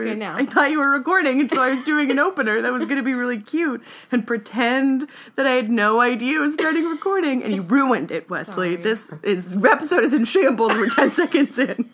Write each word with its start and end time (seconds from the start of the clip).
Okay, 0.00 0.10
it. 0.12 0.18
now. 0.18 0.36
I 0.36 0.44
thought 0.46 0.70
you 0.70 0.78
were 0.78 0.88
recording, 0.90 1.40
and 1.40 1.50
so 1.50 1.62
I 1.62 1.70
was 1.70 1.82
doing 1.82 2.10
an 2.10 2.18
opener 2.28 2.60
that 2.62 2.72
was 2.72 2.84
going 2.84 2.96
to 2.96 3.02
be 3.02 3.14
really 3.14 3.40
cute 3.40 3.82
and 4.12 4.26
pretend 4.26 5.08
that 5.36 5.46
I 5.46 5.52
had 5.52 5.70
no 5.70 6.00
idea 6.00 6.38
it 6.38 6.40
was 6.40 6.54
starting 6.54 6.84
recording, 6.84 7.42
and 7.42 7.54
you 7.54 7.62
ruined 7.62 8.10
it, 8.10 8.28
Wesley. 8.30 8.74
Sorry. 8.74 8.82
This 8.82 9.10
is 9.22 9.56
episode 9.64 10.04
is 10.04 10.14
in 10.14 10.24
shambles. 10.24 10.74
We're 10.74 10.88
ten 10.90 11.12
seconds 11.22 11.58
in. 11.58 11.90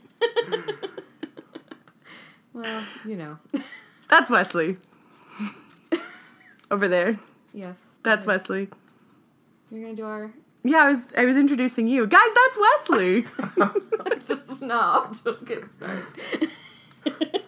Well, 2.52 2.84
you 3.06 3.16
know. 3.16 3.38
That's 4.08 4.30
Wesley. 4.30 4.76
Over 6.71 6.88
there. 6.88 7.19
yes. 7.53 7.76
That's. 8.03 8.26
Wesley. 8.26 8.69
You're 9.71 9.82
gonna 9.82 9.94
do 9.94 10.04
our. 10.04 10.32
Yeah, 10.64 10.84
I 10.84 10.88
was 10.90 11.08
I 11.16 11.24
was 11.24 11.37
introducing 11.37 11.87
you. 11.87 12.06
Guys, 12.06 12.28
that's 12.34 12.58
Wesley. 12.88 13.26
this 14.26 14.38
is 14.50 14.60
not. 14.60 15.22
Don't 15.24 15.44
get 15.44 15.64
started. 15.78 17.41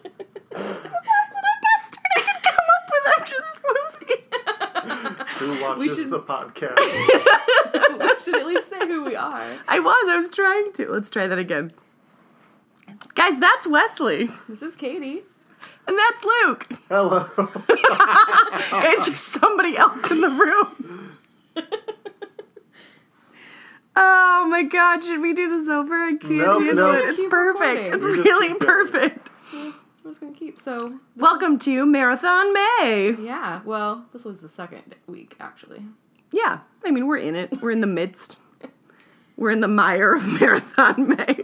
I 0.55 2.21
could 2.21 2.43
come 2.43 2.67
up 2.75 2.85
with 2.91 3.05
after 3.17 3.35
this 3.41 3.61
movie. 3.67 4.19
Who 5.55 5.61
watches 5.63 5.95
should- 5.97 6.09
the 6.11 6.19
podcast? 6.19 6.79
we 7.99 8.19
should 8.23 8.35
at 8.35 8.45
least 8.47 8.69
say 8.69 8.79
who 8.87 9.03
we 9.03 9.15
are. 9.15 9.59
I 9.67 9.79
was, 9.79 10.09
I 10.09 10.17
was 10.17 10.29
trying 10.29 10.71
to. 10.73 10.89
Let's 10.91 11.09
try 11.09 11.27
that 11.27 11.37
again. 11.39 11.71
Guys, 13.15 13.39
that's 13.39 13.67
Wesley. 13.67 14.29
This 14.47 14.61
is 14.61 14.75
Katie. 14.75 15.23
And 15.87 15.97
that's 15.99 16.23
Luke. 16.23 16.67
Hello. 16.89 17.27
Guys, 18.71 19.05
there's 19.07 19.21
somebody 19.21 19.77
else 19.77 20.09
in 20.09 20.21
the 20.21 20.29
room. 20.29 21.17
Oh 23.97 24.47
my 24.49 24.63
god, 24.63 25.03
should 25.03 25.21
we 25.21 25.33
do 25.33 25.57
this 25.59 25.69
over? 25.69 25.95
I 25.95 26.15
can't 26.17 26.31
Nope, 26.33 26.63
use 26.63 26.75
nope. 26.75 26.95
it. 26.97 27.09
It's 27.09 27.23
perfect. 27.29 27.59
recording. 27.61 27.93
It's 27.93 28.03
We 28.03 28.15
just 28.15 28.25
really 28.29 28.47
keep 28.49 28.59
going. 28.59 28.87
perfect. 28.87 29.29
We're 30.05 30.11
just 30.11 30.21
gonna 30.21 30.33
keep. 30.33 30.59
So 30.61 30.99
Welcome 31.17 31.57
to 31.57 31.83
Marathon 31.83 32.53
May. 32.53 33.15
yeah. 33.19 33.61
Well, 33.65 34.05
this 34.13 34.23
was 34.23 34.37
the 34.37 34.47
second 34.47 34.93
week 35.07 35.35
actually. 35.39 35.81
Yeah, 36.31 36.59
I 36.85 36.91
mean, 36.91 37.07
we're 37.07 37.17
in 37.17 37.33
it. 37.33 37.59
We're 37.59 37.71
in 37.71 37.81
the 37.81 37.87
midst. 37.87 38.37
We're 39.35 39.49
in 39.49 39.61
the 39.61 39.67
mire 39.67 40.13
of 40.13 40.27
Marathon 40.39 41.07
May. 41.07 41.37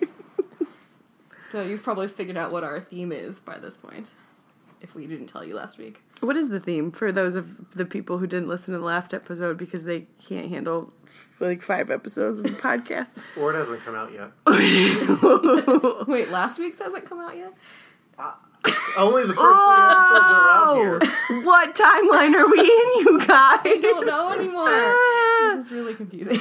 So 1.52 1.64
you've 1.64 1.81
probably 1.81 2.08
figured 2.08 2.38
out 2.38 2.52
what 2.52 2.64
our 2.64 2.80
theme 2.80 3.12
is 3.12 3.42
by 3.42 3.58
this 3.58 3.78
point. 3.78 4.12
If 4.80 4.94
we 4.94 5.08
didn't 5.08 5.25
tell 5.25 5.44
you 5.44 5.56
last 5.56 5.80
week. 5.80 6.02
What 6.20 6.38
is 6.38 6.50
the 6.50 6.59
theme 6.59 6.92
for 6.92 7.12
those 7.12 7.36
of 7.36 7.72
the 7.72 7.86
people 7.86 8.20
who 8.20 8.28
didn't 8.28 8.48
listen 8.48 8.73
to 8.75 8.80
the 8.80 8.86
last 8.86 9.12
episode 9.16 9.58
because 9.58 9.86
they 9.86 10.06
can't 10.23 10.50
handle 10.50 10.94
like 11.40 11.64
five 11.64 11.90
episodes 11.90 12.38
of 12.38 12.46
a 12.46 12.50
podcast? 12.50 13.09
or 13.40 13.53
it 13.53 13.58
hasn't 13.58 13.84
come 13.84 13.96
out 13.96 14.12
yet. 14.14 14.31
Wait, 16.08 16.30
last 16.30 16.59
week's 16.59 16.78
hasn't 16.78 17.06
come 17.09 17.20
out 17.20 17.36
yet. 17.36 17.53
Uh, 18.20 18.34
Only 18.98 19.26
the 19.26 19.34
first 19.34 19.40
three 19.40 19.84
episodes 19.84 20.26
are 20.26 20.50
out 20.50 20.67
Oh, 20.67 20.76
here. 20.76 21.00
what 21.44 21.76
timeline 21.76 22.36
are 22.36 22.50
we 22.52 22.59
in, 22.59 23.06
you 23.06 23.20
guys? 23.20 23.59
I 23.64 23.80
don't 23.81 24.06
know 24.06 24.34
anymore. 24.34 24.68
Ah. 24.68 25.53
This 25.56 25.66
is 25.66 25.72
really 25.72 25.94
confusing. 25.95 26.40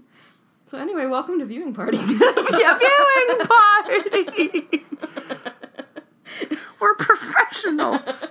so 0.66 0.78
anyway, 0.78 1.06
welcome 1.06 1.38
to 1.40 1.44
viewing 1.44 1.74
party. 1.74 1.96
yeah, 1.98 2.78
viewing 2.78 3.46
party. 3.46 4.84
We're 6.80 6.94
professionals. 6.94 8.28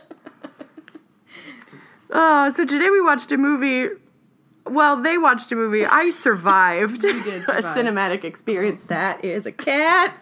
Oh, 2.09 2.51
so 2.51 2.65
today 2.65 2.89
we 2.89 3.01
watched 3.01 3.31
a 3.31 3.37
movie. 3.37 3.89
Well, 4.65 5.01
they 5.01 5.17
watched 5.17 5.51
a 5.51 5.55
movie. 5.55 5.85
I 5.85 6.09
survived. 6.09 7.03
You 7.03 7.23
did 7.23 7.43
a 7.43 7.61
cinematic 7.61 8.23
experience. 8.23 8.81
That 8.87 9.23
is 9.23 9.45
a 9.45 9.51
cat. 9.51 10.15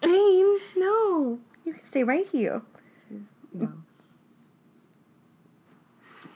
Bane, 0.00 0.58
no. 0.76 1.38
You 1.64 1.74
can 1.74 1.84
stay 1.88 2.02
right 2.04 2.26
here. 2.30 2.62
No. 3.54 3.72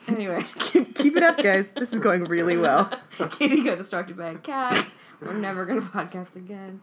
anyway, 0.07 0.45
Keep, 0.59 0.95
keep 0.95 1.17
it 1.17 1.23
up, 1.23 1.39
guys. 1.43 1.67
This 1.75 1.93
is 1.93 1.99
going 1.99 2.25
really 2.25 2.57
well. 2.57 2.91
Katie 3.31 3.63
got 3.63 3.79
distracted 3.79 4.17
by 4.17 4.31
a 4.31 4.35
cat. 4.37 4.87
We're 5.21 5.33
never 5.33 5.65
gonna 5.65 5.81
podcast 5.81 6.37
again. 6.37 6.83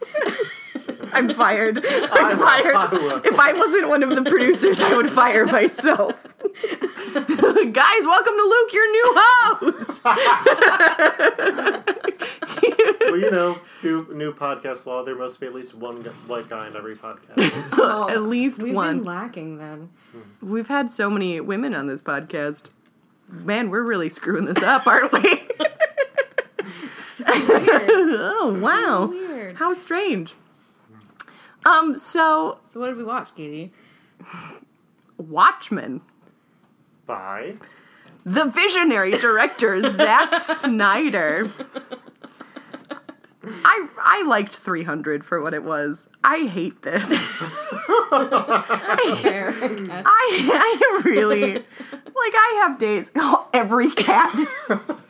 I'm 1.14 1.32
fired. 1.36 1.86
I'm 1.86 2.40
fired. 2.40 3.26
If 3.26 3.40
I 3.40 3.54
wasn't 3.54 3.90
one 3.90 4.02
of 4.02 4.10
the 4.10 4.24
producers, 4.28 4.82
I 4.82 4.96
would 4.96 5.12
fire 5.12 5.46
myself. 5.46 6.14
Guys, 6.24 8.06
welcome 8.06 8.34
to 8.34 8.44
Luke, 8.44 8.74
your 8.74 8.92
new 8.92 9.14
host. 9.16 10.02
Well, 13.02 13.18
you 13.20 13.30
know, 13.30 13.60
new, 13.84 14.08
new 14.14 14.34
podcast 14.34 14.86
law, 14.86 15.04
there 15.04 15.16
must 15.16 15.40
be 15.40 15.48
at 15.48 15.54
least 15.54 15.76
one 15.76 16.04
white 16.28 16.50
guy 16.50 16.68
in 16.68 16.76
every 16.76 16.96
podcast. 16.96 17.70
Oh, 17.74 18.10
At 18.10 18.22
least 18.24 18.62
We've 18.62 18.74
one. 18.74 18.98
been 19.00 19.06
lacking 19.06 19.58
then. 19.58 19.90
We've 20.42 20.68
had 20.68 20.90
so 20.92 21.10
many 21.10 21.40
women 21.42 21.74
on 21.76 21.88
this 21.88 22.02
podcast. 22.02 22.66
Man, 23.28 23.70
we're 23.70 23.84
really 23.84 24.10
screwing 24.10 24.46
this 24.46 24.62
up, 24.64 24.86
aren't 24.88 25.12
we? 25.12 25.44
So 27.14 27.26
oh 27.28 28.60
wow. 28.62 29.06
Weird. 29.06 29.56
How 29.58 29.74
strange. 29.74 30.34
Um, 31.66 31.96
so 31.98 32.58
So 32.70 32.80
what 32.80 32.88
did 32.88 32.98
we 32.98 33.04
watch, 33.04 33.36
Katie? 33.36 33.72
Watchmen. 35.18 36.02
Bye. 37.06 37.56
The 38.26 38.46
visionary 38.46 39.12
director 39.12 39.80
Zack 39.82 40.36
Snyder. 40.38 41.50
I 43.46 43.88
I 44.02 44.24
liked 44.24 44.56
300 44.56 45.26
for 45.26 45.42
what 45.42 45.54
it 45.54 45.64
was. 45.64 46.08
I 46.24 46.46
hate 46.46 46.82
this. 46.82 47.10
Fair. 49.22 49.50
Okay. 49.50 50.02
I 50.06 50.06
I 50.06 51.02
really 51.04 51.54
like 51.54 51.66
I 52.16 52.60
have 52.64 52.80
days 52.80 53.12
oh, 53.16 53.48
every 53.54 53.92
cat 53.92 54.34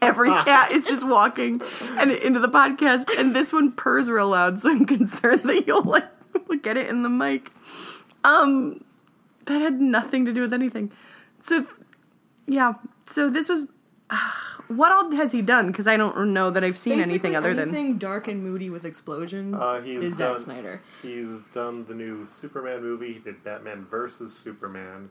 every 0.02 0.30
cat 0.30 0.72
is 0.72 0.88
just 0.88 1.06
walking 1.06 1.62
and 1.82 2.12
into 2.12 2.40
the 2.40 2.48
podcast 2.48 3.06
and 3.18 3.36
this 3.36 3.54
one 3.54 3.72
purrs 3.72 4.10
real 4.10 4.30
loud 4.30 4.60
so 4.60 4.72
I'm 4.72 4.86
concerned 4.86 5.44
that 5.44 5.68
you'll 5.68 5.84
like 5.84 6.06
get 6.64 6.78
it 6.78 6.90
in 6.90 7.04
the 7.04 7.10
mic. 7.10 7.52
Um 8.24 8.84
that 9.46 9.62
had 9.62 9.80
nothing 9.80 10.26
to 10.26 10.34
do 10.34 10.42
with 10.42 10.54
anything. 10.54 10.92
So 11.42 11.68
yeah, 12.48 12.74
so 13.06 13.30
this 13.30 13.50
was 13.50 13.68
what 14.76 14.92
all 14.92 15.12
has 15.12 15.32
he 15.32 15.42
done 15.42 15.72
cuz 15.74 15.88
I 15.88 15.98
don't 15.98 16.34
know 16.34 16.50
that 16.52 16.64
I've 16.64 16.78
seen 16.78 16.94
anything 17.00 17.32
Basically, 17.32 17.36
other 17.36 17.54
than 17.54 17.70
anything 17.70 17.98
dark 17.98 18.28
and 18.28 18.44
moody 18.44 18.70
with 18.70 18.86
explosions 18.86 19.56
Uh, 19.62 19.82
he's 19.82 20.04
is 20.04 20.18
Zack 20.18 20.32
done- 20.32 20.40
Snyder. 20.40 20.82
He's 21.02 21.40
done 21.54 21.86
the 21.86 21.96
new 21.96 22.26
Superman 22.28 22.82
movie. 22.82 23.14
He 23.14 23.20
did 23.20 23.44
Batman 23.44 23.86
versus 23.90 24.34
Superman. 24.34 25.10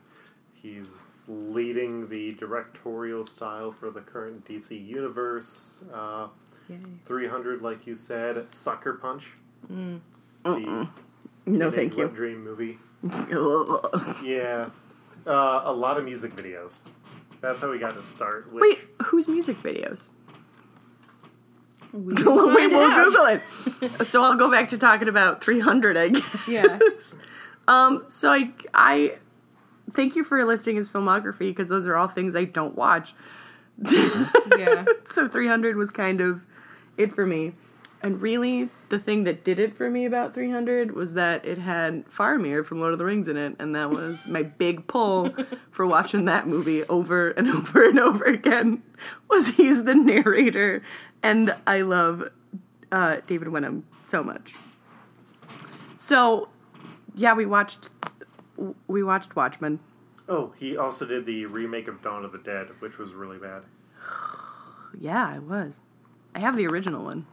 He's 0.54 1.00
leading 1.28 2.08
the 2.08 2.32
directorial 2.34 3.24
style 3.24 3.72
for 3.72 3.90
the 3.90 4.00
current 4.00 4.44
DC 4.46 4.76
universe. 4.86 5.84
Uh, 5.92 6.28
300, 7.06 7.60
like 7.62 7.86
you 7.86 7.94
said, 7.94 8.46
Sucker 8.52 8.94
Punch. 8.94 9.30
Mm. 9.70 10.00
The 10.44 10.88
no 11.46 11.70
thank 11.70 11.96
Wet 11.96 12.10
you. 12.10 12.16
Dream 12.16 12.42
movie. 12.44 12.78
Yeah, 14.24 14.68
uh, 15.26 15.62
a 15.64 15.72
lot 15.72 15.98
of 15.98 16.04
music 16.04 16.34
videos. 16.36 16.80
That's 17.42 17.60
how 17.60 17.70
we 17.70 17.78
got 17.78 17.94
to 17.94 18.02
start. 18.02 18.50
Which, 18.52 18.62
Wait, 18.62 18.78
whose 19.02 19.28
music 19.28 19.58
videos? 19.62 20.08
We 21.92 22.00
we 22.14 22.22
will 22.24 22.46
will 22.46 22.54
find 22.54 22.72
out. 22.72 23.04
Google 23.04 23.26
it. 24.00 24.06
so 24.06 24.22
I'll 24.22 24.36
go 24.36 24.50
back 24.50 24.70
to 24.70 24.78
talking 24.78 25.08
about 25.08 25.44
300, 25.44 25.96
I 25.98 26.08
guess. 26.08 26.48
Yeah. 26.48 26.78
Um. 27.68 28.02
So 28.08 28.32
I, 28.32 28.50
I 28.74 29.18
thank 29.92 30.16
you 30.16 30.24
for 30.24 30.44
listing 30.44 30.74
his 30.74 30.88
filmography 30.88 31.38
because 31.50 31.68
those 31.68 31.86
are 31.86 31.94
all 31.94 32.08
things 32.08 32.34
I 32.34 32.42
don't 32.44 32.74
watch. 32.74 33.14
Yeah. 34.58 34.84
So 35.08 35.28
300 35.28 35.76
was 35.76 35.90
kind 35.90 36.20
of 36.20 36.44
it 36.96 37.14
for 37.14 37.24
me. 37.24 37.52
And 38.02 38.20
really, 38.20 38.68
the 38.88 38.98
thing 38.98 39.22
that 39.24 39.44
did 39.44 39.60
it 39.60 39.76
for 39.76 39.88
me 39.88 40.06
about 40.06 40.34
300 40.34 40.92
was 40.92 41.12
that 41.14 41.44
it 41.44 41.56
had 41.58 42.04
Faramir 42.10 42.66
from 42.66 42.80
Lord 42.80 42.92
of 42.92 42.98
the 42.98 43.04
Rings 43.04 43.28
in 43.28 43.36
it, 43.36 43.54
and 43.60 43.76
that 43.76 43.90
was 43.90 44.26
my 44.26 44.42
big 44.42 44.88
pull 44.88 45.32
for 45.70 45.86
watching 45.86 46.24
that 46.24 46.48
movie 46.48 46.82
over 46.84 47.30
and 47.30 47.48
over 47.56 47.88
and 47.88 48.00
over 48.00 48.24
again. 48.24 48.82
Was 49.30 49.48
he's 49.50 49.84
the 49.84 49.94
narrator, 49.94 50.82
and 51.22 51.54
I 51.64 51.82
love 51.82 52.28
uh, 52.90 53.18
David 53.28 53.48
Wenham 53.48 53.84
so 54.04 54.24
much. 54.24 54.54
So, 55.96 56.48
yeah, 57.14 57.34
we 57.34 57.46
watched 57.46 57.90
we 58.88 59.02
watched 59.02 59.34
Watchmen. 59.36 59.78
oh, 60.28 60.52
he 60.58 60.76
also 60.76 61.06
did 61.06 61.24
the 61.24 61.46
remake 61.46 61.86
of 61.88 62.02
Dawn 62.02 62.24
of 62.24 62.32
the 62.32 62.38
Dead, 62.38 62.68
which 62.80 62.98
was 62.98 63.12
really 63.12 63.38
bad. 63.38 63.62
Yeah, 65.00 65.26
I 65.26 65.38
was. 65.38 65.80
I 66.34 66.40
have 66.40 66.54
the 66.54 66.66
original 66.66 67.02
one. 67.02 67.24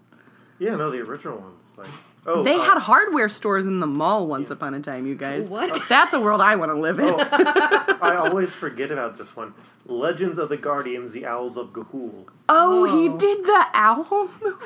Yeah, 0.60 0.76
no, 0.76 0.92
the 0.92 1.00
original 1.00 1.38
ones. 1.38 1.72
Like, 1.78 1.90
oh, 2.26 2.44
They 2.44 2.56
uh, 2.56 2.62
had 2.62 2.80
hardware 2.80 3.30
stores 3.30 3.66
in 3.66 3.80
the 3.80 3.88
mall 3.88 4.28
once 4.28 4.52
upon 4.52 4.74
a 4.74 4.82
time, 4.82 5.08
you 5.08 5.16
guys. 5.16 5.50
What? 5.50 5.82
That's 5.90 6.14
a 6.14 6.20
world 6.20 6.42
I 6.42 6.56
want 6.56 6.70
to 6.72 6.80
live 6.80 7.00
in. 7.00 7.08
Oh, 7.08 7.18
I 8.02 8.16
always 8.18 8.54
forget 8.54 8.92
about 8.92 9.18
this 9.18 9.36
one. 9.36 9.54
Legends 9.86 10.38
of 10.38 10.50
the 10.50 10.58
Guardians: 10.58 11.14
The 11.14 11.26
Owls 11.26 11.58
of 11.58 11.70
Ga'Hoole. 11.74 12.28
Oh, 12.50 12.84
he 12.86 13.18
did 13.18 13.44
the 13.46 13.66
owl 13.74 14.30
movie. 14.42 14.60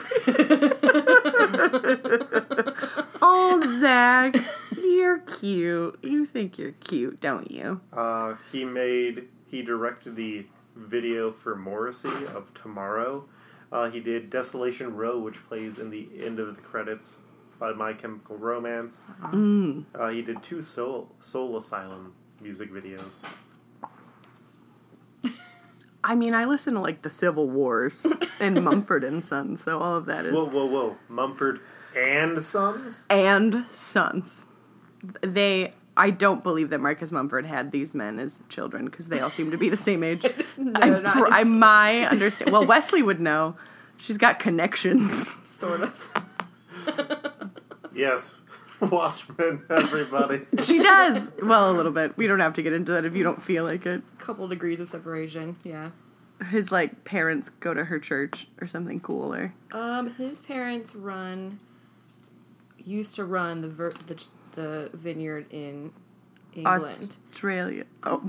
oh, 3.21 3.77
Zach, 3.79 4.35
you 4.75 5.03
You're 5.03 5.19
cute. 5.19 5.99
You 6.01 6.25
think 6.25 6.57
you're 6.57 6.71
cute, 6.71 7.21
don't 7.21 7.49
you? 7.51 7.79
Uh, 7.93 8.35
he 8.51 8.65
made 8.65 9.29
he 9.47 9.61
directed 9.61 10.15
the 10.15 10.45
video 10.75 11.31
for 11.31 11.55
Morrissey 11.55 12.25
of 12.33 12.53
Tomorrow. 12.55 13.25
Uh, 13.73 13.89
he 13.89 13.99
did 13.99 14.29
Desolation 14.29 14.95
Row, 14.95 15.17
which 15.17 15.43
plays 15.47 15.79
in 15.79 15.89
the 15.89 16.07
end 16.23 16.37
of 16.39 16.55
the 16.55 16.61
credits 16.61 17.21
by 17.59 17.73
My 17.73 17.91
Chemical 17.91 18.37
Romance. 18.37 18.99
Mm. 19.23 19.85
Uh, 19.95 20.09
he 20.09 20.21
did 20.21 20.43
two 20.43 20.61
Soul 20.61 21.09
Soul 21.19 21.57
Asylum 21.57 22.13
music 22.39 22.71
videos. 22.71 23.23
I 26.03 26.13
mean, 26.13 26.35
I 26.35 26.45
listen 26.45 26.75
to 26.75 26.81
like 26.81 27.01
the 27.01 27.09
Civil 27.09 27.49
Wars 27.49 28.05
and 28.39 28.63
Mumford 28.63 29.03
and 29.03 29.25
Sons, 29.25 29.63
so 29.63 29.79
all 29.79 29.95
of 29.95 30.05
that 30.05 30.27
is 30.27 30.33
Whoa, 30.33 30.45
whoa, 30.45 30.65
whoa! 30.65 30.95
Mumford 31.09 31.61
and 31.97 32.45
Sons. 32.45 33.05
and 33.09 33.65
Sons. 33.69 34.45
They, 35.21 35.73
I 35.95 36.09
don't 36.09 36.41
believe 36.43 36.69
that 36.71 36.79
Marcus 36.79 37.11
Mumford 37.11 37.45
had 37.45 37.71
these 37.71 37.93
men 37.93 38.17
as 38.19 38.41
children 38.49 38.85
because 38.85 39.09
they 39.09 39.19
all 39.19 39.29
seem 39.29 39.51
to 39.51 39.57
be 39.57 39.69
the 39.69 39.77
same 39.77 40.03
age. 40.03 40.25
No, 40.57 40.71
I, 40.75 40.89
not 40.99 41.13
pr- 41.17 41.27
I 41.31 41.43
my 41.43 42.05
understand. 42.07 42.51
Well, 42.51 42.65
Wesley 42.65 43.01
would 43.03 43.19
know. 43.19 43.55
She's 43.97 44.17
got 44.17 44.39
connections. 44.39 45.29
sort 45.45 45.81
of. 45.81 46.11
Yes, 47.93 48.39
Watchmen. 48.79 49.63
Everybody. 49.69 50.41
She 50.61 50.79
does. 50.79 51.31
Well, 51.41 51.71
a 51.71 51.73
little 51.75 51.91
bit. 51.91 52.17
We 52.17 52.27
don't 52.27 52.39
have 52.39 52.53
to 52.55 52.61
get 52.63 52.73
into 52.73 52.91
that 52.93 53.05
if 53.05 53.15
you 53.15 53.23
don't 53.23 53.41
feel 53.41 53.63
like 53.63 53.85
it. 53.85 54.01
Couple 54.17 54.47
degrees 54.47 54.79
of 54.79 54.89
separation. 54.89 55.55
Yeah. 55.63 55.91
His 56.49 56.71
like 56.71 57.03
parents 57.03 57.49
go 57.49 57.73
to 57.73 57.83
her 57.85 57.99
church 57.99 58.47
or 58.59 58.67
something 58.67 58.99
cool 58.99 59.33
or 59.33 59.53
Um, 59.71 60.13
his 60.15 60.39
parents 60.39 60.95
run 60.95 61.59
used 62.83 63.15
to 63.15 63.23
run 63.25 63.61
the 63.61 63.69
ver- 63.69 63.91
the 64.07 64.23
the 64.55 64.89
vineyard 64.93 65.45
in 65.51 65.91
England. 66.53 67.17
Australia. 67.31 67.85
Oh, 68.03 68.21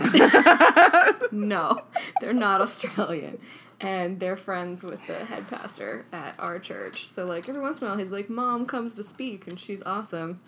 No, 1.33 1.83
they're 2.21 2.33
not 2.33 2.61
Australian. 2.61 3.39
And 3.81 4.21
they're 4.21 4.37
friends 4.37 4.83
with 4.83 5.05
the 5.07 5.25
head 5.25 5.49
pastor 5.49 6.07
at 6.13 6.35
our 6.39 6.59
church. 6.59 7.11
So 7.11 7.25
like 7.25 7.49
every 7.49 7.61
once 7.61 7.81
in 7.81 7.87
a 7.87 7.91
while 7.91 7.99
he's 7.99 8.11
like, 8.11 8.31
Mom 8.31 8.67
comes 8.67 8.95
to 8.95 9.03
speak 9.03 9.47
and 9.47 9.59
she's 9.59 9.83
awesome. 9.85 10.41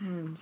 And 0.00 0.40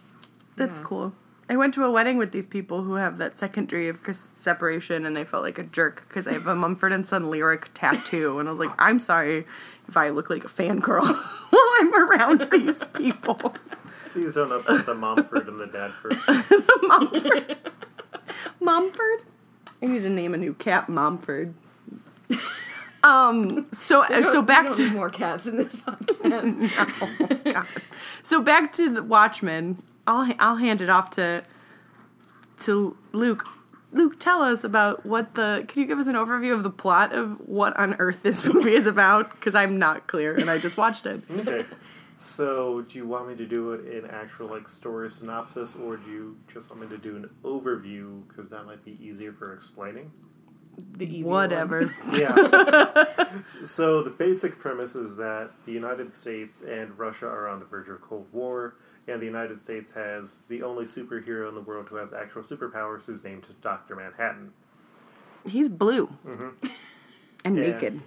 that's 0.57 0.79
yeah. 0.79 0.87
cool. 0.87 1.15
I 1.51 1.57
went 1.57 1.75
to 1.75 1.85
a 1.85 1.91
wedding 1.91 2.17
with 2.17 2.31
these 2.31 2.47
people 2.47 2.85
who 2.85 2.95
have 2.95 3.19
that 3.19 3.37
second 3.37 3.67
degree 3.67 3.89
of 3.89 3.99
separation, 4.13 5.05
and 5.05 5.19
I 5.19 5.25
felt 5.25 5.43
like 5.43 5.59
a 5.59 5.65
jerk 5.65 6.07
because 6.07 6.29
I 6.29 6.35
have 6.35 6.47
a 6.47 6.55
Mumford 6.55 6.93
and 6.93 7.05
Son 7.05 7.29
lyric 7.29 7.71
tattoo, 7.75 8.39
and 8.39 8.49
I 8.49 8.53
was 8.53 8.61
like, 8.61 8.71
I'm 8.79 9.01
sorry 9.01 9.47
if 9.89 9.97
I 9.97 10.11
look 10.11 10.31
like 10.31 10.45
a 10.45 10.49
fangirl 10.49 11.03
while 11.51 11.71
I'm 11.81 11.93
around 11.93 12.49
these 12.53 12.85
people. 12.95 13.53
Please 14.13 14.35
don't 14.35 14.53
upset 14.53 14.87
the 14.87 14.95
Mumford 14.95 15.49
and 15.49 15.59
the 15.59 15.67
Dadford. 15.67 16.19
The 16.49 16.87
Mumford. 16.89 17.57
Mumford? 18.61 19.23
I 19.83 19.87
need 19.87 20.03
to 20.03 20.11
name 20.11 20.35
a 20.35 20.37
new 20.37 20.55
cat 20.55 20.89
Mumford. 20.89 21.55
Um. 23.03 23.67
So 23.73 24.05
so 24.25 24.43
back 24.43 24.73
to 24.73 24.91
more 24.91 25.09
cats 25.09 25.47
in 25.47 25.57
this 25.57 25.75
podcast. 25.75 27.67
so 28.23 28.43
back 28.43 28.73
to 28.75 28.93
the 28.93 29.03
Watchmen. 29.03 29.83
I'll 30.07 30.31
I'll 30.39 30.57
hand 30.57 30.83
it 30.83 30.91
off 30.91 31.11
to 31.13 31.43
to 32.63 32.97
Luke. 33.13 33.47
Luke, 33.93 34.21
tell 34.21 34.43
us 34.43 34.63
about 34.65 35.05
what 35.07 35.35
the. 35.35 35.65
Can 35.67 35.81
you 35.81 35.89
give 35.89 35.99
us 35.99 36.07
an 36.09 36.15
overview 36.15 36.53
of 36.53 36.63
the 36.63 36.71
plot 36.71 37.13
of 37.15 37.41
what 37.49 37.77
on 37.77 37.95
earth 37.95 38.23
this 38.23 38.45
movie 38.53 38.75
is 38.75 38.87
about? 38.87 39.31
Because 39.33 39.55
I'm 39.55 39.79
not 39.79 40.07
clear, 40.07 40.35
and 40.35 40.51
I 40.51 40.59
just 40.59 40.77
watched 40.77 41.07
it. 41.07 41.23
Okay. 41.31 41.65
So, 42.23 42.83
do 42.83 42.99
you 42.99 43.07
want 43.07 43.31
me 43.31 43.35
to 43.37 43.47
do 43.47 43.73
it 43.73 43.87
in 43.87 44.05
actual 44.11 44.49
like 44.49 44.69
story 44.69 45.09
synopsis, 45.11 45.75
or 45.75 45.97
do 45.97 46.11
you 46.11 46.37
just 46.53 46.69
want 46.69 46.83
me 46.83 46.89
to 46.89 46.99
do 46.99 47.17
an 47.17 47.31
overview 47.45 48.29
because 48.29 48.51
that 48.51 48.67
might 48.67 48.85
be 48.85 48.99
easier 49.03 49.33
for 49.33 49.55
explaining? 49.55 50.13
the 50.99 51.07
easy 51.07 51.23
Whatever. 51.23 51.95
Yeah. 52.13 52.35
so 53.65 54.03
the 54.03 54.11
basic 54.11 54.59
premise 54.59 54.95
is 54.95 55.17
that 55.17 55.51
the 55.65 55.73
United 55.73 56.13
States 56.13 56.61
and 56.61 56.97
Russia 56.99 57.27
are 57.27 57.49
on 57.49 57.59
the 57.59 57.65
verge 57.65 57.89
of 57.89 58.03
Cold 58.03 58.27
War, 58.33 58.75
and 59.09 59.19
the 59.19 59.27
United 59.27 59.59
States 59.59 59.91
has 59.93 60.43
the 60.49 60.63
only 60.63 60.85
superhero 60.85 61.49
in 61.49 61.55
the 61.55 61.63
world 61.63 61.89
who 61.89 61.97
has 61.97 62.13
actual 62.13 62.43
superpowers, 62.43 63.07
who's 63.07 63.25
named 63.25 63.47
Doctor 63.63 63.97
Manhattan. 63.97 64.53
He's 65.47 65.71
blue 65.71 66.07
mm-hmm. 66.27 66.67
and 67.47 67.57
Yeah. 67.57 67.63
naked. 67.63 68.03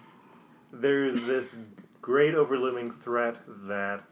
there's 0.72 1.24
this 1.26 1.56
great 2.04 2.36
overlooming 2.36 2.92
threat 2.92 3.38
that 3.68 4.04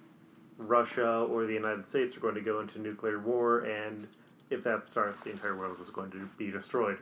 Russia 0.57 1.19
or 1.29 1.45
the 1.45 1.53
United 1.53 1.87
States 1.87 2.15
are 2.17 2.21
going 2.21 2.33
to 2.35 2.41
go 2.41 2.59
into 2.61 2.79
nuclear 2.79 3.19
war, 3.19 3.59
and 3.65 4.07
if 4.49 4.63
that 4.63 4.87
starts, 4.87 5.23
the 5.23 5.29
entire 5.31 5.55
world 5.57 5.77
is 5.79 5.89
going 5.91 6.09
to 6.11 6.27
be 6.37 6.49
destroyed. 6.49 6.97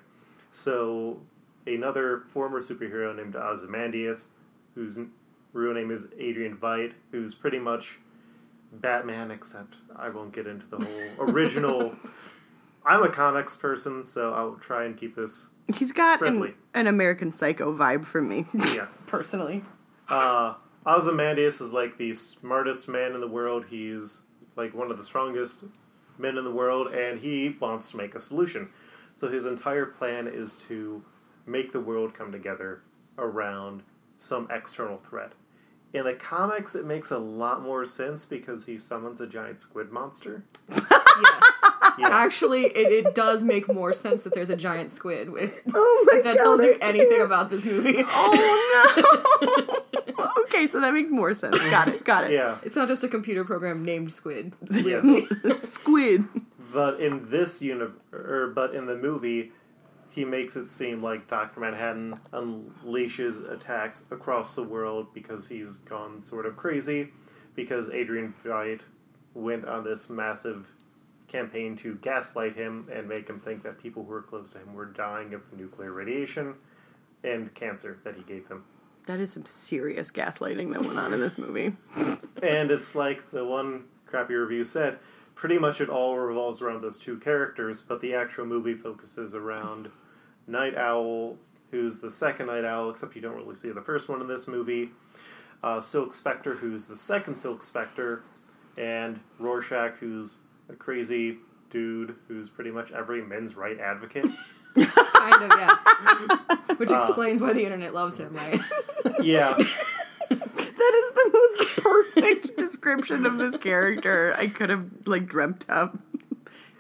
So, 0.52 1.20
another 1.68 2.24
former 2.34 2.62
superhero 2.62 3.16
named 3.16 3.36
Ozymandias, 3.36 4.30
whose 4.76 4.98
real 5.54 5.74
name 5.74 5.92
is 5.92 6.08
Adrian 6.18 6.58
Veidt, 6.58 6.94
who's 7.12 7.36
pretty 7.36 7.60
much 7.60 8.00
Batman, 8.74 9.30
except 9.32 9.76
I 9.96 10.10
won't 10.10 10.34
get 10.34 10.48
into 10.48 10.66
the 10.68 10.84
whole 10.84 11.30
original. 11.30 11.96
I'm 12.86 13.04
a 13.04 13.10
comics 13.10 13.56
person, 13.58 14.04
so 14.04 14.34
I'll 14.34 14.56
try 14.56 14.86
and 14.86 14.98
keep 14.98 15.16
this. 15.16 15.50
He's 15.76 15.92
got 15.92 16.14
an, 16.14 16.18
Friendly. 16.20 16.54
an 16.74 16.88
American 16.88 17.32
Psycho 17.32 17.76
vibe 17.76 18.06
from 18.06 18.28
me, 18.28 18.46
Yeah. 18.74 18.88
personally. 19.06 19.64
Uh, 20.08 20.56
Ozymandias 20.90 21.62
is 21.62 21.72
like 21.72 21.98
the 21.98 22.14
smartest 22.16 22.88
man 22.88 23.14
in 23.14 23.22
the 23.22 23.28
world. 23.28 23.66
He's 23.70 24.22
like 24.56 24.74
one 24.74 24.90
of 24.90 24.98
the 24.98 25.04
strongest 25.04 25.64
men 26.18 26.38
in 26.38 26.44
the 26.44 26.52
world, 26.52 26.88
and 26.94 27.20
he 27.20 27.56
wants 27.60 27.92
to 27.92 27.98
make 27.98 28.16
a 28.16 28.20
solution. 28.20 28.70
So 29.14 29.30
his 29.30 29.46
entire 29.46 29.86
plan 29.86 30.28
is 30.28 30.56
to 30.68 31.04
make 31.46 31.72
the 31.72 31.80
world 31.80 32.14
come 32.14 32.32
together 32.32 32.82
around 33.18 33.84
some 34.18 34.48
external 34.52 34.98
threat. 35.10 35.34
In 35.94 36.06
the 36.06 36.14
comics, 36.14 36.76
it 36.76 36.86
makes 36.86 37.12
a 37.12 37.18
lot 37.18 37.62
more 37.62 37.86
sense 37.86 38.26
because 38.26 38.66
he 38.66 38.78
summons 38.78 39.22
a 39.22 39.28
giant 39.28 39.60
squid 39.60 39.92
monster. 39.92 40.44
Yes. 40.70 41.44
Yeah, 41.98 42.08
Actually, 42.10 42.66
it, 42.68 43.06
it 43.06 43.16
does 43.16 43.44
make 43.44 43.68
more 43.68 43.92
sense 43.92 44.22
that 44.24 44.34
there's 44.34 44.50
a 44.50 44.56
giant 44.56 44.92
squid. 44.92 45.30
With 45.30 45.60
Oh 45.74 46.06
my 46.10 46.20
if 46.20 46.24
that 46.24 46.38
god! 46.38 46.44
tells 46.44 46.64
you 46.64 46.78
anything 46.82 47.22
about 47.22 47.50
this 47.50 47.66
movie. 47.66 48.04
Oh 48.08 49.64
no! 49.68 49.76
okay, 50.46 50.68
so 50.68 50.80
that 50.82 50.94
makes 50.94 51.12
more 51.12 51.34
sense. 51.34 51.58
Got 51.58 51.88
it. 51.90 52.04
Got 52.04 52.26
it. 52.26 52.32
yeah. 52.32 52.58
It's 52.64 52.76
not 52.76 52.88
just 52.88 53.04
a 53.04 53.08
computer 53.08 53.44
program 53.44 53.84
named 53.84 54.12
Squid. 54.12 54.56
Yes. 54.70 55.04
Squid. 55.74 56.26
But 56.74 57.00
in 57.00 57.30
this 57.30 57.62
uni- 57.62 57.88
or 58.12 58.52
but 58.56 58.76
in 58.76 58.86
the 58.86 58.96
movie, 58.96 59.52
he 60.10 60.26
makes 60.26 60.56
it 60.56 60.70
seem 60.70 61.02
like 61.02 61.28
Doctor 61.28 61.60
Manhattan 61.60 62.20
unleashes 62.34 63.50
attacks 63.52 64.04
across 64.12 64.56
the 64.56 64.64
world 64.64 65.14
because 65.14 65.48
he's 65.48 65.78
gone 65.78 66.22
sort 66.22 66.46
of 66.46 66.56
crazy. 66.58 67.10
Because 67.56 67.90
Adrian 67.90 68.34
Veidt 68.46 68.82
went 69.34 69.66
on 69.66 69.84
this 69.84 70.10
massive 70.10 70.68
campaign 71.28 71.76
to 71.78 71.96
gaslight 71.96 72.56
him 72.56 72.88
and 72.92 73.08
make 73.08 73.28
him 73.30 73.40
think 73.40 73.64
that 73.64 73.78
people 73.82 74.04
who 74.04 74.10
were 74.10 74.22
close 74.22 74.50
to 74.52 74.58
him 74.60 74.74
were 74.74 74.86
dying 74.86 75.34
of 75.34 75.42
nuclear 75.54 75.92
radiation 75.92 76.56
and 77.24 77.54
cancer 77.54 78.00
that 78.04 78.16
he 78.16 78.24
gave 78.24 78.48
him. 78.48 78.64
That 79.10 79.20
is 79.20 79.34
some 79.34 79.48
serious 79.48 80.12
gaslighting 80.12 80.72
that 80.72 80.84
went 80.84 81.00
on 81.00 81.16
in 81.16 81.20
this 81.20 81.40
movie. 81.40 81.76
And 82.44 82.70
it's 82.70 82.94
like 82.94 83.32
the 83.32 83.44
one 83.44 83.86
crappy 84.06 84.36
review 84.36 84.64
said, 84.64 85.00
pretty 85.34 85.58
much 85.58 85.82
it 85.82 85.90
all 85.90 86.16
revolves 86.16 86.62
around 86.62 86.84
those 86.84 87.00
two 87.00 87.18
characters, 87.18 87.82
but 87.82 88.00
the 88.02 88.14
actual 88.14 88.46
movie 88.46 88.76
focuses 88.76 89.34
around 89.34 89.90
Night 90.46 90.78
Owl, 90.78 91.38
who's 91.72 91.98
the 91.98 92.12
second 92.12 92.46
Night 92.46 92.64
Owl, 92.66 92.92
except 92.92 93.16
you 93.16 93.22
don't 93.24 93.36
really 93.36 93.56
see 93.56 93.72
the 93.72 93.82
first 93.82 94.10
one 94.10 94.22
in 94.22 94.28
this 94.28 94.48
movie. 94.48 94.92
Uh, 95.64 95.82
Silk 95.82 96.14
Spectre, 96.14 96.54
who's 96.54 96.86
the 96.86 96.96
second 96.96 97.36
Silk 97.36 97.64
Spectre, 97.64 98.22
and 98.78 99.20
Rorschach, 99.40 99.96
who's 100.00 100.36
a 100.70 100.76
crazy 100.76 101.40
dude 101.72 102.14
who's 102.28 102.48
pretty 102.48 102.70
much 102.70 102.92
every 102.92 103.24
men's 103.24 103.56
right 103.56 103.80
advocate. 103.80 104.28
kind 105.20 105.44
of, 105.52 105.60
yeah. 105.60 106.76
Which 106.78 106.92
Uh, 106.92 106.96
explains 106.96 107.42
why 107.42 107.54
the 107.54 107.64
internet 107.64 107.94
loves 107.94 108.18
him, 108.20 108.34
right? 108.34 108.60
yeah, 109.22 109.54
That 110.30 110.94
is 110.96 111.14
the 111.16 111.30
most 111.34 111.78
perfect 111.82 112.58
description 112.58 113.26
of 113.26 113.38
this 113.38 113.58
character 113.58 114.34
I 114.38 114.48
could 114.48 114.70
have 114.70 114.86
like 115.06 115.28
dreamt 115.28 115.66
of. 115.70 115.98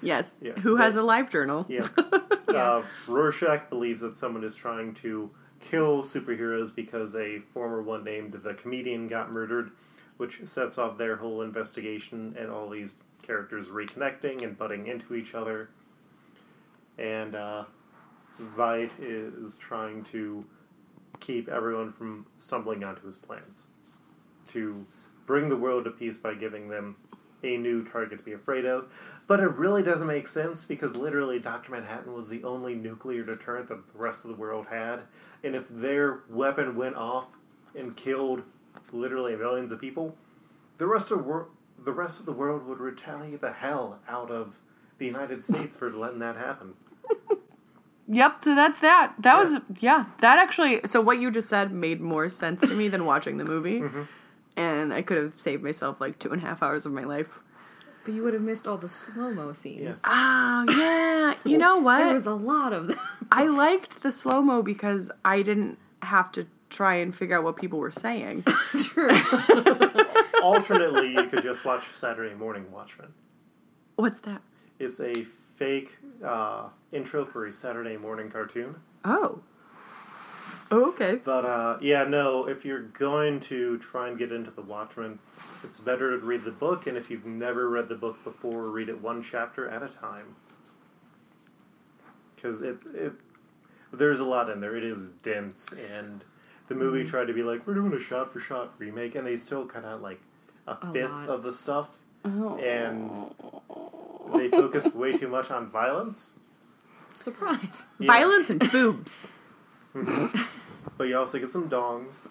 yes. 0.01 0.35
Yeah. 0.41 0.53
Who 0.53 0.75
has 0.77 0.95
a 0.95 1.01
live 1.03 1.29
journal? 1.29 1.65
Yeah. 1.69 1.87
Yeah. 2.49 2.55
Uh, 2.77 2.83
Rorschach 3.07 3.69
believes 3.69 4.01
that 4.01 4.17
someone 4.17 4.43
is 4.43 4.55
trying 4.55 4.95
to 4.95 5.29
kill 5.59 6.01
superheroes 6.01 6.73
because 6.73 7.15
a 7.15 7.37
former 7.53 7.83
one 7.83 8.03
named 8.03 8.33
the 8.43 8.55
comedian 8.55 9.07
got 9.07 9.31
murdered, 9.31 9.69
which 10.17 10.39
sets 10.45 10.79
off 10.79 10.97
their 10.97 11.15
whole 11.15 11.43
investigation 11.43 12.35
and 12.39 12.49
all 12.49 12.67
these 12.67 12.95
characters 13.21 13.67
reconnecting 13.67 14.41
and 14.41 14.57
butting 14.57 14.87
into 14.87 15.13
each 15.13 15.35
other. 15.35 15.69
And 16.97 17.35
uh, 17.35 17.65
Veidt 18.55 18.91
is 18.99 19.57
trying 19.57 20.03
to 20.05 20.45
keep 21.19 21.49
everyone 21.49 21.91
from 21.91 22.25
stumbling 22.37 22.83
onto 22.83 23.05
his 23.05 23.17
plans. 23.17 23.63
To 24.53 24.85
bring 25.25 25.49
the 25.49 25.57
world 25.57 25.85
to 25.85 25.91
peace 25.91 26.17
by 26.17 26.33
giving 26.33 26.69
them 26.69 26.95
a 27.43 27.57
new 27.57 27.83
target 27.85 28.19
to 28.19 28.25
be 28.25 28.33
afraid 28.33 28.65
of. 28.65 28.89
But 29.27 29.39
it 29.39 29.51
really 29.53 29.83
doesn't 29.83 30.07
make 30.07 30.27
sense 30.27 30.65
because 30.65 30.95
literally 30.95 31.39
Dr. 31.39 31.71
Manhattan 31.71 32.13
was 32.13 32.29
the 32.29 32.43
only 32.43 32.75
nuclear 32.75 33.23
deterrent 33.23 33.69
that 33.69 33.93
the 33.93 33.99
rest 33.99 34.25
of 34.25 34.31
the 34.31 34.35
world 34.35 34.67
had. 34.69 35.01
And 35.43 35.55
if 35.55 35.65
their 35.69 36.21
weapon 36.29 36.75
went 36.75 36.95
off 36.95 37.27
and 37.75 37.95
killed 37.95 38.43
literally 38.91 39.35
millions 39.35 39.71
of 39.71 39.79
people, 39.79 40.15
the 40.77 40.87
rest 40.87 41.11
of 41.11 41.25
wor- 41.25 41.49
the 41.77 41.93
rest 41.93 42.19
of 42.19 42.25
the 42.25 42.33
world 42.33 42.65
would 42.65 42.79
retaliate 42.79 43.41
the 43.41 43.53
hell 43.53 43.99
out 44.07 44.31
of 44.31 44.55
the 44.97 45.05
United 45.05 45.43
States 45.43 45.77
for 45.77 45.91
letting 45.91 46.19
that 46.19 46.35
happen. 46.35 46.73
Yep, 48.11 48.43
so 48.43 48.55
that's 48.55 48.79
that. 48.79 49.13
That 49.19 49.35
Yeah. 49.35 49.39
was 49.43 49.61
yeah. 49.79 50.05
That 50.21 50.39
actually 50.39 50.81
so 50.85 50.99
what 50.99 51.19
you 51.19 51.29
just 51.31 51.47
said 51.47 51.71
made 51.71 52.01
more 52.01 52.29
sense 52.29 52.61
to 52.61 52.73
me 52.73 52.87
than 52.87 53.05
watching 53.05 53.37
the 53.37 53.45
movie. 53.45 53.81
Mm-hmm. 53.81 54.01
And 54.57 54.93
I 54.93 55.01
could 55.03 55.17
have 55.17 55.33
saved 55.37 55.63
myself 55.63 56.01
like 56.01 56.17
two 56.19 56.31
and 56.31 56.41
a 56.41 56.45
half 56.45 56.61
hours 56.63 56.85
of 56.85 56.91
my 56.91 57.03
life. 57.03 57.39
But 58.03 58.13
you 58.15 58.23
would 58.23 58.33
have 58.33 58.41
missed 58.41 58.67
all 58.67 58.77
the 58.77 58.89
slow 58.89 59.31
mo 59.31 59.53
scenes. 59.53 59.81
Yes. 59.81 59.99
Oh 60.03 60.65
yeah. 60.69 61.35
You 61.43 61.57
know 61.59 61.77
what? 61.87 61.99
There 61.99 62.13
was 62.13 62.25
a 62.25 62.33
lot 62.33 62.73
of 62.73 62.87
them. 62.87 62.99
I 63.31 63.45
liked 63.47 64.01
the 64.01 64.11
slow 64.11 64.41
mo 64.41 64.63
because 64.63 65.11
I 65.23 65.43
didn't 65.43 65.77
have 66.01 66.31
to 66.31 66.47
try 66.71 66.95
and 66.95 67.15
figure 67.15 67.37
out 67.37 67.43
what 67.43 67.57
people 67.57 67.77
were 67.79 67.91
saying. 67.91 68.43
True. 68.83 69.09
Alternately, 70.41 71.13
you 71.13 71.23
could 71.25 71.43
just 71.43 71.65
watch 71.65 71.85
Saturday 71.93 72.33
Morning 72.33 72.71
Watchmen. 72.71 73.09
What's 73.97 74.19
that? 74.21 74.41
It's 74.79 74.99
a 74.99 75.25
fake 75.59 75.97
uh, 76.25 76.69
intro 76.91 77.25
for 77.25 77.45
a 77.45 77.53
Saturday 77.53 77.97
morning 77.97 78.31
cartoon. 78.31 78.75
Oh. 79.05 79.41
Oh, 80.71 80.89
okay. 80.89 81.15
But 81.23 81.45
uh, 81.45 81.77
yeah, 81.81 82.03
no, 82.05 82.47
if 82.47 82.63
you're 82.65 82.81
going 82.83 83.39
to 83.41 83.77
try 83.79 84.07
and 84.07 84.17
get 84.17 84.31
into 84.31 84.51
the 84.51 84.61
Watchmen, 84.61 85.19
it's 85.63 85.79
better 85.79 86.11
to 86.11 86.25
read 86.25 86.43
the 86.45 86.51
book, 86.51 86.87
and 86.87 86.95
if 86.97 87.09
you've 87.11 87.25
never 87.25 87.69
read 87.69 87.89
the 87.89 87.95
book 87.95 88.23
before, 88.23 88.63
read 88.69 88.87
it 88.89 89.01
one 89.01 89.21
chapter 89.21 89.67
at 89.67 89.83
a 89.83 89.87
time. 89.89 90.35
Because 92.35 92.61
it, 92.61 92.77
it, 92.93 93.13
there's 93.91 94.19
a 94.19 94.25
lot 94.25 94.49
in 94.49 94.61
there. 94.61 94.75
It 94.75 94.83
is 94.83 95.07
dense, 95.23 95.73
and 95.93 96.23
the 96.69 96.75
movie 96.75 96.99
Mm-hmm. 97.01 97.09
tried 97.09 97.25
to 97.25 97.33
be 97.33 97.43
like, 97.43 97.65
we're 97.67 97.73
doing 97.73 97.93
a 97.93 97.99
shot 97.99 98.31
for 98.31 98.39
shot 98.39 98.73
remake, 98.77 99.15
and 99.15 99.25
they 99.27 99.37
still 99.37 99.65
cut 99.65 99.83
out 99.83 100.01
like 100.01 100.21
a 100.67 100.71
A 100.81 100.93
fifth 100.93 101.11
lot. 101.11 101.29
of 101.29 101.43
the 101.43 101.51
stuff, 101.51 101.97
Oh. 102.23 102.57
and 102.59 103.58
they 104.33 104.49
focused 104.49 104.95
way 104.95 105.17
too 105.17 105.27
much 105.27 105.51
on 105.51 105.69
violence. 105.69 106.33
Surprise. 107.11 107.83
Yeah. 107.99 108.07
Violence 108.07 108.49
and 108.49 108.71
boobs. 108.71 109.11
But 110.97 111.07
you 111.07 111.17
also 111.17 111.39
get 111.39 111.49
some 111.49 111.69
dongs. 111.69 112.23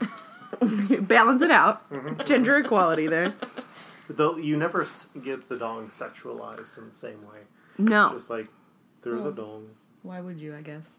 Balance 1.09 1.41
it 1.41 1.51
out. 1.51 1.89
Mm-hmm. 1.91 2.23
Gender 2.25 2.59
equality 2.59 3.07
there. 3.07 3.33
Though 4.11 4.37
you 4.37 4.59
never 4.59 4.87
get 5.23 5.49
the 5.49 5.57
dong 5.57 5.89
sexualized 5.89 6.77
in 6.77 6.89
the 6.89 6.95
same 6.95 7.23
way. 7.27 7.41
No. 7.79 8.11
Just 8.13 8.29
like 8.29 8.47
there's 9.03 9.25
a 9.25 9.33
dong. 9.33 9.71
Why 10.03 10.21
would 10.21 10.39
you, 10.39 10.55
I 10.55 10.61
guess? 10.61 10.97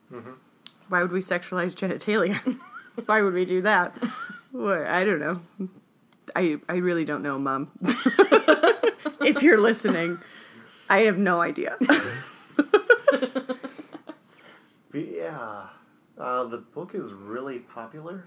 Why 0.87 1.01
would 1.01 1.11
we 1.11 1.19
sexualize 1.19 1.75
genitalia? 1.75 2.59
Why 3.05 3.21
would 3.21 3.33
we 3.33 3.45
do 3.45 3.61
that? 3.61 3.95
What? 4.51 4.87
I 4.87 5.03
don't 5.03 5.19
know. 5.19 5.41
I 6.35 6.57
I 6.67 6.77
really 6.77 7.05
don't 7.05 7.21
know, 7.21 7.37
Mom. 7.37 7.69
if 9.21 9.43
you're 9.43 9.59
listening, 9.59 10.19
I 10.89 10.99
have 11.01 11.17
no 11.17 11.41
idea. 11.41 11.77
But 14.91 15.07
yeah, 15.07 15.67
uh, 16.17 16.45
the 16.45 16.57
book 16.57 16.95
is 16.95 17.13
really 17.13 17.59
popular. 17.59 18.25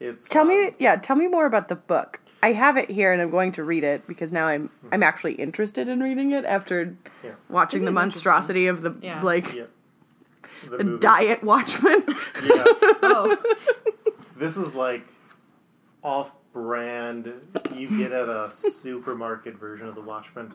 It's 0.00 0.28
tell 0.28 0.42
um, 0.42 0.48
me, 0.48 0.70
yeah, 0.80 0.96
tell 0.96 1.14
me 1.14 1.28
more 1.28 1.46
about 1.46 1.68
the 1.68 1.76
book. 1.76 2.18
I 2.42 2.50
have 2.52 2.76
it 2.76 2.90
here, 2.90 3.12
and 3.12 3.22
I'm 3.22 3.30
going 3.30 3.52
to 3.52 3.62
read 3.62 3.84
it 3.84 4.04
because 4.08 4.32
now 4.32 4.46
I'm 4.48 4.68
I'm 4.90 5.04
actually 5.04 5.34
interested 5.34 5.86
in 5.86 6.00
reading 6.00 6.32
it 6.32 6.44
after 6.44 6.96
Yeah. 7.22 7.30
watching 7.48 7.82
It 7.82 7.86
the 7.86 7.92
monstrosity 7.92 8.66
of 8.66 8.82
the 8.82 8.96
Yeah. 9.00 9.22
like 9.22 9.54
Yeah. 9.54 9.64
The 10.68 10.78
the 10.78 10.98
diet 10.98 11.44
Watchman. 11.44 12.02
Yeah. 12.44 12.64
Oh, 13.04 13.36
This 14.36 14.56
is 14.56 14.74
like 14.74 15.06
off-brand. 16.54 17.32
You 17.74 17.88
get 17.96 18.12
at 18.12 18.28
a 18.28 18.50
supermarket 18.52 19.56
version 19.58 19.86
of 19.88 19.94
the 19.94 20.00
Watchmen. 20.00 20.52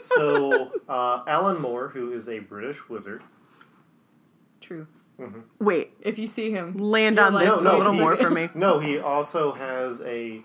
So 0.00 0.72
uh, 0.88 1.22
Alan 1.26 1.60
Moore, 1.60 1.88
who 1.88 2.12
is 2.12 2.28
a 2.28 2.38
British 2.40 2.88
wizard. 2.88 3.22
true. 4.60 4.86
Wait, 5.58 5.94
If 6.00 6.16
you 6.16 6.28
see 6.28 6.52
him, 6.52 6.74
land 6.78 7.18
on 7.18 7.34
this 7.34 7.48
No, 7.48 7.70
a 7.70 7.72
no, 7.72 7.78
little 7.78 7.92
he- 7.92 7.98
more 7.98 8.16
for 8.16 8.30
me. 8.30 8.48
No, 8.54 8.78
he 8.78 8.98
also 8.98 9.50
has 9.52 10.00
a. 10.02 10.42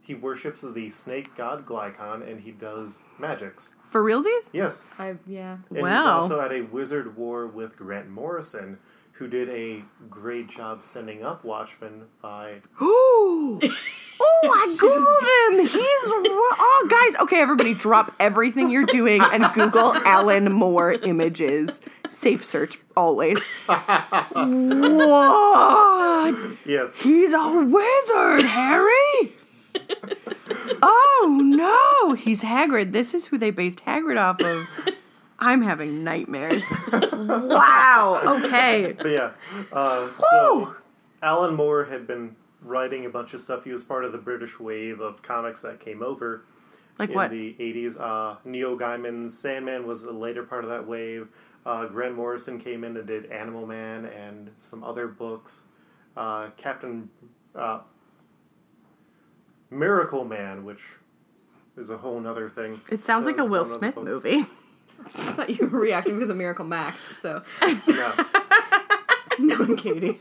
He 0.00 0.14
worships 0.14 0.62
the 0.62 0.88
snake 0.90 1.36
god 1.36 1.64
Glycon, 1.66 2.28
and 2.28 2.40
he 2.40 2.50
does 2.50 2.98
magics. 3.20 3.74
For 3.84 4.02
realsies? 4.02 4.48
Yes, 4.52 4.82
I 4.98 5.14
yeah. 5.26 5.58
and 5.68 5.76
he's 5.76 5.82
Wow. 5.82 6.20
also 6.22 6.40
at 6.40 6.50
a 6.50 6.62
wizard 6.62 7.14
war 7.16 7.46
with 7.46 7.76
Grant 7.76 8.08
Morrison, 8.08 8.78
who 9.18 9.26
did 9.26 9.48
a 9.48 9.82
great 10.08 10.48
job 10.48 10.84
sending 10.84 11.24
up 11.24 11.44
Watchmen 11.44 12.04
by. 12.22 12.60
Ooh. 12.80 13.60
Oh, 14.20 14.50
I 14.52 14.76
googled 14.80 15.60
him. 15.60 15.66
He's 15.68 15.80
oh, 15.80 16.86
guys. 16.90 17.14
Okay, 17.22 17.40
everybody, 17.40 17.72
drop 17.72 18.12
everything 18.18 18.68
you're 18.68 18.84
doing 18.84 19.22
and 19.22 19.44
Google 19.54 19.94
Alan 19.94 20.50
Moore 20.50 20.90
images. 20.94 21.80
Safe 22.08 22.44
search 22.44 22.80
always. 22.96 23.38
What? 23.68 23.78
Yes, 26.66 26.96
He's 26.96 27.32
a 27.32 27.62
wizard, 27.64 28.44
Harry. 28.44 29.32
Oh 30.82 31.38
no, 31.40 32.14
he's 32.14 32.42
Hagrid. 32.42 32.90
This 32.90 33.14
is 33.14 33.26
who 33.26 33.38
they 33.38 33.50
based 33.50 33.84
Hagrid 33.84 34.20
off 34.20 34.40
of. 34.40 34.66
I'm 35.38 35.62
having 35.62 36.04
nightmares. 36.04 36.64
Wow. 36.92 38.20
Okay. 38.44 38.94
but 38.96 39.08
yeah. 39.08 39.32
Uh, 39.72 40.08
so 40.16 40.76
Alan 41.22 41.54
Moore 41.54 41.84
had 41.84 42.06
been 42.06 42.34
writing 42.62 43.06
a 43.06 43.08
bunch 43.08 43.34
of 43.34 43.40
stuff. 43.40 43.64
He 43.64 43.70
was 43.70 43.84
part 43.84 44.04
of 44.04 44.12
the 44.12 44.18
British 44.18 44.58
wave 44.58 45.00
of 45.00 45.22
comics 45.22 45.62
that 45.62 45.80
came 45.80 46.02
over. 46.02 46.44
Like 46.98 47.10
in 47.10 47.14
what? 47.14 47.30
the 47.30 47.54
80s. 47.58 48.00
Uh, 48.00 48.36
Neil 48.44 48.76
Gaiman's 48.76 49.38
Sandman 49.38 49.86
was 49.86 50.02
a 50.04 50.12
later 50.12 50.42
part 50.42 50.64
of 50.64 50.70
that 50.70 50.86
wave. 50.86 51.28
Uh, 51.64 51.86
Grant 51.86 52.14
Morrison 52.14 52.58
came 52.58 52.82
in 52.84 52.96
and 52.96 53.06
did 53.06 53.26
Animal 53.26 53.66
Man 53.66 54.06
and 54.06 54.50
some 54.58 54.82
other 54.82 55.06
books. 55.06 55.60
Uh, 56.16 56.50
Captain 56.56 57.08
uh, 57.54 57.80
Miracle 59.70 60.24
Man, 60.24 60.64
which 60.64 60.82
is 61.76 61.90
a 61.90 61.98
whole 61.98 62.18
nother 62.20 62.48
thing. 62.48 62.80
It 62.90 63.04
sounds 63.04 63.26
like 63.26 63.38
a 63.38 63.44
Will 63.44 63.50
one 63.50 63.60
of 63.60 63.68
the 63.68 63.78
Smith 63.78 63.96
movie. 63.96 64.46
I 65.16 65.32
thought 65.32 65.50
you 65.50 65.66
were 65.66 65.80
reacting 65.80 66.14
because 66.14 66.30
of 66.30 66.36
Miracle 66.36 66.64
Max. 66.64 67.02
So 67.22 67.42
no, 67.86 68.14
no, 69.38 69.76
Katie. 69.76 70.20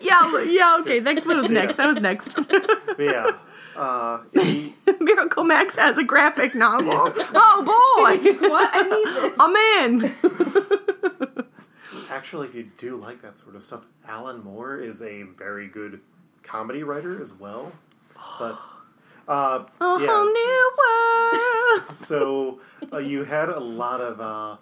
Yeah, 0.00 0.42
yeah, 0.44 0.78
okay. 0.80 1.00
That 1.00 1.24
was 1.24 1.50
next. 1.50 1.76
That 1.76 1.86
was 1.86 1.96
next. 1.98 2.34
But 2.34 2.98
yeah. 2.98 3.30
Uh, 3.76 4.22
he, 4.34 4.74
Miracle 5.00 5.44
Max 5.44 5.76
has 5.76 5.96
a 5.96 6.04
graphic 6.04 6.54
novel. 6.54 7.12
Oh 7.34 7.62
boy! 7.62 8.32
What? 8.48 8.70
I 8.72 8.82
need 8.82 9.08
this. 9.14 9.36
I'm 9.38 9.56
in. 9.94 11.46
actually, 12.10 12.48
if 12.48 12.54
you 12.54 12.70
do 12.78 12.96
like 12.96 13.22
that 13.22 13.38
sort 13.38 13.54
of 13.54 13.62
stuff, 13.62 13.84
Alan 14.06 14.42
Moore 14.42 14.78
is 14.78 15.02
a 15.02 15.22
very 15.38 15.68
good 15.68 16.00
comedy 16.42 16.82
writer 16.82 17.20
as 17.20 17.32
well. 17.32 17.72
But 18.38 18.58
uh, 19.28 19.64
A 19.80 19.98
yeah. 20.00 20.06
whole 20.06 20.24
new 20.24 20.72
world. 20.78 21.49
So 21.96 22.60
uh, 22.92 22.98
you 22.98 23.24
had 23.24 23.48
a 23.48 23.60
lot 23.60 24.00
of 24.00 24.20
uh, 24.20 24.56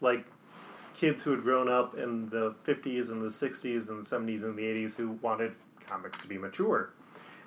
like 0.00 0.24
kids 0.94 1.22
who 1.22 1.32
had 1.32 1.42
grown 1.42 1.68
up 1.68 1.96
in 1.96 2.28
the 2.28 2.54
50s 2.66 3.08
and 3.10 3.22
the 3.22 3.28
60s 3.28 3.88
and 3.88 4.04
the 4.04 4.08
70s 4.08 4.44
and 4.44 4.56
the 4.56 4.62
80s 4.62 4.94
who 4.94 5.18
wanted 5.22 5.52
comics 5.86 6.20
to 6.20 6.28
be 6.28 6.38
mature. 6.38 6.90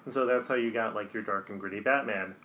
And 0.04 0.14
so 0.14 0.26
that's 0.26 0.48
how 0.48 0.56
you 0.56 0.72
got 0.72 0.94
like 0.94 1.14
your 1.14 1.24
dark 1.24 1.50
and 1.50 1.60
gritty 1.60 1.80
batman. 1.80 2.36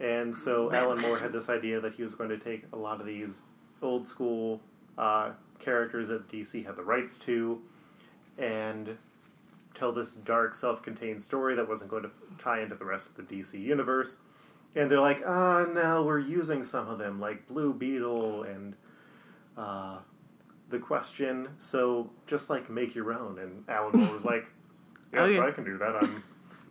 And 0.00 0.36
so 0.36 0.72
alan 0.72 1.00
moore 1.00 1.18
had 1.18 1.32
this 1.32 1.48
idea 1.48 1.80
that 1.80 1.94
he 1.94 2.02
was 2.02 2.14
going 2.14 2.30
to 2.30 2.38
take 2.38 2.64
a 2.72 2.76
lot 2.76 3.00
of 3.00 3.06
these 3.06 3.40
old 3.82 4.08
school 4.08 4.60
uh, 4.98 5.30
characters 5.60 6.08
that 6.08 6.28
dc 6.28 6.64
had 6.66 6.76
the 6.76 6.82
rights 6.82 7.16
to 7.18 7.60
and 8.38 8.96
tell 9.74 9.92
this 9.92 10.14
dark 10.14 10.54
self-contained 10.54 11.22
story 11.22 11.54
that 11.54 11.68
wasn't 11.68 11.88
going 11.88 12.02
to 12.02 12.10
tie 12.38 12.60
into 12.60 12.74
the 12.74 12.84
rest 12.84 13.08
of 13.08 13.16
the 13.16 13.22
dc 13.22 13.52
universe 13.52 14.18
and 14.74 14.90
they're 14.90 15.00
like, 15.00 15.22
ah, 15.26 15.64
no, 15.72 16.02
we're 16.04 16.18
using 16.18 16.64
some 16.64 16.88
of 16.88 16.98
them, 16.98 17.20
like 17.20 17.46
Blue 17.48 17.72
Beetle 17.72 18.42
and 18.44 18.74
uh, 19.56 19.98
The 20.70 20.78
Question. 20.78 21.48
So 21.58 22.10
just 22.26 22.50
like 22.50 22.68
make 22.70 22.94
your 22.94 23.12
own. 23.12 23.38
And 23.38 23.64
Alan 23.68 24.00
Moore 24.00 24.12
was 24.12 24.24
like, 24.24 24.46
yes, 25.12 25.22
Okay. 25.30 25.40
I 25.40 25.50
can 25.50 25.64
do 25.64 25.78
that. 25.78 25.96
I'm 26.02 26.22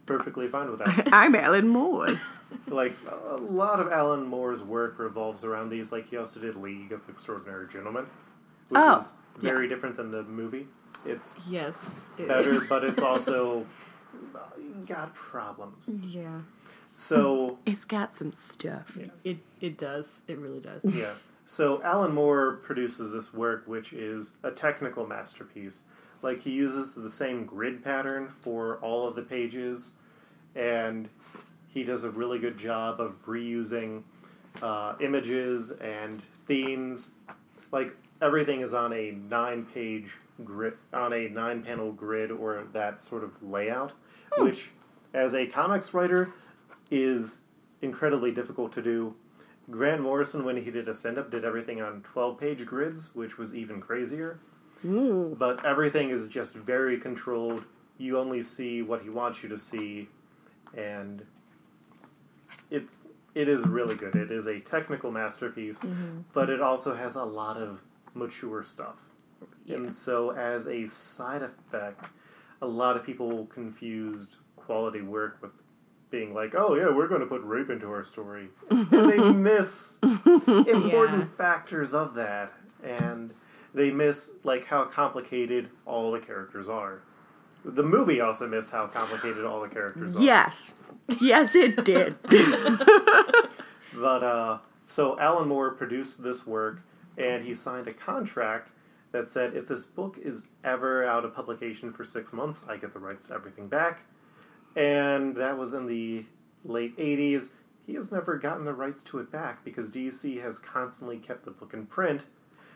perfectly 0.06 0.48
fine 0.48 0.70
with 0.70 0.80
that. 0.80 1.10
I'm 1.14 1.36
Alan 1.36 1.68
Moore. 1.68 2.08
like 2.68 2.94
a 3.30 3.36
lot 3.38 3.80
of 3.80 3.92
Alan 3.92 4.24
Moore's 4.26 4.62
work 4.62 5.00
revolves 5.00 5.44
around 5.44 5.70
these. 5.70 5.92
Like 5.92 6.10
he 6.10 6.18
also 6.18 6.40
did 6.40 6.56
League 6.56 6.92
of 6.92 7.02
Extraordinary 7.10 7.68
Gentlemen, 7.68 8.06
which 8.70 8.80
Oh, 8.82 8.98
is 8.98 9.12
very 9.40 9.68
different 9.68 9.96
than 9.96 10.12
the 10.12 10.24
movie. 10.24 10.68
It's 11.06 11.40
Yes. 11.50 11.90
it 12.18 12.28
better, 12.28 12.50
is. 12.50 12.62
but 12.70 12.84
it's 12.84 13.00
also 13.00 13.66
got 14.88 15.14
problems. 15.16 15.90
Yeah. 16.04 16.42
So 16.94 17.58
It's 17.66 17.86
got 17.86 18.16
some 18.16 18.34
stuff. 18.52 18.98
It 19.24 19.38
it 19.62 19.78
does. 19.78 20.22
It 20.28 20.38
really 20.38 20.60
does. 20.60 20.82
yeah. 20.94 21.14
So 21.46 21.82
Alan 21.84 22.14
Moore 22.14 22.54
produces 22.64 23.12
this 23.12 23.34
work, 23.34 23.64
which 23.68 23.92
is 23.92 24.32
a 24.44 24.52
technical 24.52 25.06
masterpiece. 25.06 25.82
Like 26.22 26.42
he 26.42 26.52
uses 26.52 26.94
the 26.94 27.10
same 27.10 27.46
grid 27.46 27.84
pattern 27.84 28.32
for 28.42 28.78
all 28.78 29.08
of 29.08 29.16
the 29.16 29.24
pages, 29.24 29.94
and 30.56 31.10
he 31.68 31.84
does 31.84 32.06
a 32.06 32.10
really 32.10 32.40
good 32.40 32.58
job 32.58 33.02
of 33.02 33.26
reusing 33.26 34.04
uh, 34.62 34.94
images 35.02 35.72
and 35.72 36.22
themes. 36.48 37.12
Like 37.74 37.94
everything 38.22 38.62
is 38.62 38.74
on 38.74 38.94
a 38.94 39.12
nine-page 39.12 40.12
grid, 40.46 40.76
on 40.94 41.12
a 41.12 41.28
nine-panel 41.28 41.92
grid 41.94 42.32
or 42.32 42.64
that 42.72 43.04
sort 43.04 43.24
of 43.26 43.32
layout, 43.44 43.92
which, 44.38 44.70
as 45.14 45.34
a 45.34 45.46
comics 45.48 45.94
writer, 45.94 46.32
is 46.94 47.40
incredibly 47.82 48.32
difficult 48.32 48.72
to 48.74 48.82
do. 48.82 49.16
Grant 49.72 50.02
Morrison, 50.02 50.46
when 50.46 50.58
he 50.58 50.70
did 50.70 50.88
a 50.88 50.96
stand 50.96 51.18
up, 51.18 51.32
did 51.32 51.44
everything 51.44 51.82
on 51.82 52.04
12 52.14 52.40
page 52.40 52.66
grids, 52.66 53.16
which 53.16 53.38
was 53.38 53.56
even 53.56 53.82
crazier. 53.82 54.40
Ooh. 54.86 55.36
But 55.38 55.66
everything 55.66 56.10
is 56.10 56.28
just 56.28 56.56
very 56.56 57.00
controlled. 57.00 57.64
You 57.98 58.20
only 58.20 58.44
see 58.44 58.82
what 58.82 59.02
he 59.02 59.10
wants 59.10 59.42
you 59.42 59.50
to 59.50 59.58
see, 59.58 60.10
and 60.76 61.26
it, 62.70 62.84
it 63.34 63.48
is 63.48 63.66
really 63.66 63.96
good. 63.96 64.16
It 64.16 64.32
is 64.32 64.46
a 64.48 64.60
technical 64.60 65.10
masterpiece, 65.12 65.80
mm-hmm. 65.80 66.22
but 66.34 66.50
it 66.50 66.62
also 66.62 66.94
has 66.94 67.16
a 67.16 67.24
lot 67.24 67.58
of 67.58 67.80
mature 68.14 68.64
stuff. 68.64 68.98
Yeah. 69.66 69.78
And 69.78 69.94
so, 69.94 70.32
as 70.32 70.68
a 70.68 70.86
side 70.88 71.44
effect, 71.44 72.06
a 72.62 72.68
lot 72.68 72.98
of 72.98 73.06
people 73.06 73.46
confused 73.46 74.36
quality 74.58 75.02
work 75.02 75.38
with 75.42 75.52
being 76.14 76.32
like, 76.32 76.54
oh, 76.56 76.76
yeah, 76.76 76.90
we're 76.96 77.08
going 77.08 77.22
to 77.22 77.26
put 77.26 77.42
rape 77.44 77.72
into 77.72 77.88
our 77.88 78.04
story. 78.04 78.48
and 78.70 78.88
they 78.92 79.18
miss 79.34 79.98
important 80.04 81.24
Yeah. 81.24 81.26
factors 81.38 81.96
of 81.96 82.14
that. 82.14 82.54
And 82.84 83.34
they 83.74 83.90
miss, 83.90 84.30
like, 84.44 84.64
how 84.66 84.86
complicated 84.86 85.70
all 85.88 86.12
the 86.12 86.20
characters 86.20 86.70
are. 86.70 87.02
The 87.66 87.82
movie 87.82 88.22
also 88.22 88.48
missed 88.48 88.70
how 88.70 88.86
complicated 88.88 89.44
all 89.44 89.60
the 89.62 89.70
characters 89.70 90.16
are. 90.16 90.22
Yes. 90.22 90.70
Yes, 91.20 91.56
it 91.56 91.84
did. 91.84 92.16
But 93.96 94.24
uh, 94.24 94.58
so 94.88 95.20
Alan 95.20 95.48
Moore 95.48 95.70
produced 95.72 96.24
this 96.24 96.48
work, 96.48 96.82
and 97.18 97.44
he 97.46 97.54
signed 97.54 97.88
a 97.88 97.94
contract 97.94 98.70
that 99.12 99.30
said 99.30 99.54
if 99.56 99.68
this 99.68 99.86
book 99.86 100.18
is 100.22 100.42
ever 100.64 101.06
out 101.06 101.24
of 101.26 101.36
publication 101.36 101.94
for 101.94 102.04
six 102.04 102.34
months, 102.34 102.62
I 102.68 102.78
get 102.78 102.92
the 102.94 103.00
rights 103.00 103.28
to 103.28 103.36
everything 103.36 103.68
back. 103.68 104.00
And 104.76 105.36
that 105.36 105.58
was 105.58 105.74
in 105.74 105.86
the 105.88 106.26
late 106.66 106.98
'80s. 106.98 107.50
He 107.86 107.96
has 107.96 108.12
never 108.12 108.38
gotten 108.38 108.66
the 108.66 108.74
rights 108.74 109.04
to 109.06 109.20
it 109.20 109.32
back 109.32 109.64
because 109.66 109.92
DC 109.92 110.42
has 110.42 110.58
constantly 110.58 111.18
kept 111.18 111.44
the 111.46 111.52
book 111.52 111.74
in 111.74 111.86
print, 111.86 112.22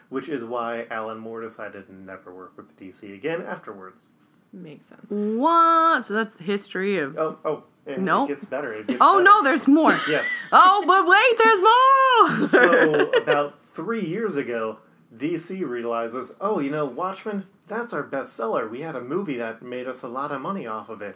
which 0.10 0.28
is 0.28 0.44
why 0.44 0.86
Alan 0.92 1.18
Moore 1.18 1.42
decided 1.42 1.88
to 1.88 1.96
never 1.96 2.34
work 2.34 2.54
with 2.58 2.78
DC 2.78 3.14
again 3.14 3.42
afterwards. 3.42 4.10
Makes 4.54 4.88
sense. 4.88 5.06
what? 5.10 6.06
So 6.06 6.14
that's 6.14 6.36
the 6.36 6.44
history 6.44 6.98
of. 7.00 7.18
Oh, 7.18 7.38
oh, 7.46 7.64
and 7.86 8.04
Nope. 8.06 8.30
it 8.30 8.34
gets 8.34 8.46
better. 8.46 8.74
It 8.74 8.88
gets 8.88 9.00
Oh 9.02 9.16
better. 9.16 9.24
no, 9.24 9.44
there's 9.44 9.68
more. 9.68 9.98
Yes. 10.10 10.26
Oh, 10.52 10.84
but 10.86 11.08
wait, 11.08 11.38
there's 11.44 11.62
more. 11.62 12.48
so 13.12 13.12
about 13.22 13.56
three 13.74 14.06
years 14.06 14.36
ago, 14.38 14.78
DC 15.18 15.66
realizes, 15.68 16.36
oh, 16.42 16.60
you 16.62 16.70
know, 16.70 16.86
Watchmen, 16.86 17.46
that's 17.68 17.94
our 17.94 18.04
bestseller. 18.04 18.70
We 18.70 18.82
had 18.82 18.96
a 18.96 19.02
movie 19.02 19.38
that 19.38 19.62
made 19.62 19.88
us 19.88 20.04
a 20.04 20.08
lot 20.08 20.32
of 20.32 20.42
money 20.42 20.68
off 20.68 20.90
of 20.90 21.02
it. 21.02 21.16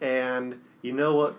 And 0.00 0.60
you 0.82 0.92
know 0.92 1.14
what 1.14 1.36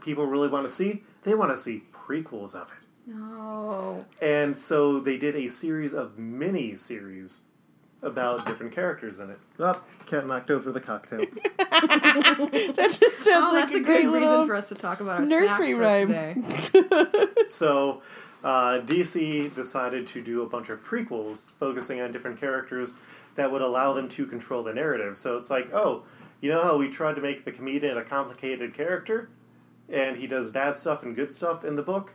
people 0.00 0.26
really 0.26 0.48
want 0.48 0.66
to 0.66 0.72
see? 0.72 1.02
They 1.24 1.34
want 1.34 1.50
to 1.50 1.58
see 1.58 1.84
prequels 1.92 2.54
of 2.54 2.68
it. 2.68 3.12
No. 3.14 4.04
And 4.20 4.56
so 4.58 5.00
they 5.00 5.16
did 5.18 5.34
a 5.36 5.48
series 5.48 5.92
of 5.92 6.18
mini 6.18 6.76
series 6.76 7.42
about 8.02 8.44
different 8.46 8.72
characters 8.72 9.18
in 9.20 9.30
it. 9.30 9.38
Oh, 9.60 9.80
cat 10.06 10.26
knocked 10.26 10.50
over 10.50 10.72
the 10.72 10.80
cocktail. 10.80 11.20
that 11.58 12.96
just 13.00 13.18
sounds 13.20 13.52
Oh, 13.52 13.54
like 13.54 13.64
that's 13.68 13.74
a, 13.74 13.76
a, 13.76 13.80
great 13.80 14.02
good 14.04 14.12
little 14.12 14.30
reason 14.32 14.46
for 14.46 14.54
us 14.56 14.68
to 14.68 14.74
talk 14.74 15.00
about 15.00 15.20
our 15.20 15.26
nursery 15.26 15.74
rhyme. 15.74 16.42
for 16.42 16.82
today. 16.82 17.26
So, 17.46 18.02
uh, 18.42 18.80
DC 18.80 19.54
decided 19.54 20.06
to 20.08 20.22
do 20.22 20.42
a 20.42 20.46
bunch 20.46 20.68
of 20.68 20.82
prequels 20.84 21.44
focusing 21.60 22.00
on 22.00 22.10
different 22.12 22.40
characters 22.40 22.94
that 23.36 23.50
would 23.50 23.62
allow 23.62 23.92
them 23.92 24.08
to 24.10 24.26
control 24.26 24.62
the 24.64 24.72
narrative. 24.74 25.16
So 25.16 25.38
it's 25.38 25.50
like, 25.50 25.72
oh, 25.72 26.02
you 26.42 26.50
know 26.50 26.60
how 26.60 26.76
we 26.76 26.90
tried 26.90 27.14
to 27.14 27.22
make 27.22 27.44
the 27.44 27.52
comedian 27.52 27.96
a 27.96 28.04
complicated 28.04 28.74
character, 28.74 29.30
and 29.88 30.16
he 30.16 30.26
does 30.26 30.50
bad 30.50 30.76
stuff 30.76 31.02
and 31.02 31.16
good 31.16 31.34
stuff 31.34 31.64
in 31.64 31.76
the 31.76 31.82
book, 31.82 32.12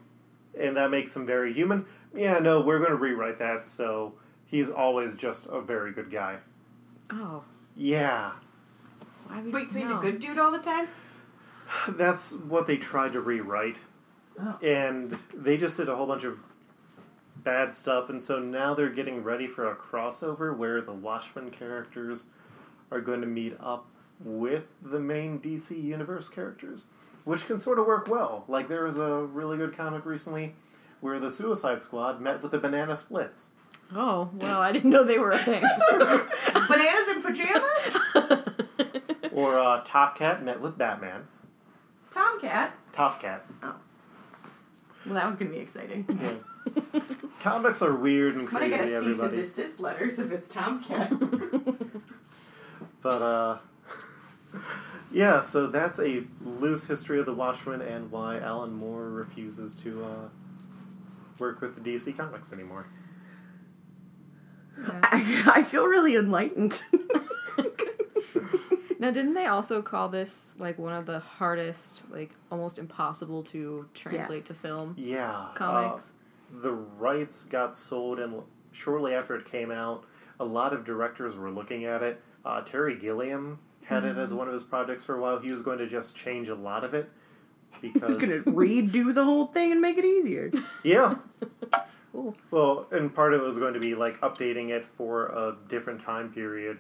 and 0.59 0.77
that 0.77 0.91
makes 0.91 1.15
him 1.15 1.25
very 1.25 1.51
human? 1.53 1.85
Yeah, 2.13 2.37
no, 2.39 2.61
we're 2.61 2.77
going 2.79 2.91
to 2.91 2.97
rewrite 2.97 3.39
that 3.39 3.65
so 3.65 4.13
he's 4.45 4.69
always 4.69 5.15
just 5.15 5.47
a 5.47 5.61
very 5.61 5.91
good 5.91 6.11
guy. 6.11 6.37
Oh. 7.09 7.43
Yeah, 7.75 8.31
Why 9.27 9.41
would 9.41 9.53
Wait, 9.53 9.71
so 9.71 9.79
he's 9.79 9.89
a 9.89 9.93
no. 9.93 10.01
good 10.01 10.19
dude 10.19 10.37
all 10.39 10.51
the 10.51 10.59
time? 10.59 10.87
that's 11.89 12.33
what 12.33 12.67
they 12.67 12.77
tried 12.77 13.13
to 13.13 13.21
rewrite. 13.21 13.77
Oh. 14.39 14.59
and 14.61 15.17
they 15.33 15.57
just 15.57 15.77
did 15.77 15.89
a 15.89 15.95
whole 15.95 16.05
bunch 16.05 16.23
of 16.23 16.37
bad 17.37 17.73
stuff 17.73 18.09
and 18.09 18.21
so 18.21 18.37
now 18.39 18.75
they're 18.75 18.89
getting 18.89 19.23
ready 19.23 19.47
for 19.47 19.71
a 19.71 19.75
crossover 19.75 20.55
where 20.55 20.79
the 20.81 20.91
watchmen 20.93 21.49
characters 21.49 22.25
are 22.91 23.01
going 23.01 23.21
to 23.21 23.25
meet 23.25 23.55
up 23.59 23.87
with 24.23 24.63
the 24.81 24.99
main 24.99 25.39
dc 25.39 25.69
universe 25.81 26.27
characters 26.29 26.85
which 27.23 27.45
can 27.47 27.59
sort 27.59 27.77
of 27.79 27.85
work 27.85 28.07
well 28.07 28.43
like 28.47 28.67
there 28.67 28.83
was 28.83 28.97
a 28.97 29.23
really 29.25 29.57
good 29.57 29.75
comic 29.75 30.05
recently 30.05 30.55
where 31.01 31.19
the 31.19 31.31
suicide 31.31 31.83
squad 31.83 32.19
met 32.19 32.41
with 32.41 32.51
the 32.51 32.57
banana 32.59 32.95
splits 32.97 33.49
Oh, 33.95 34.29
well, 34.33 34.59
I 34.59 34.73
didn't 34.73 34.89
know 34.89 35.05
they 35.05 35.17
were 35.17 35.31
a 35.31 35.39
thing. 35.39 35.61
Bananas 35.91 37.07
in 37.07 37.21
pajamas? 37.23 37.97
or 39.31 39.57
uh, 39.57 39.81
top 39.85 40.17
cat 40.17 40.43
met 40.43 40.59
with 40.59 40.77
batman 40.77 41.25
Tomcat. 42.11 42.73
top 42.91 43.21
cat 43.21 43.45
Well, 43.61 43.77
that 45.15 45.25
was 45.25 45.37
going 45.37 45.51
to 45.51 45.57
be 45.57 45.63
exciting. 45.63 46.05
yeah. 46.19 46.99
comics 47.41 47.81
are 47.81 47.95
weird 47.95 48.35
and 48.35 48.49
I'm 48.49 48.53
going 48.53 48.71
to 48.71 48.77
crazy 48.77 48.91
get 48.91 49.03
a 49.03 49.05
cease 49.05 49.21
and 49.21 49.31
desist 49.31 49.79
letters 49.79 50.19
if 50.19 50.31
it's 50.33 50.49
Tomcat. 50.49 51.13
But 53.01 53.21
uh 53.21 53.57
yeah, 55.11 55.39
so 55.39 55.67
that's 55.67 55.99
a 55.99 56.23
loose 56.43 56.85
history 56.85 57.19
of 57.19 57.25
the 57.25 57.33
Watchmen 57.33 57.81
and 57.81 58.11
why 58.11 58.39
Alan 58.39 58.73
Moore 58.73 59.09
refuses 59.09 59.73
to 59.83 60.03
uh 60.05 60.29
work 61.39 61.61
with 61.61 61.81
the 61.81 61.81
DC 61.93 62.15
comics 62.17 62.51
anymore. 62.51 62.87
Yeah. 64.79 64.99
I, 65.03 65.43
I 65.57 65.63
feel 65.63 65.85
really 65.85 66.15
enlightened. 66.15 66.81
Now, 68.99 69.11
didn't 69.11 69.35
they 69.35 69.45
also 69.45 69.83
call 69.83 70.09
this 70.09 70.53
like 70.57 70.79
one 70.79 70.91
of 70.93 71.05
the 71.05 71.19
hardest, 71.19 72.05
like 72.09 72.31
almost 72.51 72.79
impossible 72.79 73.43
to 73.43 73.87
translate 73.93 74.39
Yes. 74.39 74.47
to 74.47 74.53
film 74.55 74.95
Yeah. 74.97 75.49
comics? 75.53 76.13
uh, 76.55 76.61
the 76.63 76.71
rights 76.73 77.43
got 77.43 77.77
sold 77.77 78.19
and 78.19 78.41
shortly 78.71 79.13
after 79.13 79.35
it 79.35 79.45
came 79.51 79.69
out, 79.69 80.05
a 80.39 80.45
lot 80.45 80.73
of 80.73 80.83
directors 80.83 81.35
were 81.35 81.51
looking 81.51 81.85
at 81.85 82.01
it. 82.01 82.19
Uh, 82.43 82.61
Terry 82.61 82.95
Gilliam 82.97 83.59
had 83.87 84.03
it 84.03 84.17
as 84.17 84.33
one 84.33 84.47
of 84.47 84.53
his 84.53 84.63
projects 84.63 85.05
for 85.05 85.15
a 85.15 85.21
while. 85.21 85.39
He 85.39 85.49
was 85.49 85.61
going 85.61 85.79
to 85.79 85.87
just 85.87 86.15
change 86.15 86.49
a 86.49 86.55
lot 86.55 86.83
of 86.83 86.93
it 86.93 87.09
because 87.81 88.17
Just 88.17 88.45
gonna 88.45 88.57
redo 88.57 89.13
the 89.13 89.23
whole 89.23 89.47
thing 89.47 89.71
and 89.71 89.81
make 89.81 89.97
it 89.97 90.05
easier. 90.05 90.51
Yeah. 90.83 91.15
Ooh. 92.15 92.35
Well, 92.51 92.87
and 92.91 93.13
part 93.13 93.33
of 93.33 93.41
it 93.41 93.45
was 93.45 93.57
going 93.57 93.75
to 93.75 93.79
be 93.79 93.95
like 93.95 94.19
updating 94.21 94.69
it 94.69 94.85
for 94.97 95.27
a 95.27 95.55
different 95.69 96.03
time 96.03 96.31
period, 96.33 96.79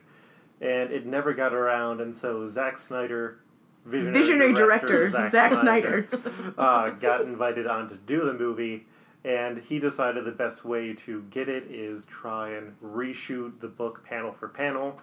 and 0.61 0.91
it 0.91 1.05
never 1.05 1.33
got 1.33 1.53
around. 1.53 2.01
And 2.01 2.15
so 2.15 2.45
Zack 2.47 2.77
Snyder, 2.77 3.39
visionary, 3.85 4.17
Visionary 4.17 4.53
director, 4.53 5.09
Zack 5.09 5.53
Snyder. 5.53 6.07
uh, 6.57 6.89
got 6.91 7.21
invited 7.21 7.67
on 7.67 7.87
to 7.89 7.95
do 7.95 8.25
the 8.25 8.33
movie, 8.33 8.85
and 9.23 9.59
he 9.59 9.77
decided 9.77 10.25
the 10.25 10.31
best 10.31 10.65
way 10.65 10.93
to 10.93 11.21
get 11.29 11.47
it 11.49 11.65
is 11.69 12.05
try 12.05 12.49
and 12.51 12.75
reshoot 12.83 13.59
the 13.59 13.67
book 13.67 14.03
panel 14.03 14.33
for 14.33 14.47
panel. 14.47 14.99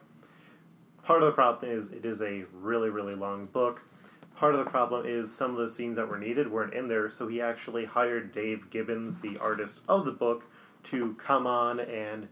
Part 1.05 1.23
of 1.23 1.27
the 1.27 1.33
problem 1.33 1.71
is 1.71 1.93
it 1.93 2.05
is 2.05 2.23
a 2.23 2.45
really, 2.53 2.88
really 2.90 3.14
long 3.14 3.47
book. 3.47 3.83
Part 4.37 4.55
of 4.55 4.64
the 4.64 4.71
problem 4.71 5.05
is 5.07 5.33
some 5.33 5.53
of 5.53 5.59
the 5.59 5.71
scenes 5.71 5.97
that 5.97 6.09
were 6.09 6.19
needed 6.19 6.51
weren't 6.51 6.75
in 6.75 6.88
there, 6.88 7.11
so 7.11 7.29
he 7.29 7.40
actually 7.40 7.85
hired 7.85 8.33
Dave 8.33 8.69
Gibbons, 8.71 9.19
the 9.21 9.37
artist 9.38 9.81
of 9.88 10.05
the 10.07 10.11
book, 10.11 10.45
to 10.85 11.14
come 11.14 11.47
on 11.47 11.81
and 11.81 12.27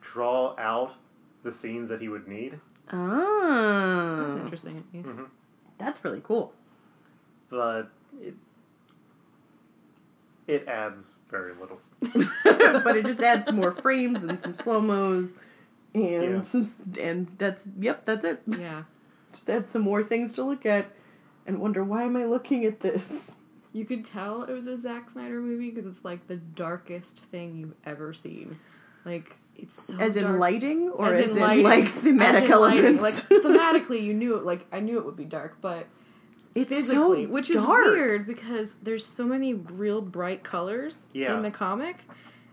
draw 0.00 0.54
out 0.58 0.94
the 1.44 1.52
scenes 1.52 1.88
that 1.88 2.00
he 2.00 2.08
would 2.08 2.28
need. 2.28 2.58
Oh, 2.92 4.26
That's 4.28 4.40
interesting. 4.44 4.76
at 4.78 4.94
least. 4.94 5.16
Mhm. 5.16 5.26
that's 5.78 6.04
really 6.04 6.20
cool. 6.22 6.52
But 7.48 7.90
it, 8.20 8.34
it 10.46 10.66
adds 10.68 11.16
very 11.30 11.54
little. 11.54 11.80
but 12.84 12.96
it 12.96 13.06
just 13.06 13.20
adds 13.20 13.46
some 13.46 13.56
more 13.56 13.72
frames 13.72 14.24
and 14.24 14.40
some 14.40 14.54
slow 14.54 14.80
mos, 14.80 15.30
and 15.94 16.04
Yeah. 16.04 16.42
some, 16.42 16.66
and 17.00 17.28
that's 17.38 17.66
yep, 17.78 18.04
that's 18.04 18.24
it. 18.24 18.42
Yeah. 18.46 18.84
Just 19.32 19.48
add 19.50 19.68
some 19.68 19.82
more 19.82 20.02
things 20.02 20.32
to 20.34 20.44
look 20.44 20.66
at. 20.66 20.86
and 21.46 21.58
wonder 21.60 21.84
why 21.84 22.04
am 22.04 22.16
I 22.16 22.24
looking 22.24 22.64
at 22.64 22.80
this? 22.80 23.36
You 23.72 23.84
could 23.84 24.04
tell 24.04 24.44
it 24.44 24.52
was 24.52 24.66
a 24.66 24.78
Zack 24.78 25.10
Snyder 25.10 25.40
movie 25.40 25.70
because 25.70 25.84
it's 25.90 26.04
like 26.04 26.26
the 26.28 26.36
darkest 26.36 27.18
thing 27.18 27.56
you've 27.58 27.74
ever 27.84 28.12
seen. 28.14 28.58
Like 29.04 29.36
it's 29.56 29.82
so 29.82 29.96
As 29.98 30.16
in 30.16 30.38
lighting 30.38 30.90
or 30.90 31.12
as, 31.12 31.32
in 31.32 31.42
in, 31.42 31.42
lighting. 31.42 31.64
like 31.64 31.84
As 31.84 31.90
thematic 31.90 32.44
in 32.44 32.50
lighting. 32.60 32.84
elements? 32.98 33.30
Like 33.30 33.42
thematically, 33.42 34.02
you 34.02 34.14
knew 34.14 34.36
it. 34.36 34.44
Like 34.44 34.64
I 34.72 34.80
knew 34.80 34.98
it 34.98 35.04
would 35.04 35.16
be 35.16 35.24
dark, 35.26 35.58
but 35.60 35.86
it's 36.54 36.70
physically, 36.70 37.26
so 37.26 37.30
which 37.32 37.50
is 37.50 37.62
dark. 37.64 37.84
weird 37.84 38.26
because 38.26 38.74
there's 38.82 39.04
so 39.04 39.24
many 39.26 39.52
real 39.54 40.00
bright 40.00 40.44
colors 40.44 40.98
Yeah. 41.12 41.36
in 41.36 41.42
the 41.42 41.50
comic, 41.50 42.04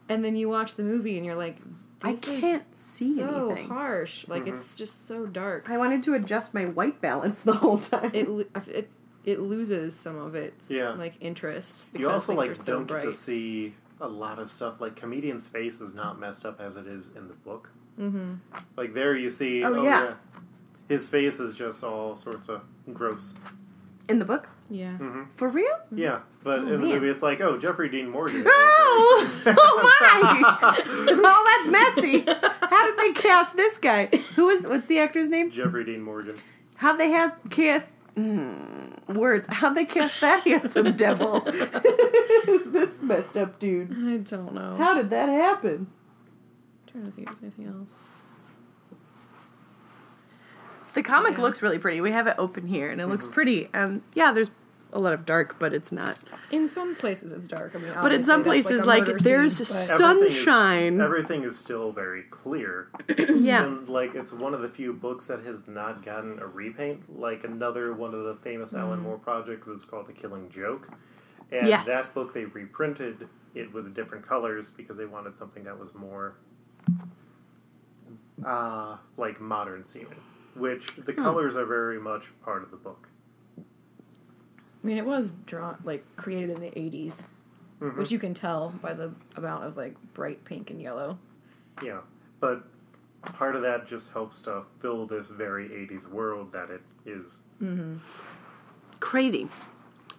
and 0.10 0.25
then 0.25 0.36
you 0.36 0.49
watch 0.49 0.73
the 0.75 0.84
movie 0.84 1.15
and 1.17 1.25
you're 1.25 1.36
like, 1.36 1.58
I 2.03 2.11
this 2.13 2.27
is 2.27 2.39
can't 2.41 2.75
see 2.75 3.05
anything. 3.21 3.27
so 3.27 3.45
anything. 3.51 3.67
harsh. 3.69 4.27
Like 4.27 4.47
it's 4.47 4.75
just 4.77 5.07
so 5.07 5.25
dark. 5.25 5.69
I 5.69 5.77
wanted 5.77 6.03
to 6.03 6.13
adjust 6.15 6.53
my 6.53 6.65
white 6.65 6.99
balance 7.01 7.41
the 7.43 7.53
whole 7.53 7.77
time. 7.79 8.11
It 8.13 8.27
it 8.67 8.89
it 9.23 9.39
loses 9.39 9.95
some 9.95 10.17
of 10.17 10.33
its 10.35 10.69
Yeah. 10.69 10.89
like 10.91 11.13
interest 11.21 11.85
because 11.91 12.01
You 12.01 12.09
also 12.09 12.27
things 12.33 12.37
like 12.37 12.49
are 12.51 12.55
so 12.55 12.73
don't 12.73 12.87
bright. 12.87 13.03
get 13.03 13.11
to 13.11 13.17
see 13.17 13.75
a 13.99 14.07
lot 14.07 14.39
of 14.39 14.49
stuff. 14.49 14.81
Like 14.81 14.95
comedian's 14.95 15.47
face 15.47 15.79
is 15.79 15.93
not 15.93 16.19
messed 16.19 16.45
up 16.45 16.59
as 16.59 16.75
it 16.75 16.87
is 16.87 17.09
in 17.15 17.27
the 17.27 17.35
book. 17.35 17.69
mm-hmm. 17.99 18.33
Like 18.75 18.93
there, 18.95 19.15
you 19.15 19.29
see. 19.29 19.63
Oh, 19.63 19.83
yeah. 19.83 20.15
His 20.89 21.07
face 21.07 21.39
is 21.39 21.55
just 21.55 21.83
all 21.83 22.17
sorts 22.17 22.49
of 22.49 22.61
gross. 22.93 23.35
in 24.09 24.17
the 24.19 24.25
book, 24.25 24.49
Yeah. 24.73 24.95
hmm 24.97 25.23
for 25.36 25.49
real? 25.49 25.75
Yeah, 25.93 26.21
but 26.43 26.60
Oh, 26.60 26.63
in 26.63 26.69
the 26.69 26.77
man. 26.77 26.88
movie, 26.88 27.10
it's 27.10 27.21
like, 27.21 27.41
oh, 27.41 27.57
Jeffrey 27.57 27.89
Dean 27.89 28.07
Morgan. 28.10 28.43
Oh, 28.47 29.43
oh 29.47 29.97
my! 30.01 30.84
oh, 30.88 31.65
that's 31.67 31.95
messy. 31.95 32.21
How 32.21 32.86
did 32.86 32.97
they 32.97 33.12
cast 33.21 33.57
this 33.57 33.77
guy? 33.77 34.05
Who 34.36 34.47
is 34.49 34.65
what's 34.65 34.88
the 34.88 34.99
actor's 34.99 35.27
name? 35.29 35.51
Jeffrey 35.51 35.84
Dean 35.84 36.01
Morgan. 36.01 36.36
How'd 36.75 36.99
they 36.99 37.10
have 37.10 37.38
cast 37.49 37.91
mm, 38.17 39.13
words? 39.13 39.45
How'd 39.49 39.75
they 39.75 39.84
cast 39.86 40.21
that 40.21 40.43
handsome 40.47 40.95
devil? 40.95 41.41
Who's 41.41 42.71
this 42.71 43.01
messed 43.01 43.36
up 43.36 43.60
dude? 43.60 43.91
I 43.91 44.17
don't 44.17 44.53
know. 44.53 44.75
How 44.77 44.93
did 44.93 45.10
that 45.10 45.27
happen? 45.27 45.88
I'm 46.88 46.91
trying 46.91 47.05
to 47.05 47.12
think 47.12 47.29
of 47.29 47.43
anything 47.43 47.67
else. 47.67 47.93
The 50.93 51.03
comic 51.03 51.38
Yeah. 51.38 51.41
looks 51.43 51.62
really 51.62 51.79
pretty. 51.79 52.01
We 52.01 52.12
have 52.12 52.27
it 52.27 52.36
open 52.38 52.67
here, 52.67 52.89
and 52.89 52.99
it 52.99 53.07
looks 53.07 53.25
pretty. 53.27 53.69
And 53.73 54.01
yeah, 54.13 54.31
there's 54.34 54.51
a 54.93 54.99
lot 54.99 55.13
of 55.13 55.25
dark, 55.25 55.58
but 55.60 55.73
it's 55.73 55.91
not. 55.91 56.19
In 56.51 56.67
some 56.67 56.95
places 56.95 57.32
it's 57.32 57.47
dark. 57.47 57.75
I 57.75 57.80
mean, 57.80 57.93
But 58.01 58.12
in 58.13 58.23
some 58.23 58.43
places, 58.43 58.86
like, 58.86 59.08
like, 59.08 59.19
there's 59.19 59.58
scene, 59.58 59.65
but- 59.67 59.97
so- 59.97 60.06
Everything 60.10 60.25
is- 60.27 60.36
Sunshine. 60.36 61.01
everything 61.01 61.43
is 61.43 61.58
still 61.58 61.91
very 61.91 62.23
clear. 62.23 62.89
Yeah. 63.17 63.63
And 63.65 63.88
like 63.89 64.13
it's 64.15 64.32
one 64.32 64.54
of 64.54 64.62
the 64.62 64.69
few 64.69 64.93
books 64.93 65.27
that 65.27 65.43
has 65.43 65.67
not 65.67 66.04
gotten 66.06 66.39
a 66.39 66.45
repaint. 66.47 67.19
Like 67.19 67.43
another 67.43 67.93
one 67.93 68.13
of 68.13 68.23
the 68.25 68.36
famous 68.36 68.73
Alan 68.73 68.99
Moore 69.01 69.17
projects 69.17 69.67
is 69.67 69.84
called 69.84 70.08
The 70.08 70.13
Killing 70.13 70.49
Joke. 70.49 70.88
And 71.51 71.67
Yes. 71.67 71.86
that 71.88 72.13
book 72.13 72.34
they 72.34 72.45
reprinted 72.45 73.27
it 73.56 73.73
with 73.73 73.93
different 73.95 74.25
colors 74.27 74.69
because 74.69 74.95
they 74.97 75.06
wanted 75.06 75.36
something 75.36 75.63
that 75.63 75.77
was 75.77 75.93
more 75.95 76.36
uh 78.45 78.97
like 79.17 79.39
modern 79.41 79.86
seeming. 79.86 80.19
Which 80.56 80.95
the 80.97 81.13
colors 81.13 81.56
are 81.56 81.65
very 81.65 81.99
much 81.99 82.25
part 82.43 82.62
of 82.63 82.71
the 82.71 82.77
book. 82.77 83.08
I 84.83 84.87
mean, 84.87 84.97
it 84.97 85.05
was 85.05 85.31
drawn 85.45 85.77
like 85.83 86.03
created 86.15 86.49
in 86.57 86.61
the 86.61 86.71
'80s, 86.77 87.25
Mhm. 87.79 87.97
which 87.97 88.11
you 88.11 88.19
can 88.19 88.33
tell 88.33 88.69
by 88.81 88.93
the 88.93 89.13
amount 89.35 89.63
of 89.65 89.77
like 89.77 89.95
bright 90.13 90.43
pink 90.45 90.69
and 90.71 90.81
yellow. 90.81 91.17
Yeah. 91.83 91.99
But 92.39 92.63
part 93.21 93.55
of 93.55 93.61
that 93.61 93.87
just 93.87 94.11
helps 94.13 94.39
to 94.41 94.63
fill 94.79 95.05
this 95.05 95.29
very 95.29 95.71
80s 95.71 96.07
world 96.07 96.51
that 96.53 96.69
it 96.71 96.81
is. 97.05 97.43
Crazy. 98.99 99.47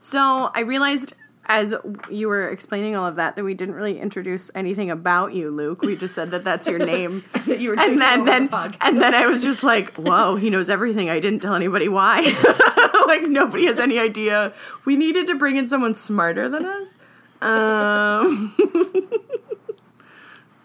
So 0.01 0.51
I 0.55 0.61
realized 0.61 1.14
as 1.47 1.75
you 2.09 2.29
were 2.29 2.49
explaining 2.49 2.95
all 2.95 3.07
of 3.07 3.17
that 3.17 3.37
that 3.37 3.45
we 3.45 3.55
didn't 3.55 3.75
really 3.75 3.99
introduce 3.99 4.51
anything 4.55 4.91
about 4.91 5.35
you, 5.35 5.51
Luke. 5.51 5.83
We 5.83 5.97
just 5.97 6.15
said 6.15 6.31
that 6.31 6.45
that's 6.45 6.69
your 6.69 6.79
name. 6.95 7.25
That 7.47 7.61
you 7.61 7.71
were 7.71 7.81
and 7.81 8.01
then, 8.01 8.25
then 8.25 8.47
the 8.47 8.75
and 8.81 9.01
then 9.01 9.15
I 9.15 9.27
was 9.27 9.43
just 9.43 9.65
like, 9.65 9.95
"Whoa, 9.97 10.37
he 10.37 10.51
knows 10.51 10.69
everything." 10.69 11.11
I 11.11 11.21
didn't 11.21 11.41
tell 11.41 11.55
anybody 11.55 11.89
why. 11.89 12.21
like 13.07 13.23
nobody 13.23 13.67
has 13.67 13.81
any 13.81 13.99
idea. 13.99 14.55
We 14.85 14.97
needed 14.97 15.27
to 15.29 15.35
bring 15.35 15.57
in 15.57 15.69
someone 15.69 15.95
smarter 15.95 16.49
than 16.49 16.65
us. 16.65 16.95
Um, 17.43 18.55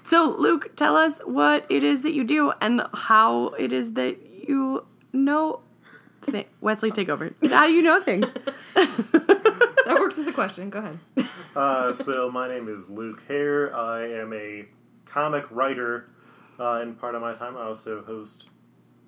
so, 0.04 0.36
Luke, 0.38 0.76
tell 0.76 0.96
us 0.96 1.20
what 1.20 1.66
it 1.70 1.84
is 1.84 2.04
that 2.04 2.14
you 2.14 2.24
do 2.24 2.54
and 2.62 2.84
how 2.94 3.48
it 3.60 3.74
is 3.74 3.94
that 3.94 4.18
you 4.48 4.86
know. 5.12 5.62
Th- 6.30 6.48
Wesley, 6.62 6.92
take 6.92 7.10
over. 7.10 7.34
How 7.50 7.66
you 7.66 7.82
know 7.82 8.02
things? 8.02 8.34
Works 10.08 10.18
as 10.18 10.28
a 10.28 10.32
question. 10.32 10.70
Go 10.70 10.80
ahead. 10.80 11.00
Uh, 11.56 11.92
so, 11.92 12.30
my 12.30 12.48
name 12.48 12.70
is 12.70 12.88
Luke 12.88 13.24
Hare. 13.28 13.76
I 13.76 14.08
am 14.12 14.32
a 14.32 14.66
comic 15.06 15.44
writer. 15.50 16.08
Uh, 16.60 16.82
and 16.82 17.00
part 17.00 17.16
of 17.16 17.22
my 17.22 17.34
time, 17.34 17.58
I 17.58 17.64
also 17.64 18.04
host 18.04 18.46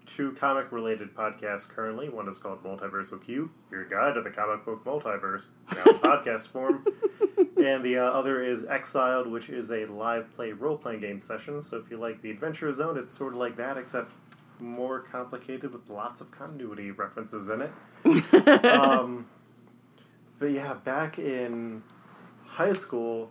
two 0.07 0.31
comic 0.31 0.71
related 0.71 1.13
podcasts 1.13 1.69
currently. 1.69 2.09
One 2.09 2.27
is 2.27 2.39
called 2.39 2.63
Multiversal 2.63 3.23
Q, 3.23 3.51
your 3.69 3.85
guide 3.85 4.15
to 4.15 4.21
the 4.21 4.31
comic 4.31 4.65
book 4.65 4.83
multiverse, 4.83 5.49
now 5.75 5.83
in 5.83 5.99
podcast 5.99 6.47
form. 6.47 6.85
And 7.57 7.83
the 7.83 7.97
uh, 7.97 8.05
other 8.05 8.41
is 8.41 8.65
Exiled, 8.65 9.27
which 9.27 9.49
is 9.49 9.69
a 9.69 9.85
live 9.85 10.33
play 10.33 10.53
role 10.53 10.77
playing 10.77 11.01
game 11.01 11.19
session. 11.19 11.61
So 11.61 11.77
if 11.77 11.91
you 11.91 11.97
like 11.97 12.21
the 12.21 12.31
Adventure 12.31 12.71
Zone, 12.73 12.97
it's 12.97 13.15
sort 13.15 13.33
of 13.33 13.39
like 13.39 13.57
that, 13.57 13.77
except 13.77 14.11
more 14.59 15.01
complicated 15.01 15.71
with 15.71 15.87
lots 15.89 16.21
of 16.21 16.31
continuity 16.31 16.91
references 16.91 17.49
in 17.49 17.61
it. 17.61 18.65
um, 18.65 19.27
but 20.39 20.51
yeah, 20.51 20.73
back 20.73 21.19
in 21.19 21.83
high 22.45 22.73
school, 22.73 23.29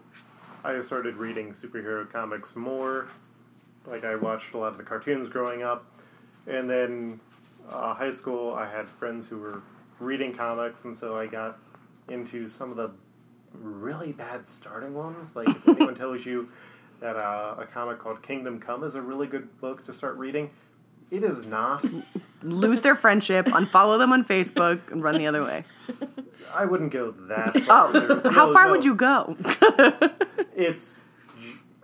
I 0.62 0.80
started 0.82 1.16
reading 1.16 1.52
superhero 1.52 2.10
comics 2.10 2.54
more. 2.54 3.08
Like 3.86 4.04
I 4.04 4.14
watched 4.14 4.52
a 4.54 4.58
lot 4.58 4.72
of 4.72 4.76
the 4.76 4.84
cartoons 4.84 5.28
growing 5.28 5.62
up, 5.62 5.86
and 6.46 6.68
then 6.68 7.20
uh, 7.70 7.94
high 7.94 8.10
school, 8.10 8.54
I 8.54 8.70
had 8.70 8.88
friends 8.88 9.26
who 9.26 9.38
were 9.38 9.62
reading 9.98 10.34
comics, 10.34 10.84
and 10.84 10.94
so 10.96 11.16
I 11.16 11.26
got 11.26 11.58
into 12.08 12.48
some 12.48 12.70
of 12.70 12.76
the 12.76 12.90
really 13.54 14.12
bad 14.12 14.46
starting 14.46 14.94
ones. 14.94 15.34
Like 15.34 15.48
if 15.48 15.68
anyone 15.68 15.94
tells 15.96 16.26
you 16.26 16.50
that 17.00 17.16
uh, 17.16 17.54
a 17.58 17.66
comic 17.66 17.98
called 17.98 18.22
Kingdom 18.22 18.60
Come 18.60 18.84
is 18.84 18.94
a 18.94 19.02
really 19.02 19.26
good 19.26 19.60
book 19.60 19.84
to 19.86 19.92
start 19.92 20.16
reading, 20.16 20.50
it 21.10 21.22
is 21.22 21.46
not. 21.46 21.84
Lose 22.42 22.82
their 22.82 22.94
friendship, 22.94 23.46
unfollow 23.46 23.98
them 23.98 24.12
on 24.12 24.24
Facebook, 24.24 24.92
and 24.92 25.02
run 25.02 25.16
the 25.16 25.26
other 25.26 25.42
way. 25.42 25.64
I 26.54 26.64
wouldn't 26.64 26.92
go 26.92 27.12
that 27.12 27.52
oh, 27.56 27.60
far. 27.60 27.90
Oh, 27.94 28.30
how 28.30 28.52
far 28.52 28.66
no. 28.66 28.72
would 28.72 28.84
you 28.84 28.94
go? 28.94 29.36
it's 30.56 30.98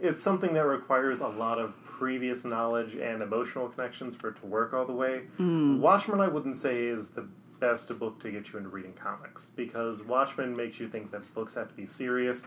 it's 0.01 0.23
something 0.23 0.55
that 0.55 0.67
requires 0.67 1.21
a 1.21 1.29
lot 1.29 1.59
of 1.59 1.75
previous 1.85 2.45
knowledge 2.45 2.95
and 2.97 3.23
emotional 3.23 3.69
connections 3.69 4.17
for 4.17 4.31
it 4.31 4.41
to 4.41 4.47
work 4.47 4.75
all 4.75 4.85
the 4.85 4.93
way. 4.93 5.23
Hmm. 5.37 5.81
Watchmen, 5.81 6.21
I 6.21 6.29
wouldn't 6.29 6.57
say 6.57 6.87
is 6.87 7.11
the 7.11 7.27
best 7.61 7.97
book 7.99 8.21
to 8.21 8.31
get 8.31 8.53
you 8.53 8.59
into 8.59 8.69
reading 8.69 8.93
comics 8.93 9.51
because 9.57 10.03
Watchmen 10.03 10.57
makes 10.57 10.81
you 10.81 10.89
think 10.89 11.11
that 11.13 11.33
books 11.35 11.55
have 11.55 11.69
to 11.69 11.75
be 11.75 11.87
serious, 11.87 12.47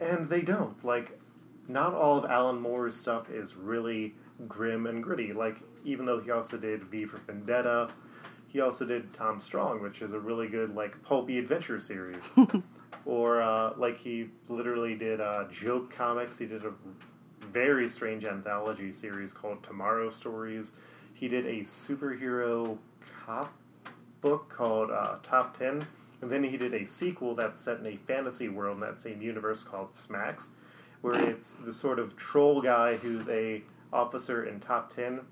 and 0.00 0.28
they 0.28 0.42
don't. 0.42 0.82
Like, 0.84 1.18
not 1.66 1.94
all 1.94 2.18
of 2.18 2.30
Alan 2.30 2.60
Moore's 2.60 2.94
stuff 2.94 3.30
is 3.30 3.56
really 3.56 4.14
grim 4.46 4.86
and 4.86 5.02
gritty. 5.02 5.32
Like, 5.32 5.56
even 5.84 6.06
though 6.06 6.20
he 6.20 6.30
also 6.30 6.56
did 6.56 6.84
V 6.84 7.06
for 7.06 7.18
Vendetta, 7.18 7.90
he 8.54 8.60
also 8.60 8.86
did 8.86 9.12
Tom 9.12 9.40
Strong, 9.40 9.82
which 9.82 10.00
is 10.00 10.12
a 10.12 10.20
really 10.20 10.46
good 10.46 10.76
like 10.76 11.02
pulpy 11.02 11.40
adventure 11.40 11.80
series. 11.80 12.22
or 13.04 13.42
uh, 13.42 13.72
like 13.76 13.98
he 13.98 14.28
literally 14.48 14.94
did 14.94 15.20
uh, 15.20 15.46
joke 15.50 15.92
comics. 15.92 16.38
He 16.38 16.46
did 16.46 16.64
a 16.64 16.72
very 17.52 17.88
strange 17.88 18.24
anthology 18.24 18.92
series 18.92 19.32
called 19.32 19.64
Tomorrow 19.64 20.08
Stories. 20.10 20.70
He 21.14 21.26
did 21.26 21.44
a 21.46 21.62
superhero 21.62 22.78
cop 23.26 23.52
book 24.20 24.48
called 24.48 24.92
uh, 24.92 25.16
Top 25.24 25.58
Ten, 25.58 25.84
and 26.22 26.30
then 26.30 26.44
he 26.44 26.56
did 26.56 26.74
a 26.74 26.86
sequel 26.86 27.34
that's 27.34 27.60
set 27.60 27.80
in 27.80 27.86
a 27.86 27.96
fantasy 28.06 28.48
world 28.48 28.76
in 28.76 28.80
that 28.82 29.00
same 29.00 29.20
universe 29.20 29.64
called 29.64 29.94
Smax, 29.94 30.50
where 31.00 31.20
it's 31.28 31.54
the 31.54 31.72
sort 31.72 31.98
of 31.98 32.16
troll 32.16 32.62
guy 32.62 32.98
who's 32.98 33.28
a 33.28 33.62
officer 33.92 34.44
in 34.44 34.60
Top 34.60 34.94
Ten 34.94 35.22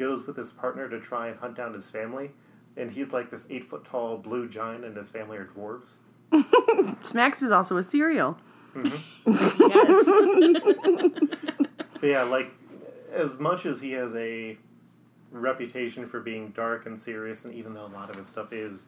goes 0.00 0.26
with 0.26 0.36
his 0.36 0.50
partner 0.50 0.88
to 0.88 0.98
try 0.98 1.28
and 1.28 1.38
hunt 1.38 1.56
down 1.56 1.74
his 1.74 1.88
family, 1.88 2.30
and 2.76 2.90
he's 2.90 3.12
like 3.12 3.30
this 3.30 3.46
eight 3.50 3.68
foot 3.68 3.84
tall 3.84 4.16
blue 4.16 4.48
giant, 4.48 4.84
and 4.84 4.96
his 4.96 5.10
family 5.10 5.36
are 5.36 5.44
dwarves. 5.54 5.98
Smacks 7.04 7.40
was 7.40 7.50
also 7.50 7.76
a 7.76 7.82
cereal. 7.82 8.38
Mm-hmm. 8.74 8.96
yes. 10.90 11.70
But 11.92 12.02
yeah, 12.08 12.22
like 12.22 12.50
as 13.12 13.38
much 13.38 13.66
as 13.66 13.80
he 13.80 13.92
has 13.92 14.14
a 14.14 14.56
reputation 15.30 16.08
for 16.08 16.20
being 16.20 16.48
dark 16.50 16.86
and 16.86 17.00
serious, 17.00 17.44
and 17.44 17.54
even 17.54 17.74
though 17.74 17.86
a 17.86 17.94
lot 17.94 18.08
of 18.08 18.16
his 18.16 18.26
stuff 18.26 18.52
is 18.52 18.86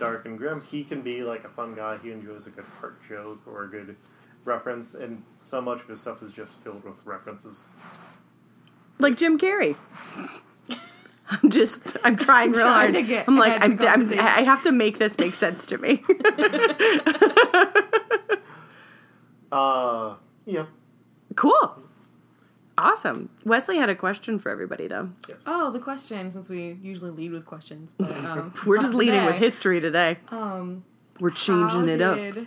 dark 0.00 0.26
and 0.26 0.36
grim, 0.36 0.60
he 0.60 0.82
can 0.82 1.02
be 1.02 1.22
like 1.22 1.44
a 1.44 1.48
fun 1.48 1.74
guy. 1.74 1.98
He 2.02 2.10
enjoys 2.10 2.48
a 2.48 2.50
good 2.50 2.66
part 2.80 2.98
joke 3.08 3.40
or 3.46 3.64
a 3.64 3.68
good 3.68 3.94
reference, 4.44 4.94
and 4.94 5.22
so 5.40 5.60
much 5.60 5.82
of 5.82 5.88
his 5.88 6.00
stuff 6.00 6.20
is 6.20 6.32
just 6.32 6.64
filled 6.64 6.82
with 6.82 6.96
references. 7.04 7.68
Like 8.98 9.16
Jim 9.16 9.38
Carrey. 9.38 9.76
I'm 11.30 11.50
just 11.50 11.96
I'm 12.04 12.16
trying 12.16 12.52
real 12.52 12.60
Trying 12.62 12.72
hard. 12.72 12.92
to 12.94 13.02
get 13.02 13.28
I'm 13.28 13.36
like 13.36 13.62
I'm, 13.62 13.78
I'm. 13.80 14.12
I 14.18 14.42
have 14.42 14.62
to 14.62 14.72
make 14.72 14.98
this 14.98 15.18
make 15.18 15.34
sense 15.34 15.66
to 15.66 15.78
me. 15.78 16.02
Uh, 19.50 20.14
yeah. 20.44 20.66
cool. 21.34 21.82
Awesome. 22.76 23.30
Wesley 23.46 23.78
had 23.78 23.88
a 23.88 23.94
question 23.94 24.38
for 24.38 24.50
everybody 24.50 24.86
though. 24.88 25.08
Yes. 25.26 25.38
Oh, 25.46 25.70
the 25.70 25.78
question, 25.80 26.30
since 26.30 26.50
we 26.50 26.78
usually 26.82 27.10
lead 27.10 27.32
with 27.32 27.46
questions, 27.46 27.94
but 27.96 28.10
um, 28.24 28.52
We're 28.66 28.78
just 28.78 28.92
leading 28.92 29.24
with 29.24 29.36
history 29.36 29.80
today. 29.80 30.18
Um, 30.28 30.84
We're 31.18 31.30
changing 31.30 31.88
how 31.88 31.94
it 31.94 32.00
up. 32.02 32.46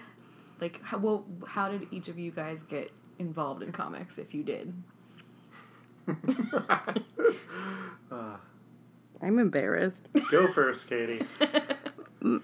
Like, 0.59 0.79
how, 0.83 0.99
well, 0.99 1.25
how 1.47 1.69
did 1.69 1.87
each 1.89 2.07
of 2.07 2.19
you 2.19 2.29
guys 2.29 2.61
get 2.61 2.91
involved 3.17 3.63
in 3.63 3.71
comics, 3.71 4.17
if 4.19 4.33
you 4.33 4.43
did? 4.43 4.73
Uh, 8.11 8.35
I'm 9.21 9.37
embarrassed. 9.39 10.07
go 10.29 10.51
first, 10.51 10.89
Katie. 10.89 11.21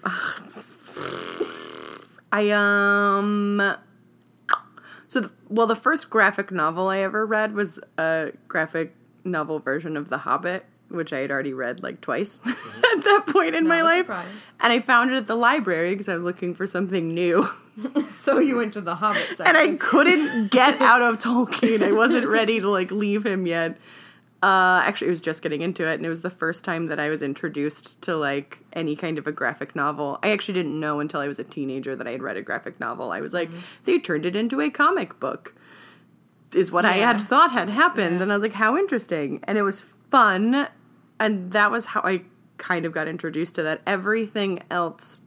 I 2.32 2.50
um 2.50 3.76
so 5.06 5.20
the, 5.20 5.30
well 5.48 5.66
the 5.66 5.76
first 5.76 6.10
graphic 6.10 6.50
novel 6.50 6.88
I 6.88 6.98
ever 6.98 7.24
read 7.24 7.54
was 7.54 7.80
a 7.96 8.32
graphic 8.48 8.94
novel 9.24 9.58
version 9.60 9.96
of 9.96 10.10
The 10.10 10.18
Hobbit, 10.18 10.66
which 10.88 11.12
I 11.12 11.20
had 11.20 11.30
already 11.30 11.54
read 11.54 11.82
like 11.82 12.00
twice 12.00 12.38
at 12.46 12.54
that 13.04 13.24
point 13.28 13.54
in 13.54 13.66
my 13.66 13.78
Not 13.78 13.82
a 13.82 13.88
life. 13.88 14.00
surprise. 14.06 14.28
And 14.60 14.72
I 14.72 14.80
found 14.80 15.10
it 15.12 15.16
at 15.16 15.26
the 15.26 15.36
library 15.36 15.90
because 15.92 16.08
I 16.08 16.14
was 16.14 16.22
looking 16.22 16.54
for 16.54 16.66
something 16.66 17.08
new. 17.14 17.48
So 18.16 18.40
you 18.40 18.56
went 18.56 18.72
to 18.74 18.80
the 18.80 18.96
Hobbit 18.96 19.22
section. 19.36 19.46
and 19.46 19.56
I 19.56 19.76
couldn't 19.76 20.50
get 20.50 20.80
out 20.82 21.00
of 21.00 21.18
Tolkien. 21.20 21.80
I 21.84 21.92
wasn't 21.92 22.26
ready 22.26 22.58
to 22.58 22.68
like 22.68 22.90
leave 22.90 23.24
him 23.24 23.46
yet. 23.46 23.78
Uh, 24.40 24.80
actually, 24.84 25.08
I 25.08 25.10
was 25.10 25.20
just 25.20 25.42
getting 25.42 25.62
into 25.62 25.84
it, 25.88 25.94
and 25.94 26.06
it 26.06 26.08
was 26.08 26.20
the 26.20 26.30
first 26.30 26.64
time 26.64 26.86
that 26.86 27.00
I 27.00 27.08
was 27.08 27.22
introduced 27.22 28.00
to 28.02 28.16
like 28.16 28.58
any 28.72 28.94
kind 28.94 29.18
of 29.18 29.26
a 29.26 29.32
graphic 29.32 29.74
novel. 29.74 30.18
I 30.22 30.30
actually 30.30 30.54
didn't 30.54 30.78
know 30.78 31.00
until 31.00 31.20
I 31.20 31.26
was 31.26 31.40
a 31.40 31.44
teenager 31.44 31.96
that 31.96 32.06
I 32.06 32.12
had 32.12 32.22
read 32.22 32.36
a 32.36 32.42
graphic 32.42 32.78
novel. 32.78 33.10
I 33.10 33.20
was 33.20 33.32
like, 33.34 33.50
they 33.84 33.98
turned 33.98 34.24
it 34.24 34.36
into 34.36 34.60
a 34.60 34.70
comic 34.70 35.18
book, 35.18 35.54
is 36.54 36.70
what 36.70 36.84
I 36.84 36.92
had 36.98 37.20
thought 37.20 37.50
had 37.50 37.68
happened, 37.68 38.16
Yeah. 38.16 38.22
and 38.22 38.32
I 38.32 38.36
was 38.36 38.42
like, 38.42 38.52
how 38.52 38.76
interesting, 38.76 39.40
and 39.44 39.58
it 39.58 39.62
was 39.62 39.84
fun, 40.12 40.68
and 41.18 41.50
that 41.52 41.72
was 41.72 41.86
how 41.86 42.02
I 42.04 42.22
kind 42.58 42.86
of 42.86 42.92
got 42.92 43.08
introduced 43.08 43.56
to 43.56 43.64
that. 43.64 43.80
Everything 43.88 44.60
else 44.70 45.20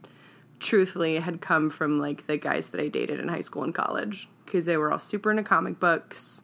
truthfully 0.58 1.16
had 1.18 1.42
come 1.42 1.68
from 1.68 1.98
like 2.00 2.26
the 2.26 2.38
guys 2.38 2.68
that 2.70 2.80
I 2.80 2.88
dated 2.88 3.20
in 3.20 3.28
high 3.28 3.40
school 3.40 3.64
and 3.64 3.74
college 3.74 4.28
because 4.46 4.64
they 4.64 4.76
were 4.76 4.92
all 4.92 4.98
super 4.98 5.30
into 5.30 5.42
comic 5.42 5.80
books 5.80 6.40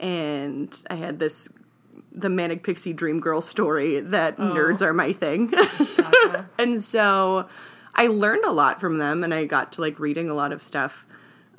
and 0.00 0.82
I 0.90 0.96
had 0.96 1.18
this 1.18 1.48
the 2.12 2.28
manic 2.28 2.62
pixie 2.62 2.92
dream 2.92 3.20
girl 3.20 3.40
story 3.40 4.00
that 4.00 4.36
nerds 4.36 4.82
are 4.82 4.92
my 4.92 5.12
thing. 5.12 5.48
Gotcha. 5.48 6.48
and 6.58 6.82
so 6.82 7.48
I 7.94 8.06
learned 8.06 8.44
a 8.44 8.52
lot 8.52 8.80
from 8.80 8.98
them 8.98 9.24
and 9.24 9.32
I 9.32 9.44
got 9.44 9.72
to 9.72 9.80
like 9.80 9.98
reading 9.98 10.30
a 10.30 10.34
lot 10.34 10.52
of 10.52 10.62
stuff 10.62 11.06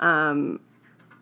um 0.00 0.60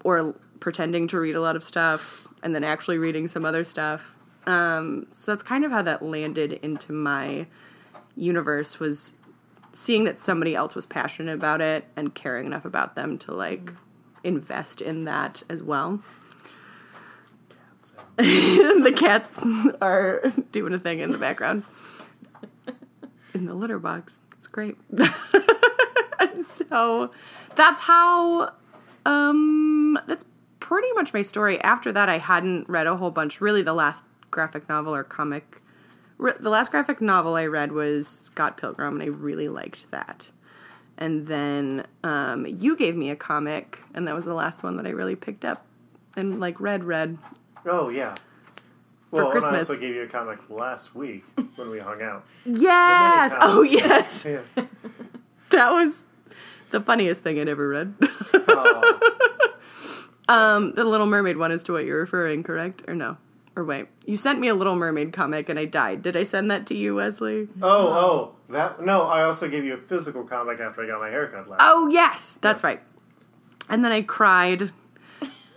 or 0.02 0.34
pretending 0.60 1.06
to 1.08 1.18
read 1.18 1.36
a 1.36 1.40
lot 1.40 1.56
of 1.56 1.62
stuff 1.62 2.26
and 2.42 2.54
then 2.54 2.64
actually 2.64 2.98
reading 2.98 3.28
some 3.28 3.44
other 3.44 3.64
stuff. 3.64 4.16
Um 4.46 5.06
so 5.10 5.32
that's 5.32 5.42
kind 5.42 5.64
of 5.64 5.70
how 5.70 5.82
that 5.82 6.02
landed 6.02 6.54
into 6.62 6.92
my 6.92 7.46
universe 8.16 8.78
was 8.78 9.14
seeing 9.72 10.04
that 10.04 10.18
somebody 10.18 10.54
else 10.54 10.74
was 10.74 10.86
passionate 10.86 11.34
about 11.34 11.60
it 11.60 11.84
and 11.96 12.14
caring 12.14 12.46
enough 12.46 12.64
about 12.64 12.94
them 12.94 13.18
to 13.18 13.34
like 13.34 13.72
invest 14.22 14.80
in 14.80 15.04
that 15.04 15.42
as 15.48 15.62
well. 15.62 16.00
the 18.16 18.94
cats 18.96 19.44
are 19.80 20.32
doing 20.52 20.72
a 20.72 20.78
thing 20.78 21.00
in 21.00 21.10
the 21.10 21.18
background 21.18 21.64
in 23.34 23.46
the 23.46 23.54
litter 23.54 23.78
box. 23.78 24.20
It's 24.38 24.46
great. 24.46 24.76
so 26.44 27.10
that's 27.56 27.80
how 27.80 28.52
um 29.04 29.98
that's 30.06 30.24
pretty 30.60 30.92
much 30.92 31.12
my 31.12 31.22
story. 31.22 31.60
After 31.60 31.92
that 31.92 32.08
I 32.08 32.18
hadn't 32.18 32.68
read 32.68 32.86
a 32.86 32.96
whole 32.96 33.10
bunch. 33.10 33.40
Really 33.40 33.62
the 33.62 33.74
last 33.74 34.04
graphic 34.30 34.68
novel 34.68 34.94
or 34.94 35.04
comic 35.04 35.60
the 36.18 36.48
last 36.48 36.70
graphic 36.70 37.00
novel 37.00 37.34
I 37.34 37.46
read 37.46 37.72
was 37.72 38.06
Scott 38.06 38.56
Pilgrim 38.56 38.94
and 38.94 39.02
I 39.02 39.06
really 39.06 39.48
liked 39.48 39.90
that. 39.90 40.30
And 40.96 41.26
then 41.26 41.86
um, 42.04 42.46
you 42.46 42.76
gave 42.76 42.94
me 42.94 43.10
a 43.10 43.16
comic, 43.16 43.80
and 43.94 44.06
that 44.06 44.14
was 44.14 44.26
the 44.26 44.34
last 44.34 44.62
one 44.62 44.76
that 44.76 44.86
I 44.86 44.90
really 44.90 45.16
picked 45.16 45.44
up 45.44 45.66
and 46.16 46.38
like 46.38 46.60
read. 46.60 46.84
Read 46.84 47.18
Oh 47.70 47.88
yeah. 47.88 48.14
Well, 49.10 49.28
I 49.44 49.58
also 49.58 49.76
gave 49.76 49.94
you 49.94 50.02
a 50.02 50.06
comic 50.08 50.38
last 50.50 50.94
week 50.94 51.24
when 51.56 51.70
we 51.70 51.78
hung 51.78 52.02
out. 52.02 52.24
Yes. 52.44 53.32
Oh 53.40 53.62
yes. 53.62 54.26
Yeah. 54.56 54.64
That 55.50 55.70
was 55.70 56.02
the 56.72 56.80
funniest 56.80 57.22
thing 57.22 57.38
I'd 57.38 57.48
ever 57.48 57.68
read. 57.68 57.94
Oh, 58.48 59.10
um, 60.28 60.72
the 60.74 60.82
Little 60.84 61.06
Mermaid 61.06 61.36
one 61.36 61.52
is 61.52 61.62
to 61.64 61.72
what 61.72 61.84
you're 61.84 62.00
referring, 62.00 62.42
correct? 62.42 62.82
Or 62.88 62.94
no? 62.94 63.16
Or 63.56 63.62
wait, 63.64 63.86
you 64.04 64.16
sent 64.16 64.40
me 64.40 64.48
a 64.48 64.54
Little 64.54 64.74
Mermaid 64.74 65.12
comic 65.12 65.48
and 65.48 65.58
I 65.60 65.64
died. 65.66 66.02
Did 66.02 66.16
I 66.16 66.24
send 66.24 66.50
that 66.50 66.66
to 66.66 66.74
you, 66.74 66.96
Wesley? 66.96 67.46
oh, 67.62 67.68
oh, 67.88 68.34
that. 68.48 68.84
No, 68.84 69.02
I 69.02 69.22
also 69.22 69.48
gave 69.48 69.64
you 69.64 69.74
a 69.74 69.78
physical 69.78 70.24
comic 70.24 70.58
after 70.60 70.82
I 70.82 70.88
got 70.88 70.98
my 71.00 71.08
haircut 71.10 71.48
last. 71.48 71.60
Oh 71.64 71.86
yes, 71.88 72.36
that's 72.40 72.58
Yes. 72.58 72.64
right. 72.64 72.80
And 73.68 73.84
then 73.84 73.92
I 73.92 74.02
cried 74.02 74.72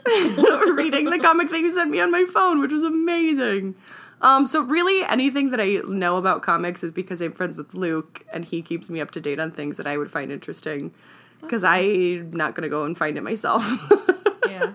reading 0.75 1.09
the 1.09 1.19
comic 1.19 1.49
that 1.49 1.59
you 1.59 1.71
sent 1.71 1.89
me 1.91 1.99
on 1.99 2.11
my 2.11 2.25
phone, 2.25 2.59
which 2.59 2.71
was 2.71 2.83
amazing. 2.83 3.75
Um, 4.21 4.47
so 4.47 4.61
really, 4.61 5.03
anything 5.03 5.51
that 5.51 5.59
I 5.61 5.81
know 5.87 6.17
about 6.17 6.41
comics 6.41 6.83
is 6.83 6.91
because 6.91 7.21
I'm 7.21 7.33
friends 7.33 7.55
with 7.55 7.73
Luke, 7.75 8.25
and 8.33 8.43
he 8.43 8.61
keeps 8.61 8.89
me 8.89 8.99
up 9.01 9.11
to 9.11 9.21
date 9.21 9.39
on 9.39 9.51
things 9.51 9.77
that 9.77 9.85
I 9.87 9.97
would 9.97 10.09
find 10.11 10.31
interesting. 10.31 10.93
Because 11.41 11.63
I'm 11.63 12.31
not 12.31 12.55
gonna 12.55 12.69
go 12.69 12.83
and 12.83 12.97
find 12.97 13.15
it 13.17 13.21
myself. 13.23 13.63
yeah. 14.49 14.71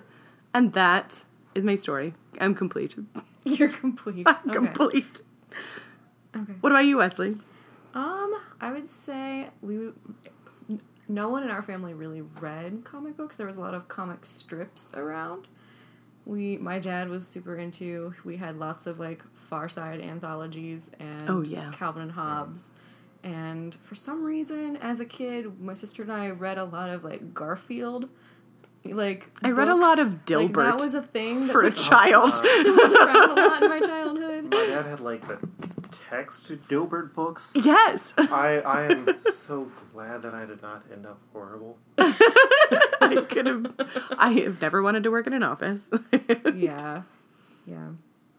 and 0.54 0.72
that 0.74 1.24
is 1.56 1.64
my 1.64 1.74
story. 1.74 2.14
I'm 2.40 2.54
complete. 2.54 2.94
You're 3.44 3.68
complete. 3.68 4.26
I'm 4.28 4.36
Okay. 4.48 4.52
complete. 4.54 5.20
Okay. 6.36 6.52
What 6.60 6.70
about 6.72 6.84
you, 6.84 6.98
Wesley? 6.98 7.36
Um, 7.94 8.34
I 8.60 8.70
would 8.70 8.88
say 8.88 9.48
we. 9.60 9.90
Would- 11.06 11.10
n- 11.10 11.14
No 11.14 11.28
one 11.28 11.42
in 11.42 11.50
our 11.50 11.62
family 11.62 11.94
really 11.94 12.22
read 12.22 12.82
comic 12.84 13.16
books. 13.16 13.36
There 13.36 13.46
was 13.46 13.56
a 13.56 13.60
lot 13.60 13.74
of 13.74 13.88
comic 13.88 14.24
strips 14.24 14.88
around. 14.94 15.48
We, 16.24 16.56
my 16.58 16.78
dad 16.78 17.08
was 17.08 17.26
super 17.26 17.56
into. 17.56 18.14
We 18.24 18.36
had 18.36 18.56
lots 18.58 18.86
of 18.86 18.98
like 19.00 19.22
Far 19.34 19.68
Side 19.68 20.00
anthologies 20.00 20.90
and 21.00 21.28
Oh, 21.28 21.42
yeah. 21.42 21.70
Calvin 21.72 22.02
and 22.02 22.12
Hobbes. 22.12 22.70
And 23.24 23.74
for 23.74 23.94
some 23.94 24.24
reason, 24.24 24.76
as 24.76 24.98
a 25.00 25.04
kid, 25.04 25.60
my 25.60 25.74
sister 25.74 26.02
and 26.02 26.12
I 26.12 26.30
read 26.30 26.58
a 26.58 26.64
lot 26.64 26.90
of 26.90 27.02
like 27.04 27.34
Garfield. 27.34 28.08
Like 28.84 29.30
I 29.44 29.50
read 29.50 29.68
a 29.68 29.76
lot 29.76 29.98
of 30.00 30.08
Like, 30.12 30.26
Dilbert 30.26 30.54
that 30.54 30.80
was 30.80 30.94
a 30.94 31.02
thing 31.02 31.46
that 31.46 31.52
For 31.52 31.62
a 31.62 31.70
child. 31.70 32.32
child. 32.42 32.66
was 32.66 32.92
around 32.92 33.30
a 33.30 33.40
lot 33.40 33.62
in 33.62 33.68
my 33.68 33.78
childhood. 33.80 34.44
My 34.44 34.66
dad 34.66 34.86
had 34.86 35.00
like 35.00 35.26
the 35.28 35.38
text 36.12 36.46
to 36.46 36.56
Dilbert 36.56 37.14
books. 37.14 37.54
yes. 37.56 38.12
I 38.18 38.62
I 38.64 38.92
am 38.92 39.18
so 39.32 39.70
glad 39.92 40.22
that 40.22 40.34
I 40.34 40.44
did 40.44 40.60
not 40.60 40.84
end 40.92 41.06
up 41.06 41.18
horrible. 41.32 41.78
I 41.98 43.24
could 43.28 43.46
have. 43.46 43.74
I 44.18 44.32
have 44.32 44.60
never 44.60 44.82
wanted 44.82 45.02
to 45.04 45.10
work 45.10 45.26
in 45.26 45.32
an 45.32 45.42
office. 45.42 45.90
Yeah, 46.54 47.02
yeah. 47.66 47.88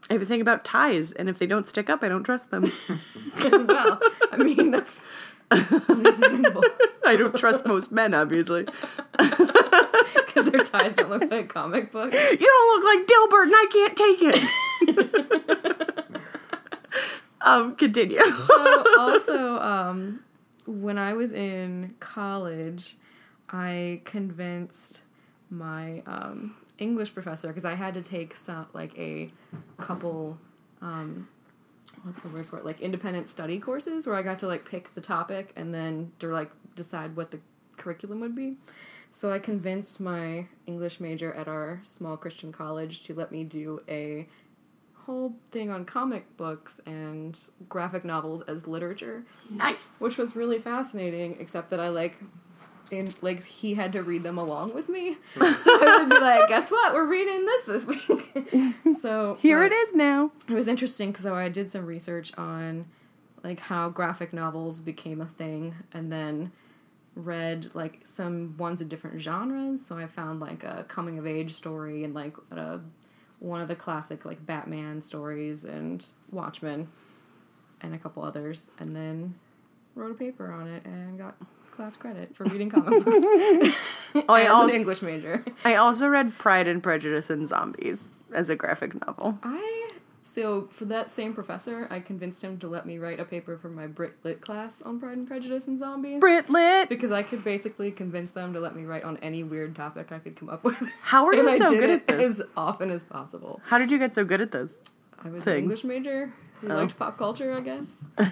I 0.09 0.13
have 0.13 0.21
a 0.21 0.25
thing 0.25 0.41
about 0.41 0.63
ties, 0.65 1.13
and 1.13 1.29
if 1.29 1.39
they 1.39 1.47
don't 1.47 1.65
stick 1.65 1.89
up, 1.89 2.03
I 2.03 2.09
don't 2.09 2.23
trust 2.23 2.51
them. 2.51 2.71
well, 3.43 3.99
I 4.31 4.37
mean 4.37 4.71
that's 4.71 5.01
understandable 5.51 6.63
I 7.05 7.15
don't 7.15 7.35
trust 7.35 7.65
most 7.65 7.91
men, 7.91 8.13
obviously. 8.13 8.65
because 9.17 10.49
their 10.51 10.63
ties 10.63 10.93
don't 10.93 11.09
look 11.09 11.29
like 11.29 11.49
comic 11.49 11.91
books. 11.91 12.15
You 12.15 12.37
don't 12.37 12.75
look 12.75 12.83
like 12.85 13.07
Dilbert, 13.07 13.43
and 13.43 13.53
I 13.55 13.65
can't 13.71 13.95
take 13.95 14.17
it. 14.21 15.72
Um, 17.43 17.75
continue. 17.75 18.19
So 18.47 18.83
also, 18.97 19.59
um, 19.59 20.23
when 20.65 20.97
I 20.97 21.13
was 21.13 21.33
in 21.33 21.93
college, 21.99 22.97
I 23.49 24.01
convinced 24.05 25.01
my 25.49 26.01
um, 26.05 26.55
English 26.77 27.13
professor 27.13 27.47
because 27.47 27.65
I 27.65 27.75
had 27.75 27.93
to 27.95 28.01
take 28.01 28.33
some 28.33 28.67
like 28.73 28.97
a 28.97 29.31
couple. 29.77 30.37
Um, 30.81 31.27
what's 32.03 32.19
the 32.19 32.29
word 32.29 32.45
for 32.45 32.59
it? 32.59 32.65
Like 32.65 32.81
independent 32.81 33.29
study 33.29 33.59
courses 33.59 34.07
where 34.07 34.15
I 34.15 34.21
got 34.21 34.39
to 34.39 34.47
like 34.47 34.65
pick 34.65 34.93
the 34.93 35.01
topic 35.01 35.53
and 35.55 35.73
then 35.73 36.11
to 36.19 36.27
like 36.27 36.51
decide 36.75 37.15
what 37.15 37.31
the 37.31 37.39
curriculum 37.77 38.19
would 38.21 38.35
be. 38.35 38.57
So 39.11 39.31
I 39.31 39.37
convinced 39.39 39.99
my 39.99 40.47
English 40.65 40.99
major 40.99 41.33
at 41.33 41.47
our 41.47 41.81
small 41.83 42.17
Christian 42.17 42.51
college 42.51 43.03
to 43.03 43.13
let 43.13 43.31
me 43.31 43.43
do 43.43 43.81
a 43.87 44.27
whole 45.05 45.35
thing 45.51 45.69
on 45.69 45.85
comic 45.85 46.37
books 46.37 46.79
and 46.85 47.39
graphic 47.69 48.05
novels 48.05 48.41
as 48.47 48.67
literature, 48.67 49.23
nice. 49.49 49.99
which 49.99 50.17
was 50.17 50.35
really 50.35 50.59
fascinating, 50.59 51.37
except 51.39 51.69
that 51.71 51.79
I 51.79 51.89
like 51.89 52.17
and 52.91 53.15
like 53.23 53.43
he 53.43 53.73
had 53.73 53.93
to 53.93 54.03
read 54.03 54.23
them 54.23 54.37
along 54.37 54.73
with 54.73 54.89
me. 54.89 55.17
so 55.39 55.43
I 55.45 55.97
would 55.99 56.09
be 56.09 56.19
like, 56.19 56.47
"Guess 56.47 56.71
what? 56.71 56.93
We're 56.93 57.05
reading 57.05 57.45
this 57.45 57.63
this 57.63 57.85
week." 57.85 58.75
so 59.01 59.37
Here 59.39 59.59
but 59.59 59.71
it 59.71 59.75
is 59.75 59.93
now. 59.93 60.31
It 60.47 60.53
was 60.53 60.67
interesting 60.67 61.11
because 61.11 61.25
I 61.25 61.49
did 61.49 61.71
some 61.71 61.85
research 61.85 62.37
on 62.37 62.85
like 63.43 63.59
how 63.59 63.89
graphic 63.89 64.33
novels 64.33 64.79
became 64.79 65.21
a 65.21 65.25
thing, 65.25 65.75
and 65.91 66.11
then 66.11 66.51
read 67.15 67.69
like 67.73 68.01
some 68.03 68.55
ones 68.57 68.81
in 68.81 68.87
different 68.87 69.21
genres. 69.21 69.85
So 69.85 69.97
I 69.97 70.07
found 70.07 70.39
like 70.39 70.63
a 70.63 70.85
coming 70.87 71.19
of 71.19 71.27
age 71.27 71.53
story 71.53 72.03
and 72.03 72.13
like 72.13 72.35
a, 72.51 72.79
one 73.43 73.59
of 73.59 73.67
the 73.67 73.75
classic 73.75 74.23
like 74.25 74.43
Batman 74.45 75.01
stories 75.01 75.65
and 75.65 76.05
Watchmen, 76.31 76.87
and 77.81 77.93
a 77.93 77.97
couple 77.97 78.23
others, 78.23 78.71
and 78.79 78.95
then 78.95 79.35
wrote 79.95 80.11
a 80.11 80.15
paper 80.15 80.51
on 80.51 80.67
it 80.67 80.83
and 80.85 81.19
got 81.19 81.35
class 81.71 81.97
credit 81.97 82.35
for 82.35 82.45
reading 82.45 82.69
comic 82.69 83.03
books 83.05 83.25
Oh, 84.15 84.25
I 84.33 84.47
also, 84.47 84.69
an 84.69 84.79
English 84.79 85.01
major. 85.01 85.43
I 85.65 85.75
also 85.75 86.07
read 86.07 86.37
Pride 86.37 86.67
and 86.67 86.81
Prejudice 86.81 87.29
and 87.29 87.47
Zombies 87.47 88.07
as 88.33 88.49
a 88.49 88.55
graphic 88.55 88.93
novel. 89.05 89.37
I 89.43 89.82
so 90.25 90.69
for 90.71 90.85
that 90.85 91.11
same 91.11 91.33
professor, 91.33 91.87
I 91.89 91.99
convinced 91.99 92.41
him 92.43 92.57
to 92.59 92.67
let 92.67 92.85
me 92.85 92.97
write 92.97 93.19
a 93.19 93.25
paper 93.25 93.57
for 93.57 93.69
my 93.69 93.87
Brit 93.87 94.13
Lit 94.23 94.41
class 94.41 94.81
on 94.81 94.99
Pride 94.99 95.17
and 95.17 95.27
Prejudice 95.27 95.67
and 95.67 95.77
zombies. 95.77 96.19
Brit 96.19 96.49
Lit. 96.49 96.87
because 96.89 97.11
I 97.11 97.23
could 97.23 97.43
basically 97.43 97.91
convince 97.91 98.31
them 98.31 98.53
to 98.53 98.59
let 98.59 98.75
me 98.75 98.85
write 98.85 99.03
on 99.03 99.17
any 99.17 99.43
weird 99.43 99.75
topic 99.75 100.11
I 100.11 100.19
could 100.19 100.35
come 100.35 100.49
up 100.49 100.63
with. 100.63 100.77
How 101.01 101.25
are 101.25 101.33
you 101.35 101.57
so 101.57 101.69
did 101.71 101.79
good 101.79 101.89
it 101.89 102.03
at 102.09 102.17
this? 102.17 102.39
as 102.39 102.45
often 102.55 102.89
as 102.89 103.03
possible. 103.03 103.59
How 103.65 103.77
did 103.77 103.91
you 103.91 103.99
get 103.99 104.15
so 104.15 104.23
good 104.23 104.41
at 104.41 104.51
this? 104.51 104.77
I 105.23 105.29
was 105.29 105.43
Thing. 105.43 105.53
an 105.53 105.59
English 105.63 105.83
major 105.83 106.31
who 106.61 106.69
Oh. 106.71 106.75
liked 106.75 106.97
pop 106.97 107.17
culture, 107.17 107.53
I 107.53 107.59
guess. 107.59 107.87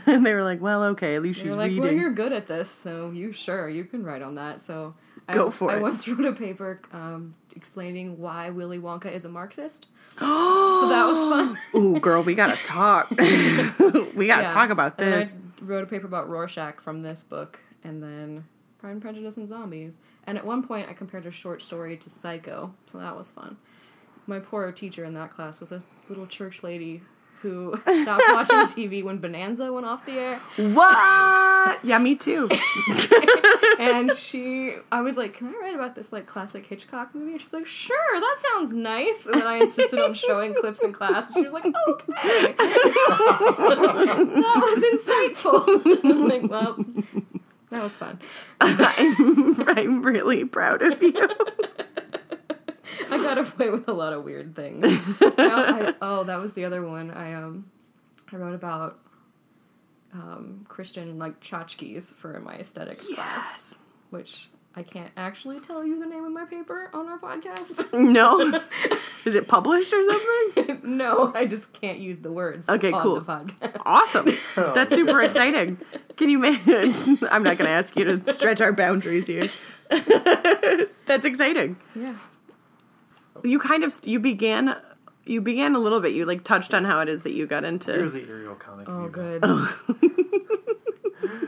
and 0.05 0.25
they 0.25 0.33
were 0.33 0.43
like, 0.43 0.61
"Well, 0.61 0.83
okay, 0.85 1.15
at 1.15 1.21
least 1.21 1.39
They 1.41 1.47
she's 1.49 1.55
like, 1.57 1.71
"Well, 1.73 1.81
reading." 1.83 1.99
you're 1.99 2.13
good 2.13 2.31
at 2.31 2.47
this, 2.47 2.69
so 2.71 3.11
you 3.11 3.33
sure 3.33 3.69
you 3.69 3.83
can 3.83 4.03
write 4.03 4.21
on 4.21 4.35
that." 4.35 4.61
So 4.61 4.93
I, 5.39 5.49
for 5.49 5.71
I 5.71 5.77
it. 5.77 5.81
once 5.81 6.07
wrote 6.07 6.25
a 6.25 6.33
paper 6.33 6.81
um, 6.91 7.33
explaining 7.55 8.19
why 8.19 8.49
Willy 8.49 8.79
Wonka 8.79 9.11
is 9.11 9.25
a 9.25 9.29
Marxist. 9.29 9.87
so 10.19 10.89
that 10.89 11.05
was 11.05 11.17
fun. 11.17 11.57
Ooh, 11.75 11.99
girl, 11.99 12.23
we 12.23 12.35
gotta 12.35 12.57
talk. 12.65 13.09
we 13.11 13.17
gotta 14.27 14.43
Yeah. 14.43 14.51
talk 14.53 14.69
about 14.69 14.97
this. 14.97 15.35
I 15.35 15.63
wrote 15.63 15.83
a 15.83 15.87
paper 15.87 16.05
about 16.07 16.29
Rorschach 16.29 16.81
from 16.81 17.01
this 17.01 17.23
book, 17.23 17.59
and 17.83 18.01
then 18.03 18.45
Pride 18.79 18.91
and 18.91 19.01
Prejudice 19.01 19.37
and 19.37 19.47
Zombies. 19.47 19.95
And 20.27 20.37
at 20.37 20.45
one 20.45 20.63
point, 20.63 20.89
I 20.89 20.93
compared 20.93 21.25
a 21.25 21.31
short 21.31 21.61
story 21.61 21.97
to 21.97 22.09
Psycho, 22.09 22.73
so 22.85 22.97
that 22.99 23.17
was 23.17 23.31
fun. 23.31 23.57
My 24.27 24.39
poor 24.39 24.71
teacher 24.71 25.03
in 25.05 25.13
that 25.15 25.31
class 25.31 25.59
was 25.59 25.71
a 25.71 25.81
little 26.09 26.27
church 26.27 26.61
lady 26.63 27.01
who 27.41 27.75
stopped 28.01 28.23
watching 28.29 28.57
TV 28.89 29.03
when 29.03 29.17
Bonanza 29.17 29.71
went 29.71 29.85
off 29.85 30.05
the 30.05 30.13
air. 30.13 30.39
What? 30.57 31.79
yeah, 31.83 31.99
me 31.99 32.15
too. 32.15 32.49
And 33.79 34.11
she, 34.15 34.75
I 34.91 35.01
was 35.01 35.17
like, 35.17 35.33
"Can 35.33 35.47
I 35.47 35.57
write 35.59 35.73
about 35.73 35.95
this 35.95 36.13
like 36.13 36.27
classic 36.27 36.67
Hitchcock 36.67 37.15
movie?" 37.15 37.31
And 37.31 37.41
she's 37.41 37.51
like, 37.51 37.65
"Sure, 37.65 37.97
that 38.19 38.35
sounds 38.53 38.73
nice." 38.73 39.25
And 39.25 39.41
then 39.41 39.47
I 39.47 39.55
insisted 39.55 39.99
on 39.99 40.13
showing 40.13 40.53
clips 40.53 40.83
in 40.83 40.93
class, 40.93 41.25
and 41.25 41.33
she 41.35 41.41
was 41.41 41.51
like, 41.51 41.65
"Okay." 41.65 42.53
that 42.57 44.59
was 44.61 44.83
insightful. 45.01 46.03
I'm 46.03 46.27
like, 46.27 46.43
well, 46.43 46.75
that 47.71 47.81
was 47.81 47.93
fun. 47.93 48.19
I'm, 48.59 49.67
I'm 49.69 50.03
really 50.03 50.45
proud 50.45 50.83
of 50.83 51.01
you. 51.01 51.13
I 53.09 53.17
got 53.17 53.37
away 53.37 53.69
with 53.69 53.87
a 53.87 53.93
lot 53.93 54.13
of 54.13 54.23
weird 54.23 54.55
things. 54.55 54.85
I, 54.85 55.33
I, 55.37 55.93
oh, 56.01 56.23
that 56.23 56.39
was 56.39 56.53
the 56.53 56.65
other 56.65 56.85
one. 56.85 57.11
I 57.11 57.33
um, 57.33 57.69
I 58.31 58.35
wrote 58.37 58.55
about 58.55 58.99
um, 60.13 60.65
Christian 60.67 61.17
like 61.17 61.39
tchotchkes 61.41 62.13
for 62.15 62.39
my 62.39 62.55
aesthetics 62.55 63.07
class, 63.07 63.75
which 64.09 64.47
I 64.75 64.83
can't 64.83 65.11
actually 65.17 65.59
tell 65.59 65.85
you 65.85 65.99
the 65.99 66.05
name 66.05 66.23
of 66.23 66.31
my 66.31 66.45
paper 66.45 66.89
on 66.93 67.07
our 67.07 67.19
podcast. 67.19 67.91
No, 67.93 68.39
is 69.25 69.35
it 69.35 69.47
published 69.47 69.93
or 69.93 70.03
something? 70.03 70.79
no, 70.97 71.31
I 71.35 71.45
just 71.45 71.73
can't 71.73 71.99
use 71.99 72.19
the 72.19 72.31
words. 72.31 72.69
Okay, 72.69 72.91
on 72.91 73.01
cool. 73.01 73.15
The 73.15 73.21
podcast. 73.21 73.81
Awesome. 73.85 74.37
That's 74.55 74.93
super 74.95 75.21
exciting. 75.21 75.77
Can 76.15 76.29
you 76.29 76.39
make? 76.39 76.61
I'm 76.67 77.43
not 77.43 77.57
gonna 77.57 77.69
ask 77.69 77.95
you 77.97 78.05
to 78.05 78.33
stretch 78.33 78.61
our 78.61 78.71
boundaries 78.71 79.27
here. 79.27 79.49
That's 79.89 81.25
exciting. 81.25 81.75
Yeah. 81.95 82.15
You 83.43 83.59
kind 83.59 83.83
of 83.83 83.93
you 84.03 84.19
began 84.19 84.75
you 85.25 85.41
began 85.41 85.75
a 85.75 85.79
little 85.79 85.99
bit. 85.99 86.13
You 86.13 86.25
like 86.25 86.43
touched 86.43 86.73
on 86.73 86.83
how 86.83 86.99
it 87.01 87.09
is 87.09 87.23
that 87.23 87.33
you 87.33 87.47
got 87.47 87.63
into. 87.63 87.91
Here's 87.91 88.13
the 88.13 88.27
Ariel 88.27 88.55
comic. 88.55 88.87
Oh, 88.89 89.07
view. 89.07 89.09
good. 89.09 89.43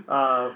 Uh, 0.08 0.54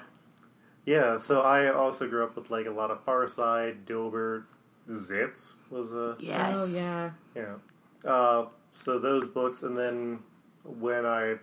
yeah, 0.86 1.18
so 1.18 1.42
I 1.42 1.72
also 1.74 2.08
grew 2.08 2.24
up 2.24 2.36
with 2.36 2.52
like 2.52 2.68
a 2.68 2.72
lot 2.72 2.92
of 2.92 3.04
Far 3.04 3.28
Side, 3.28 3.86
Dilbert, 3.86 4.44
Zits 4.90 5.54
was 5.70 5.94
a 5.94 6.16
yes. 6.20 6.90
Oh 6.90 7.12
yeah. 7.36 7.56
yeah. 8.06 8.10
Uh, 8.10 8.48
so 8.74 9.00
those 9.00 9.28
books, 9.28 9.64
and 9.64 9.78
then 9.78 10.20
when 10.64 11.06
I 11.06 11.36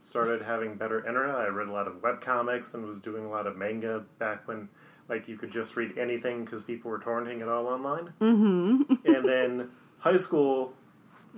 started 0.00 0.42
having 0.42 0.76
better 0.76 1.06
internet, 1.06 1.36
I 1.36 1.46
read 1.48 1.68
a 1.68 1.72
lot 1.72 1.88
of 1.88 2.02
web 2.02 2.20
comics 2.20 2.74
and 2.74 2.86
was 2.86 2.98
doing 2.98 3.24
a 3.24 3.30
lot 3.30 3.46
of 3.46 3.56
manga 3.56 4.04
back 4.18 4.46
when 4.46 4.68
like 5.08 5.28
you 5.28 5.36
could 5.36 5.50
just 5.50 5.76
read 5.76 5.98
anything 5.98 6.44
because 6.44 6.62
people 6.62 6.90
were 6.90 6.98
torrenting 6.98 7.40
it 7.42 7.48
all 7.48 7.66
online. 7.66 8.12
Mm-hmm. 8.20 8.94
and 9.04 9.28
then 9.28 9.70
high 9.98 10.16
school, 10.16 10.72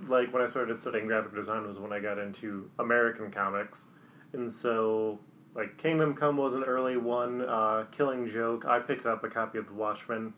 like 0.07 0.31
when 0.33 0.41
I 0.41 0.47
started 0.47 0.79
studying 0.79 1.07
graphic 1.07 1.33
design, 1.35 1.67
was 1.67 1.79
when 1.79 1.91
I 1.93 1.99
got 1.99 2.17
into 2.17 2.69
American 2.79 3.31
comics, 3.31 3.85
and 4.33 4.51
so 4.51 5.19
like 5.55 5.77
Kingdom 5.77 6.13
Come 6.13 6.37
was 6.37 6.53
an 6.53 6.63
early 6.63 6.97
one. 6.97 7.41
Uh, 7.41 7.85
Killing 7.91 8.29
Joke, 8.29 8.65
I 8.65 8.79
picked 8.79 9.05
up 9.05 9.23
a 9.23 9.29
copy 9.29 9.57
of 9.57 9.67
The 9.67 9.73
Watchmen. 9.73 10.33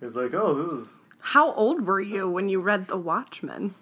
It 0.00 0.04
was 0.04 0.14
like, 0.16 0.32
oh, 0.34 0.62
this 0.62 0.72
is. 0.72 0.94
How 1.20 1.52
old 1.54 1.84
were 1.84 2.00
you 2.00 2.30
when 2.30 2.48
you 2.48 2.60
read 2.60 2.86
The 2.86 2.96
Watchmen? 2.96 3.74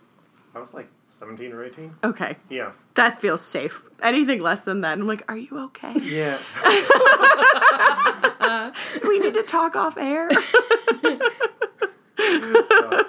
I 0.55 0.59
was 0.59 0.73
like 0.73 0.89
seventeen 1.09 1.53
or 1.53 1.63
eighteen. 1.63 1.95
Okay, 2.03 2.37
Yeah, 2.49 2.73
that 2.95 3.21
feels 3.21 3.43
safe. 3.43 3.83
Anything 4.03 4.41
less 4.41 4.61
than 4.61 4.81
that, 4.81 4.99
I'm 4.99 5.07
like, 5.07 5.31
are 5.31 5.37
you 5.37 5.59
okay? 5.67 5.93
yeah. 6.03 6.39
Do 9.03 9.09
we 9.09 9.19
need 9.19 9.35
to 9.35 9.43
talk 9.43 9.77
off 9.77 9.97
air? 9.97 10.29
uh, 12.19 13.05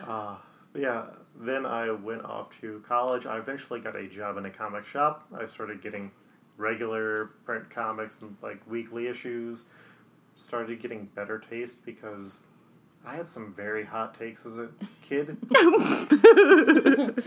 uh, 0.06 0.36
yeah. 0.74 1.04
Then 1.40 1.64
I 1.64 1.90
went 1.92 2.24
off 2.24 2.48
to 2.60 2.82
college. 2.86 3.24
I 3.26 3.38
eventually 3.38 3.80
got 3.80 3.94
a 3.94 4.08
job 4.08 4.38
in 4.38 4.46
a 4.46 4.50
comic 4.50 4.84
shop. 4.86 5.26
I 5.36 5.46
started 5.46 5.80
getting 5.80 6.10
regular 6.56 7.30
print 7.44 7.70
comics 7.70 8.20
and 8.22 8.36
like 8.42 8.60
weekly 8.68 9.06
issues. 9.06 9.66
Started 10.34 10.82
getting 10.82 11.08
better 11.14 11.38
taste 11.38 11.84
because 11.86 12.40
I 13.06 13.14
had 13.14 13.28
some 13.28 13.54
very 13.54 13.84
hot 13.84 14.18
takes 14.18 14.44
as 14.44 14.58
a 14.58 14.68
kid. 15.02 15.36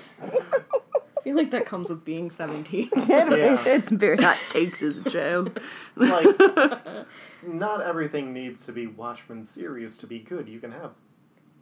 I 1.21 1.23
feel 1.23 1.35
like 1.35 1.51
that 1.51 1.67
comes 1.67 1.87
with 1.91 2.03
being 2.03 2.31
17. 2.31 2.89
Yeah. 3.07 3.63
It's 3.65 3.91
very 3.91 4.17
hot 4.17 4.39
takes 4.49 4.81
as 4.81 4.97
a 4.97 5.07
child. 5.07 5.59
like, 5.95 6.25
not 7.43 7.81
everything 7.81 8.33
needs 8.33 8.65
to 8.65 8.71
be 8.71 8.87
Watchmen 8.87 9.43
serious 9.43 9.95
to 9.97 10.07
be 10.07 10.17
good. 10.17 10.49
You 10.49 10.59
can 10.59 10.71
have 10.71 10.91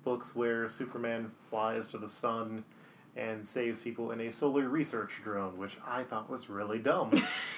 books 0.05 0.33
where 0.33 0.69
Superman 0.69 1.31
flies 1.49 1.89
to 1.89 1.97
the 1.97 2.07
sun 2.07 2.63
and 3.15 3.45
saves 3.45 3.81
people 3.81 4.11
in 4.11 4.21
a 4.21 4.31
solar 4.31 4.69
research 4.69 5.19
drone, 5.23 5.57
which 5.57 5.77
I 5.85 6.03
thought 6.03 6.29
was 6.29 6.49
really 6.49 6.79
dumb. 6.79 7.09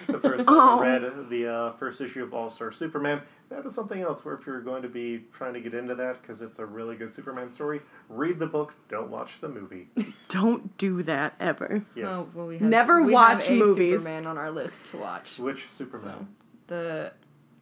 the 0.08 0.20
first 0.20 0.48
time 0.48 0.56
Oh. 0.58 0.80
I 0.80 0.98
read 0.98 1.30
the 1.30 1.48
uh, 1.54 1.72
first 1.74 2.02
issue 2.02 2.24
of 2.24 2.34
All 2.34 2.50
Star 2.50 2.72
Superman, 2.72 3.22
that 3.50 3.66
is 3.66 3.76
something 3.76 4.02
else 4.02 4.24
where 4.26 4.36
if 4.36 4.46
you're 4.46 4.62
going 4.62 4.82
to 4.82 4.88
be 4.90 5.26
trying 5.34 5.54
to 5.54 5.60
get 5.62 5.74
into 5.74 5.94
that 5.96 6.22
because 6.22 6.42
it's 6.42 6.60
a 6.60 6.66
really 6.66 6.96
good 6.96 7.14
Superman 7.14 7.52
story, 7.52 7.82
read 8.10 8.40
the 8.40 8.48
book, 8.48 8.74
don't 8.90 9.10
watch 9.12 9.40
the 9.42 9.50
movie. 9.50 9.90
Don't 10.30 10.78
do 10.78 11.04
that 11.04 11.36
ever. 11.42 11.84
Yes. 11.94 12.08
Oh, 12.10 12.30
well, 12.34 12.48
we 12.48 12.58
Never 12.60 13.04
we 13.04 13.12
watch 13.12 13.48
have 13.48 13.58
a 13.58 13.60
movies. 13.60 14.02
Superman 14.04 14.26
on 14.28 14.38
our 14.38 14.50
list 14.50 14.80
to 14.92 14.98
watch. 14.98 15.38
Which 15.38 15.70
Superman? 15.70 16.30
So, 16.70 16.74
the 16.74 17.14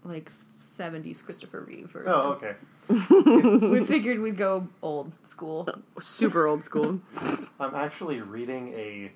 like 0.03 0.29
70s 0.29 1.23
Christopher 1.23 1.61
Reeve 1.61 1.89
version. 1.89 2.11
Oh, 2.13 2.33
okay. 2.33 2.53
we 3.09 3.83
figured 3.85 4.19
we'd 4.19 4.37
go 4.37 4.67
old 4.81 5.11
school. 5.25 5.67
Super 5.99 6.47
old 6.47 6.63
school. 6.63 6.99
I'm 7.59 7.75
actually 7.75 8.21
reading 8.21 8.73
a 8.73 9.11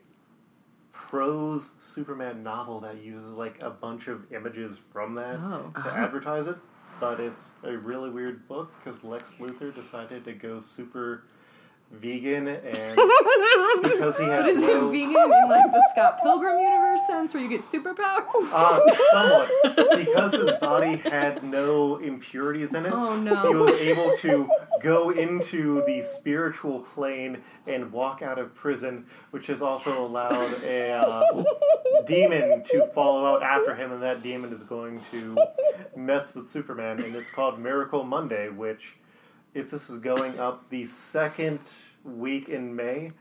prose 0.91 1.71
Superman 1.79 2.43
novel 2.43 2.79
that 2.81 3.03
uses 3.03 3.31
like 3.31 3.61
a 3.61 3.69
bunch 3.69 4.07
of 4.07 4.31
images 4.31 4.79
from 4.91 5.15
that 5.15 5.35
Oh. 5.39 5.71
to 5.73 5.79
uh-huh. 5.79 5.89
advertise 5.89 6.47
it, 6.47 6.57
but 6.99 7.19
it's 7.19 7.49
a 7.63 7.75
really 7.75 8.09
weird 8.09 8.47
book 8.47 8.71
because 8.83 9.03
Lex 9.03 9.35
Luthor 9.39 9.73
decided 9.73 10.23
to 10.25 10.33
go 10.33 10.59
super 10.59 11.23
vegan 11.93 12.47
and 12.47 12.95
because 13.83 14.17
he 14.17 14.23
had 14.25 14.41
But 14.41 14.49
is 14.49 14.61
no, 14.61 14.89
it 14.89 14.91
vegan 14.91 15.15
in 15.31 15.49
like 15.49 15.71
the 15.71 15.87
Scott 15.91 16.19
Pilgrim 16.23 16.59
universe 16.59 17.01
sense 17.07 17.33
where 17.33 17.43
you 17.43 17.49
get 17.49 17.61
superpowers? 17.61 18.51
uh, 18.51 18.79
somewhat 19.11 19.97
because 19.97 20.33
his 20.33 20.51
body 20.59 20.97
had 20.97 21.43
no 21.43 21.97
impurities 21.97 22.73
in 22.73 22.85
it. 22.85 22.93
Oh 22.93 23.15
no. 23.19 23.47
He 23.47 23.55
was 23.55 23.79
able 23.79 24.15
to 24.17 24.49
go 24.81 25.11
into 25.11 25.83
the 25.85 26.01
spiritual 26.01 26.79
plane 26.81 27.37
and 27.67 27.91
walk 27.91 28.21
out 28.21 28.37
of 28.39 28.53
prison, 28.55 29.05
which 29.31 29.47
has 29.47 29.61
also 29.61 30.03
allowed 30.03 30.51
a 30.63 30.91
uh, 30.91 31.43
demon 32.05 32.63
to 32.65 32.87
follow 32.93 33.25
out 33.25 33.43
after 33.43 33.75
him, 33.75 33.91
and 33.93 34.01
that 34.03 34.21
demon 34.23 34.51
is 34.51 34.63
going 34.63 35.01
to 35.11 35.37
mess 35.95 36.33
with 36.35 36.49
Superman, 36.49 37.01
and 37.01 37.15
it's 37.15 37.31
called 37.31 37.59
Miracle 37.59 38.03
Monday. 38.03 38.49
Which, 38.49 38.95
if 39.53 39.69
this 39.71 39.89
is 39.89 39.99
going 39.99 40.39
up 40.39 40.69
the 40.69 40.85
second 40.85 41.59
week 42.03 42.49
in 42.49 42.75
May, 42.75 43.11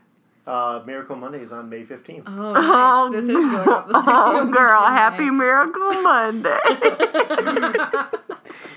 uh, 0.45 0.81
Miracle 0.85 1.15
Monday 1.15 1.41
is 1.41 1.51
on 1.51 1.69
May 1.69 1.83
fifteenth. 1.83 2.25
Oh, 2.27 2.53
Oh, 2.55 3.11
this 3.11 3.23
is 3.23 3.31
going 3.31 3.69
up 3.69 3.87
the 3.87 3.93
Oh, 3.97 4.33
second 4.35 4.51
girl, 4.51 4.81
weekend. 4.81 4.97
happy 4.97 5.29
Miracle 5.29 5.91
Monday. 6.01 6.59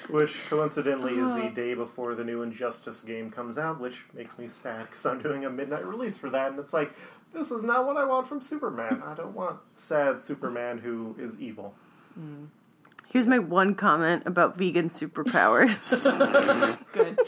Which 0.08 0.36
coincidentally 0.48 1.14
is 1.18 1.34
the 1.34 1.50
day 1.52 1.74
before 1.74 2.14
the 2.14 2.22
new 2.22 2.42
Injustice 2.42 3.02
game 3.02 3.28
comes 3.30 3.58
out, 3.58 3.80
which 3.80 4.02
makes 4.14 4.38
me 4.38 4.46
sad 4.46 4.86
because 4.88 5.04
I'm 5.04 5.20
doing 5.20 5.44
a 5.44 5.50
midnight 5.50 5.84
release 5.84 6.16
for 6.16 6.30
that, 6.30 6.52
and 6.52 6.60
it's 6.60 6.72
like, 6.72 6.92
this 7.32 7.50
is 7.50 7.62
not 7.62 7.86
what 7.86 7.96
I 7.96 8.04
want 8.04 8.28
from 8.28 8.40
Superman. 8.40 9.02
I 9.04 9.14
don't 9.14 9.34
want 9.34 9.58
sad 9.74 10.22
Superman 10.22 10.78
who 10.78 11.16
is 11.18 11.38
evil. 11.40 11.74
Here's 13.08 13.26
my 13.26 13.40
one 13.40 13.74
comment 13.74 14.22
about 14.26 14.56
vegan 14.56 14.90
superpowers. 14.90 16.06
Good. 16.92 17.18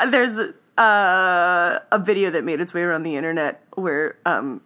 There's 0.10 0.38
uh, 0.78 1.78
a 1.90 1.98
video 1.98 2.30
that 2.30 2.44
made 2.44 2.60
its 2.60 2.74
way 2.74 2.82
around 2.82 3.02
the 3.02 3.16
internet 3.16 3.62
where 3.74 4.18
um, 4.26 4.60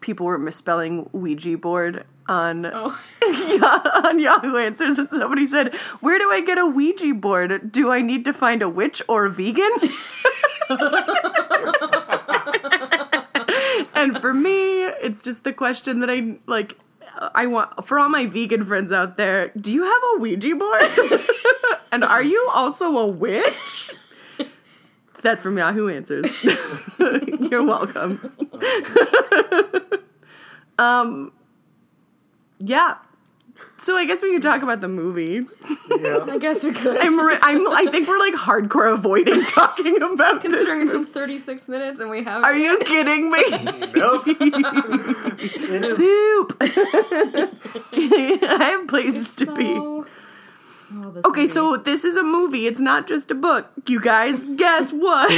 people 0.00 0.26
were 0.26 0.38
misspelling 0.38 1.08
Ouija 1.12 1.56
board 1.58 2.04
on 2.26 2.66
Oh, 2.66 2.98
yeah, 3.22 4.08
on 4.08 4.18
Yahoo 4.20 4.56
Answers, 4.56 4.98
and 4.98 5.10
somebody 5.10 5.46
said, 5.46 5.74
"Where 6.00 6.18
do 6.18 6.30
I 6.30 6.40
get 6.40 6.58
a 6.58 6.66
Ouija 6.66 7.14
board? 7.14 7.72
Do 7.72 7.90
I 7.90 8.00
need 8.00 8.24
to 8.24 8.32
find 8.32 8.62
a 8.62 8.68
witch 8.68 9.02
or 9.08 9.26
a 9.26 9.30
vegan?" 9.30 9.70
and 13.94 14.20
for 14.20 14.32
me, 14.32 14.84
it's 14.84 15.22
just 15.22 15.44
the 15.44 15.52
question 15.52 16.00
that 16.00 16.10
I 16.10 16.36
like. 16.46 16.78
I 17.34 17.46
want 17.46 17.86
for 17.86 17.98
all 17.98 18.08
my 18.08 18.26
vegan 18.26 18.64
friends 18.64 18.92
out 18.92 19.16
there. 19.16 19.48
Do 19.60 19.72
you 19.72 19.82
have 19.82 20.02
a 20.14 20.20
Ouija 20.20 20.54
board? 20.54 21.20
And 21.92 22.04
are 22.04 22.22
you 22.22 22.48
also 22.52 22.96
a 22.98 23.06
witch? 23.06 23.90
That's 25.22 25.42
from 25.42 25.58
Yahoo 25.58 25.88
Answers. 25.88 26.26
You're 26.98 27.64
welcome. 27.64 28.32
um, 30.78 31.32
yeah. 32.58 32.96
So 33.76 33.96
I 33.96 34.04
guess 34.06 34.22
we 34.22 34.32
could 34.32 34.42
talk 34.42 34.62
about 34.62 34.80
the 34.80 34.88
movie. 34.88 35.46
Yeah. 35.90 36.24
I 36.28 36.38
guess 36.38 36.64
we 36.64 36.72
could. 36.72 36.96
I'm, 36.98 37.18
re- 37.18 37.38
I'm, 37.42 37.66
I 37.68 37.86
think 37.90 38.08
we're 38.08 38.18
like 38.18 38.34
hardcore 38.34 38.92
avoiding 38.92 39.44
talking 39.46 39.96
about 40.02 40.40
Considering 40.40 40.80
this. 40.86 40.90
it's 40.90 40.92
been 40.92 41.06
36 41.06 41.68
minutes 41.68 42.00
and 42.00 42.10
we 42.10 42.22
haven't. 42.22 42.44
Are 42.44 42.56
you 42.56 42.78
kidding 42.78 43.30
me? 43.30 43.42
nope. 43.94 44.24
Poop. 45.96 46.56
I 47.92 48.58
have 48.72 48.88
places 48.88 49.32
to 49.32 49.54
be. 49.54 50.04
So- 50.90 51.02
Oh, 51.04 51.10
this 51.12 51.24
Okay, 51.24 51.40
movie. 51.42 51.52
so 51.52 51.76
this 51.76 52.04
is 52.04 52.16
a 52.16 52.22
movie. 52.22 52.66
It's 52.66 52.80
not 52.80 53.06
just 53.06 53.30
a 53.30 53.34
book. 53.34 53.66
You 53.86 54.00
guys, 54.00 54.44
guess 54.56 54.92
what? 54.92 55.30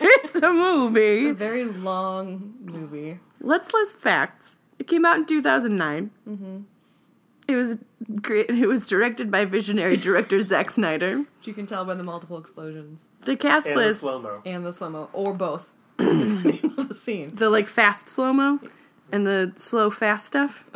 it's 0.00 0.36
a 0.36 0.52
movie. 0.52 1.26
It's 1.26 1.30
a 1.30 1.34
very 1.34 1.64
long 1.66 2.54
movie. 2.62 3.18
Let's 3.40 3.72
list 3.74 3.98
facts. 3.98 4.56
It 4.78 4.86
came 4.86 5.04
out 5.04 5.16
in 5.18 5.26
2009. 5.26 6.10
Mm-hmm. 6.28 6.56
It 7.48 7.56
was 7.56 7.76
great. 8.22 8.48
It 8.48 8.66
was 8.66 8.88
directed 8.88 9.30
by 9.30 9.44
visionary 9.44 9.96
director 9.96 10.40
Zack 10.52 10.70
Snyder. 10.70 11.18
Which 11.18 11.46
you 11.46 11.52
can 11.52 11.66
tell 11.66 11.84
by 11.84 11.94
the 11.94 12.02
multiple 12.04 12.38
explosions 12.38 13.02
The 13.24 13.36
cast 13.36 13.66
And 13.66 13.76
the 13.76 13.92
slow 13.92 14.18
mo. 14.20 14.40
and 14.46 14.64
the 14.64 14.72
slow 14.72 14.88
mo, 14.88 15.08
or 15.12 15.34
both. 15.34 15.68
the 15.98 16.96
scene. 16.98 17.34
the 17.34 17.50
like 17.50 17.66
fast 17.68 18.08
slow 18.08 18.32
mo, 18.32 18.60
and 19.12 19.26
the 19.26 19.52
slow 19.56 19.90
fast 19.90 20.26
stuff. 20.26 20.64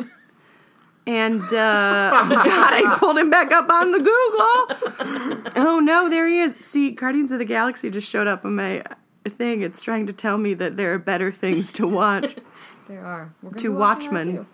And 1.07 1.41
uh, 1.41 2.11
oh 2.13 2.29
god, 2.29 2.73
I 2.73 2.95
pulled 2.99 3.17
him 3.17 3.29
back 3.29 3.51
up 3.51 3.69
on 3.69 3.91
the 3.91 3.99
Google. 3.99 5.53
Oh 5.55 5.79
no, 5.79 6.09
there 6.09 6.27
he 6.27 6.39
is. 6.39 6.55
See, 6.55 6.91
Guardians 6.91 7.31
of 7.31 7.39
the 7.39 7.45
Galaxy 7.45 7.89
just 7.91 8.09
showed 8.09 8.27
up 8.27 8.43
on 8.43 8.55
my 8.55 8.83
thing. 9.29 9.61
It's 9.61 9.81
trying 9.81 10.07
to 10.07 10.13
tell 10.13 10.37
me 10.37 10.53
that 10.55 10.77
there 10.77 10.93
are 10.93 10.99
better 10.99 11.31
things 11.31 11.71
to 11.73 11.87
watch. 11.87 12.35
There 12.87 13.03
are. 13.03 13.33
To 13.57 13.63
be 13.63 13.69
watching 13.69 14.13
that 14.13 14.23
Watchmen. 14.25 14.47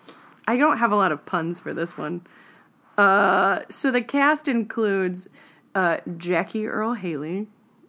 I 0.48 0.56
don't 0.56 0.78
have 0.78 0.90
a 0.90 0.96
lot 0.96 1.12
of 1.12 1.26
puns 1.26 1.60
for 1.60 1.74
this 1.74 1.98
one. 1.98 2.22
Uh, 2.96 3.60
so 3.68 3.90
the 3.90 4.00
cast 4.00 4.48
includes 4.48 5.28
uh, 5.74 5.98
Jackie 6.16 6.66
Earle 6.66 6.94
Haley 6.94 7.46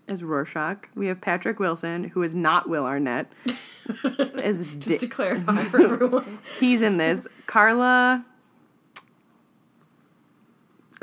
as 0.09 0.22
Rorschach. 0.22 0.89
We 0.95 1.07
have 1.07 1.22
Patrick 1.22 1.59
Wilson, 1.59 2.03
who 2.09 2.24
is 2.24 2.36
not 2.36 2.68
Will 2.68 2.86
Arnett, 2.86 3.32
as 4.38 4.66
Just 4.80 4.99
to 4.99 5.07
clarify 5.07 5.64
for 5.64 5.82
everyone. 5.82 6.39
he's 6.59 6.82
in 6.82 6.97
this. 6.97 7.26
Carla. 7.45 8.26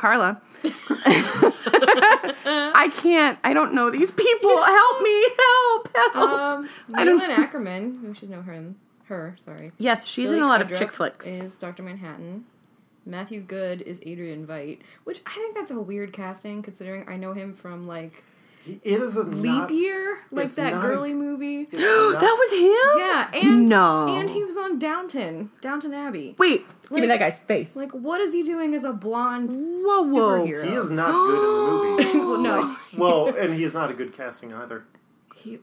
Carla. 0.01 0.41
I 0.65 2.91
can't. 2.97 3.39
I 3.45 3.53
don't 3.53 3.75
know 3.75 3.91
these 3.91 4.11
people. 4.11 4.57
Help 4.65 5.03
me! 5.03 5.23
Help! 5.39 5.91
Help! 5.95 6.17
Um, 6.17 6.69
I 6.95 7.05
don't- 7.05 7.21
Akerman, 7.21 8.03
we 8.03 8.15
should 8.15 8.31
know 8.31 8.41
her. 8.43 8.73
Her, 9.05 9.37
sorry. 9.45 9.73
yes, 9.77 10.07
she's 10.07 10.29
Billy 10.29 10.39
in 10.39 10.45
a 10.45 10.47
lot 10.47 10.63
of 10.63 10.73
chick 10.79 10.93
flicks. 10.93 11.27
Is 11.27 11.59
Doctor 11.59 11.83
Manhattan? 11.83 12.45
Matthew 13.05 13.41
Goode 13.41 13.83
is 13.83 13.99
Adrian 14.07 14.47
Veidt, 14.47 14.79
which 15.03 15.21
I 15.27 15.35
think 15.35 15.57
that's 15.57 15.73
a 15.73 15.81
weird 15.81 16.13
casting 16.13 16.63
considering 16.63 17.05
I 17.09 17.17
know 17.17 17.33
him 17.33 17.53
from 17.53 17.89
like 17.89 18.23
He- 18.63 18.81
It 18.85 19.01
is 19.01 19.17
a 19.17 19.23
Leap 19.23 19.45
not, 19.45 19.71
Year, 19.73 20.19
like 20.31 20.55
that 20.57 20.73
not 20.75 20.85
a- 20.85 20.89
girly 20.89 21.15
movie. 21.15 21.61
not- 21.73 22.21
that 22.21 22.37
was 22.39 22.51
him. 22.53 22.99
Yeah, 22.99 23.31
and 23.49 23.69
No. 23.69 24.09
and 24.15 24.29
he 24.31 24.45
was 24.45 24.57
on 24.57 24.79
Downton, 24.79 25.51
Downton 25.63 25.95
Abbey. 25.95 26.35
Wait, 26.39 26.67
give 26.91 27.01
me 27.01 27.07
that 27.07 27.19
guy's 27.19 27.41
face. 27.41 27.75
Like, 27.75 27.91
what 27.93 28.21
is 28.21 28.33
he 28.35 28.43
doing 28.43 28.75
as 28.75 28.85
a 28.85 28.93
blonde 28.93 29.51
Whoa, 29.51 30.03
whoa. 30.03 30.43
superhero? 30.45 30.65
He 30.69 30.75
is 30.75 30.91
not 30.91 31.11
good 31.13 32.01
in 32.01 32.07
the 32.07 32.13
movie. 32.15 32.19
well, 32.27 32.39
no, 32.39 32.77
Well, 32.97 33.35
and 33.35 33.55
he's 33.55 33.73
not 33.73 33.91
a 33.91 33.95
good 33.95 34.15
casting 34.15 34.53
either. 34.53 34.85
he. 35.37 35.59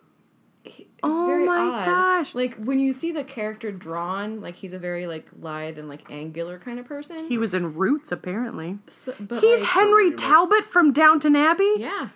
he 0.63 0.83
it's 0.83 0.89
Oh 1.03 1.27
very 1.27 1.45
my 1.45 1.59
odd. 1.59 1.85
gosh. 1.85 2.33
Like 2.33 2.55
when 2.55 2.79
you 2.79 2.91
see 2.93 3.11
the 3.11 3.23
character 3.23 3.71
drawn, 3.71 4.41
like 4.41 4.55
he's 4.55 4.73
a 4.73 4.79
very 4.79 5.05
like 5.05 5.27
lithe 5.39 5.77
and 5.77 5.87
like 5.87 6.09
angular 6.09 6.57
kind 6.57 6.79
of 6.79 6.85
person. 6.87 7.27
He 7.27 7.37
was 7.37 7.53
in 7.53 7.75
Roots, 7.75 8.11
apparently. 8.11 8.79
So- 8.87 9.13
but, 9.19 9.41
He's 9.41 9.61
like, 9.61 9.69
Henry. 9.69 10.11
Talbot 10.13 10.65
from 10.65 10.91
Downton 10.93 11.35
Abbey. 11.35 11.71
Yeah. 11.77 12.09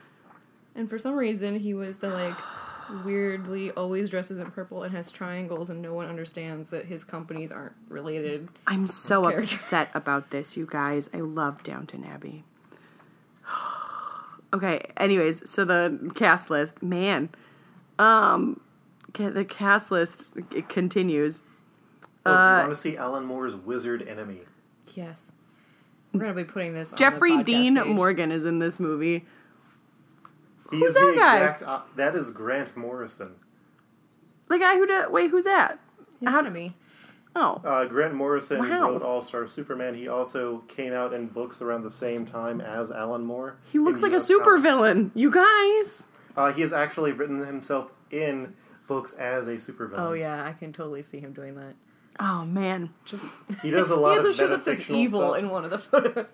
And 0.76 0.90
for 0.90 0.98
some 1.00 1.16
reason, 1.16 1.60
he 1.60 1.74
was 1.74 1.98
the 1.98 2.10
like 2.10 2.36
weirdly 3.06 3.72
always 3.72 4.10
dresses 4.10 4.40
in 4.40 4.52
purple 4.52 4.84
and 4.84 4.94
has 4.94 5.12
triangles, 5.12 5.70
and 5.70 5.82
no 5.82 5.94
one 5.94 6.08
understands 6.08 6.70
that 6.70 6.86
his 6.86 7.04
companies 7.04 7.52
aren't 7.52 7.74
related. 7.90 8.50
I'm 8.68 8.88
so 8.88 9.24
Character. 9.24 9.44
upset 9.44 9.90
about 9.94 10.30
this, 10.32 10.56
you 10.58 10.68
guys. 10.70 11.10
I 11.14 11.18
love 11.20 11.64
Downton 11.64 12.04
Abbey. 12.04 12.44
okay, 14.54 14.82
anyways, 14.98 15.50
so 15.50 15.66
the 15.66 16.12
cast 16.16 16.50
list, 16.50 16.82
man. 16.82 17.30
Um 18.00 18.62
the 19.14 19.46
cast 19.46 19.92
list 19.92 20.28
it 20.56 20.70
continues. 20.70 21.42
Oh, 22.26 22.34
Uh, 22.34 22.56
you 22.56 22.62
want 22.64 22.74
to 22.74 22.80
see 22.80 22.98
Alan 22.98 23.26
Moore's 23.26 23.56
wizard 23.56 24.08
enemy? 24.08 24.42
Yes. 24.94 25.32
We're 26.14 26.22
gonna 26.22 26.34
be 26.34 26.44
putting 26.44 26.74
this. 26.74 26.90
on 26.90 26.92
the 26.92 26.98
Jeffrey 26.98 27.44
Dean 27.44 27.78
page. 27.78 27.88
Morgan 27.88 28.32
is 28.32 28.46
in 28.46 28.60
this 28.60 28.80
movie. 28.80 29.26
He 30.72 30.80
Who's 30.80 30.94
that 30.94 31.00
the 31.06 31.14
guy? 31.20 31.36
exact. 31.38 31.64
Uh, 31.64 31.82
that 31.98 32.16
is 32.16 32.32
Grant 32.32 32.76
Morrison. 32.78 33.36
The 34.48 34.58
guy 34.58 34.76
who 34.78 34.88
did 34.88 35.12
wait, 35.12 35.30
who's 35.32 35.46
that? 35.46 35.80
He's 36.20 36.30
How- 36.30 36.40
enemy. 36.40 36.76
Oh. 37.34 37.62
Uh, 37.64 37.86
Grant 37.86 38.14
Morrison 38.14 38.60
Wow. 38.60 38.90
wrote 38.92 39.02
All 39.04 39.22
Star 39.22 39.48
Superman. 39.48 39.96
He 39.96 40.10
also 40.10 40.60
came 40.68 40.92
out 40.92 41.14
in 41.14 41.28
books 41.28 41.62
around 41.62 41.84
the 41.84 41.92
same 41.92 42.26
time 42.26 42.60
as 42.60 42.92
Alan 42.92 43.24
Moore. 43.26 43.56
He 43.72 43.80
looks 43.80 44.00
in 44.00 44.12
like 44.12 44.14
a 44.14 44.24
supervillain. 44.24 45.12
You 45.14 45.32
guys. 45.32 46.08
Uh, 46.36 46.52
he 46.52 46.62
has 46.62 46.74
actually 46.74 47.14
written 47.14 47.46
himself 47.46 47.92
in 48.12 48.54
books 48.88 49.14
as 49.14 49.48
a 49.48 49.56
supervillain. 49.56 50.00
Oh 50.00 50.14
yeah, 50.14 50.46
I 50.46 50.52
can 50.52 50.74
totally 50.74 51.04
see 51.04 51.20
him 51.22 51.32
doing 51.32 51.56
that. 51.56 51.76
Oh 52.20 52.44
man. 52.44 52.90
Just 53.06 53.24
He 53.62 53.70
does 53.72 53.90
a 53.92 53.96
he 53.96 54.02
lot 54.02 54.16
has 54.18 54.26
of 54.26 54.32
a 54.32 54.36
shirt 54.36 54.50
that 54.50 54.66
says 54.66 54.90
evil 54.90 55.22
stuff. 55.32 55.38
in 55.42 55.50
one 55.50 55.64
of 55.64 55.72
the 55.72 55.78
photos. 55.80 56.28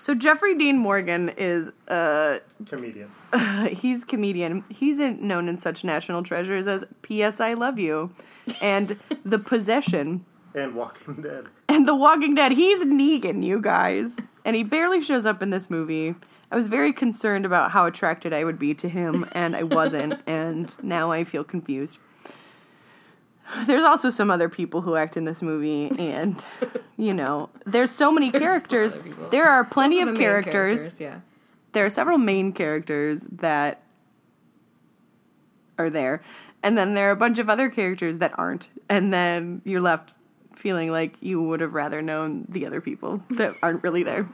So 0.00 0.14
Jeffrey 0.14 0.56
Dean 0.56 0.78
Morgan 0.78 1.28
is 1.36 1.70
a 1.86 2.40
Comedian. 2.66 3.10
he's 3.70 4.02
comedian. 4.02 4.64
He's 4.70 4.98
in, 4.98 5.28
known 5.28 5.46
in 5.46 5.58
such 5.58 5.84
national 5.84 6.22
treasures 6.22 6.66
as 6.66 6.86
P.S. 7.02 7.38
I 7.38 7.52
Love 7.52 7.78
You 7.78 8.10
and 8.62 8.98
The 9.26 9.38
Possession 9.38 10.24
And 10.54 10.74
Walking 10.74 11.20
Dead. 11.20 11.48
and 11.68 11.86
The 11.86 11.94
Walking 11.94 12.34
Dead. 12.34 12.52
He's 12.52 12.86
Negan, 12.86 13.44
you 13.44 13.60
guys. 13.60 14.16
And 14.42 14.56
he 14.56 14.62
barely 14.62 15.02
shows 15.02 15.26
up 15.26 15.42
in 15.42 15.50
this 15.50 15.68
movie. 15.68 16.14
I 16.50 16.56
was 16.56 16.68
very 16.68 16.94
concerned 16.94 17.44
about 17.44 17.72
how 17.72 17.84
attracted 17.84 18.32
I 18.32 18.44
would 18.44 18.58
be 18.58 18.72
to 18.76 18.88
him, 18.88 19.28
and 19.32 19.54
I 19.54 19.64
wasn't, 19.64 20.22
and 20.26 20.74
now 20.82 21.12
I 21.12 21.24
feel 21.24 21.44
confused. 21.44 21.98
There's 23.66 23.84
also 23.84 24.10
some 24.10 24.30
other 24.30 24.48
people 24.48 24.80
who 24.80 24.96
act 24.96 25.16
in 25.16 25.24
this 25.24 25.42
movie, 25.42 25.90
and 25.98 26.42
you 26.96 27.14
know, 27.14 27.50
there's 27.66 27.90
so 27.90 28.12
many 28.12 28.30
There's 28.32 28.42
characters. 28.42 28.96
There 29.30 29.48
are 29.48 29.64
plenty 29.64 30.00
of 30.00 30.08
main 30.08 30.16
characters. 30.16 31.00
Yeah. 31.00 31.20
there 31.72 31.84
are 31.84 31.90
several 31.90 32.18
main 32.18 32.52
characters 32.52 33.26
that 33.32 33.82
are 35.78 35.90
there, 35.90 36.22
and 36.62 36.76
then 36.76 36.94
there 36.94 37.08
are 37.08 37.12
a 37.12 37.16
bunch 37.16 37.38
of 37.38 37.48
other 37.48 37.68
characters 37.70 38.18
that 38.18 38.32
aren't, 38.38 38.68
and 38.88 39.12
then 39.12 39.62
you're 39.64 39.80
left 39.80 40.14
feeling 40.54 40.90
like 40.90 41.16
you 41.20 41.42
would 41.42 41.60
have 41.60 41.72
rather 41.72 42.02
known 42.02 42.44
the 42.48 42.66
other 42.66 42.80
people 42.80 43.22
that 43.30 43.54
aren't 43.62 43.82
really 43.82 44.02
there. 44.02 44.28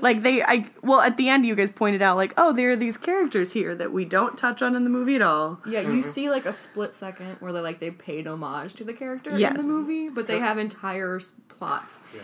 Like 0.00 0.22
they, 0.22 0.42
I 0.42 0.66
well, 0.82 1.00
at 1.00 1.16
the 1.16 1.28
end, 1.28 1.44
you 1.46 1.54
guys 1.54 1.70
pointed 1.70 2.02
out 2.02 2.16
like, 2.16 2.34
oh, 2.36 2.52
there 2.52 2.70
are 2.70 2.76
these 2.76 2.96
characters 2.96 3.52
here 3.52 3.74
that 3.74 3.92
we 3.92 4.04
don't 4.04 4.36
touch 4.38 4.62
on 4.62 4.74
in 4.76 4.84
the 4.84 4.90
movie 4.90 5.16
at 5.16 5.22
all. 5.22 5.60
Yeah, 5.66 5.80
you 5.80 6.02
see 6.02 6.30
like 6.30 6.46
a 6.46 6.52
split 6.52 6.94
second 6.94 7.36
where 7.40 7.52
they 7.52 7.60
like 7.60 7.80
they 7.80 7.90
paid 7.90 8.26
homage 8.26 8.74
to 8.74 8.84
the 8.84 8.92
character 8.92 9.36
Yes. 9.38 9.52
in 9.52 9.58
the 9.58 9.72
movie, 9.72 10.08
but 10.08 10.26
they 10.26 10.38
have 10.38 10.58
entire 10.58 11.20
plots 11.48 11.98
Yeah. 12.14 12.20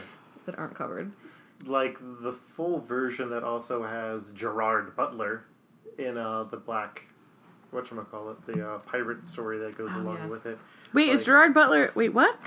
that 0.47 0.59
aren't 0.59 0.75
covered. 0.75 1.13
Like 1.67 1.99
the 2.01 2.33
full 2.51 2.81
version 2.81 3.31
that 3.31 3.43
also 3.43 3.83
has 3.83 4.31
Gerard 4.31 4.95
Butler 4.95 5.45
in 5.99 6.17
uh, 6.17 6.45
the 6.45 6.57
black, 6.57 7.03
whatchamacallit, 7.75 8.37
the 8.47 8.67
uh, 8.67 8.79
pirate 8.79 9.27
story 9.27 9.59
that 9.59 9.77
goes 9.77 9.91
Oh, 9.95 10.01
along 10.03 10.19
yeah. 10.19 10.27
with 10.29 10.47
it. 10.47 10.59
Wait, 10.95 11.09
is 11.09 11.25
Gerard 11.25 11.53
Butler? 11.53 11.91
Wait, 11.95 12.11
what? 12.15 12.39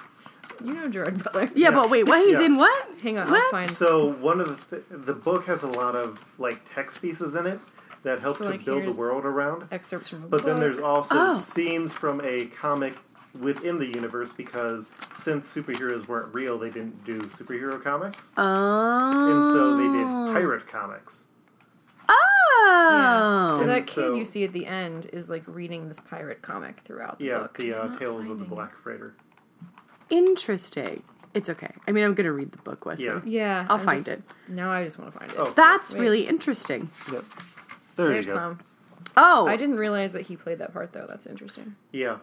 You 0.64 0.74
know 0.74 0.88
Gerard 0.89 1.24
Butler. 1.24 1.43
Yeah, 1.55 1.70
Yeah. 1.70 1.72
but 1.72 1.89
wait, 1.89 2.03
what? 2.07 2.26
He's 2.26 2.39
Yeah. 2.39 2.45
in 2.45 2.55
what? 2.57 2.88
Hang 3.01 3.20
on, 3.20 3.30
What? 3.30 3.41
I'll 3.43 3.51
find. 3.51 3.72
So 3.72 4.12
one 4.14 4.39
of 4.39 4.47
the 4.70 4.76
th- 4.78 4.86
the 5.05 5.14
book 5.14 5.45
has 5.45 5.64
a 5.64 5.68
lot 5.68 5.95
of 5.95 6.24
like 6.38 6.62
text 6.74 7.01
pieces 7.01 7.36
in 7.36 7.45
it 7.47 7.59
that 8.03 8.20
help 8.20 8.38
So, 8.38 8.45
to 8.45 8.51
like, 8.51 8.66
build 8.66 8.80
here's- 8.82 8.95
the 8.95 8.99
world 8.99 9.26
around. 9.26 9.66
excerpts 9.72 10.09
from 10.09 10.24
a 10.24 10.28
But 10.28 10.43
then 10.45 10.59
there's 10.59 10.80
also 10.80 11.16
Oh. 11.18 11.38
scenes 11.38 11.93
from 11.93 12.20
a 12.24 12.45
comic 12.45 12.93
within 13.39 13.78
the 13.80 13.86
universe 13.86 14.34
because 14.34 14.89
since 15.16 15.47
superheroes 15.53 16.07
weren't 16.07 16.34
real, 16.34 16.57
they 16.57 16.70
didn't 16.70 17.03
do 17.05 17.20
superhero 17.22 17.82
comics, 17.82 18.30
Oh. 18.38 19.32
and 19.36 19.51
so 19.53 19.78
they 19.78 19.84
did 19.84 20.05
pirate 20.34 20.68
comics. 20.68 21.28
Oh. 22.09 23.55
So 23.59 23.66
that 23.66 23.84
kid 23.88 23.93
so- 23.93 24.16
you 24.16 24.26
see 24.26 24.43
at 24.43 24.51
the 24.53 24.66
end 24.66 25.07
is 25.14 25.30
like 25.30 25.43
reading 25.47 25.88
this 25.88 25.99
pirate 25.99 26.41
comic 26.41 26.82
throughout 26.86 27.20
the 27.20 27.26
yeah, 27.26 27.38
book. 27.39 27.57
the 27.57 27.74
I'm 27.74 27.82
uh, 27.82 27.86
not 27.91 27.99
Tales 27.99 28.22
of 28.22 28.39
the 28.39 28.45
finding 28.45 28.45
it. 28.51 28.55
Black 28.55 28.78
Freighter. 28.84 29.14
Interesting. 30.12 31.01
It's 31.34 31.49
okay. 31.49 31.72
I 31.88 31.91
mean, 31.91 32.03
I'm 32.03 32.14
gonna 32.14 32.32
read 32.34 32.51
the 32.51 32.57
book, 32.59 32.86
Wesley. 32.86 33.05
Yeah. 33.05 33.22
Yeah, 33.26 33.66
I'll 33.70 33.78
I'm 33.80 33.86
find 33.86 34.05
just- 34.05 34.20
it. 34.20 34.24
No, 34.49 34.70
I 34.70 34.84
just 34.84 34.99
want 34.99 35.14
to 35.14 35.18
find 35.20 35.32
it. 35.32 35.38
Oh, 35.39 35.51
That's 35.55 35.93
Wait. 35.93 36.01
really 36.01 36.28
interesting. 36.28 36.89
Yep. 37.12 37.24
There 37.95 38.09
There's 38.09 38.28
you 38.28 38.34
go. 38.34 38.39
some. 38.39 38.59
Oh, 39.18 39.47
I 39.47 39.55
didn't 39.57 39.78
realize 39.78 40.14
that 40.14 40.24
he 40.24 40.36
played 40.36 40.59
that 40.59 40.74
part 40.74 40.93
though. 40.93 41.05
That's 41.07 41.26
interesting. 41.26 41.76
Yeah. 41.91 42.18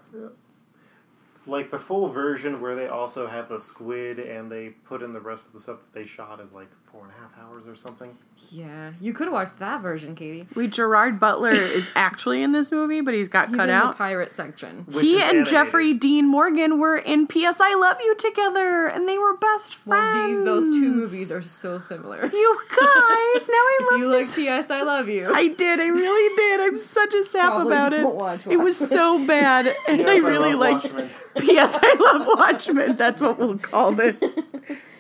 Like 1.46 1.70
the 1.70 1.78
full 1.78 2.08
version 2.10 2.60
where 2.60 2.76
they 2.76 2.88
also 2.88 3.26
have 3.26 3.48
the 3.48 3.58
squid 3.58 4.18
and 4.18 4.52
they 4.52 4.68
put 4.68 5.02
in 5.02 5.14
the 5.14 5.20
rest 5.20 5.46
of 5.46 5.52
the 5.54 5.60
stuff 5.60 5.78
that 5.78 5.98
they 5.98 6.06
shot 6.06 6.40
is 6.40 6.52
like 6.52 6.68
four 6.98 7.06
and 7.06 7.14
a 7.16 7.20
half 7.20 7.30
hours 7.46 7.68
or 7.68 7.76
something. 7.76 8.16
Yeah, 8.50 8.92
you 9.00 9.12
could 9.12 9.26
have 9.26 9.32
watched 9.34 9.58
that 9.58 9.82
version, 9.82 10.16
Katie. 10.16 10.48
We 10.56 10.66
Gerard 10.66 11.20
Butler 11.20 11.50
is 11.52 11.90
actually 11.94 12.42
in 12.42 12.50
this 12.52 12.72
movie, 12.72 13.00
but 13.02 13.14
he's 13.14 13.28
got 13.28 13.48
He's 13.48 13.56
cut 13.56 13.68
in 13.68 13.74
out. 13.74 13.92
the 13.92 13.96
pirate 13.98 14.34
section. 14.34 14.84
Which 14.86 15.04
he 15.04 15.14
and 15.14 15.22
animated. 15.22 15.46
Jeffrey 15.46 15.94
Dean 15.94 16.26
Morgan 16.26 16.80
were 16.80 16.96
in 16.96 17.28
P.S. 17.28 17.60
I 17.60 17.74
Love 17.74 17.98
You 18.00 18.16
together, 18.16 18.86
and 18.86 19.08
they 19.08 19.16
were 19.16 19.36
best 19.36 19.86
Well, 19.86 20.00
friends. 20.00 20.38
these 20.38 20.44
those 20.44 20.70
two 20.70 20.90
movies 20.92 21.30
are 21.30 21.42
so 21.42 21.78
similar. 21.78 22.26
You 22.32 22.58
guys, 22.68 23.48
now 23.48 23.54
I 23.54 23.88
love 23.92 24.00
you 24.00 24.10
like. 24.10 24.34
P.S. 24.34 24.70
I 24.70 24.82
love 24.82 25.08
you. 25.08 25.32
I 25.32 25.48
did. 25.48 25.78
I 25.80 25.86
really 25.86 26.36
did. 26.36 26.60
I'm 26.60 26.78
such 26.78 27.14
a 27.14 27.22
sap 27.24 27.52
Probably 27.52 27.72
about 27.72 27.92
it. 27.92 28.00
don't 28.00 28.16
watch 28.16 28.46
It 28.46 28.56
was 28.56 28.76
so 28.76 29.24
bad, 29.24 29.66
and 29.88 29.98
Yes, 30.00 30.08
I 30.08 30.28
really 30.28 30.54
love 30.54 30.60
like. 30.60 30.82
Watchmen. 30.84 31.10
P.S. 31.38 31.78
I 31.80 31.94
love 32.00 32.26
Watchmen. 32.36 32.96
That's 32.96 33.20
what 33.20 33.38
we'll 33.38 33.58
call 33.58 33.92
this. 33.92 34.20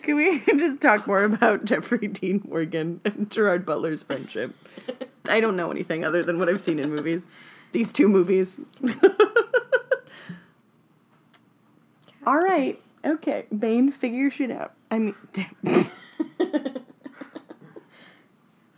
Can 0.08 0.16
we 0.16 0.40
just 0.58 0.80
talk 0.80 1.06
more 1.06 1.22
about 1.22 1.66
Jeffrey 1.66 2.08
Dean 2.08 2.40
Morgan 2.48 3.02
and 3.04 3.30
Gerard 3.30 3.66
Butler's 3.66 4.02
friendship? 4.02 4.54
I 5.28 5.38
don't 5.38 5.54
know 5.54 5.70
anything 5.70 6.02
other 6.02 6.22
than 6.22 6.38
what 6.38 6.48
I've 6.48 6.62
seen 6.62 6.78
in 6.78 6.88
movies. 6.88 7.28
These 7.72 7.92
two 7.92 8.08
movies. 8.08 8.58
All 12.26 12.38
right. 12.38 12.80
Okay. 13.04 13.44
Bane, 13.58 13.92
figure 13.92 14.30
shit 14.30 14.50
out. 14.50 14.72
I 14.90 14.98
mean, 14.98 15.14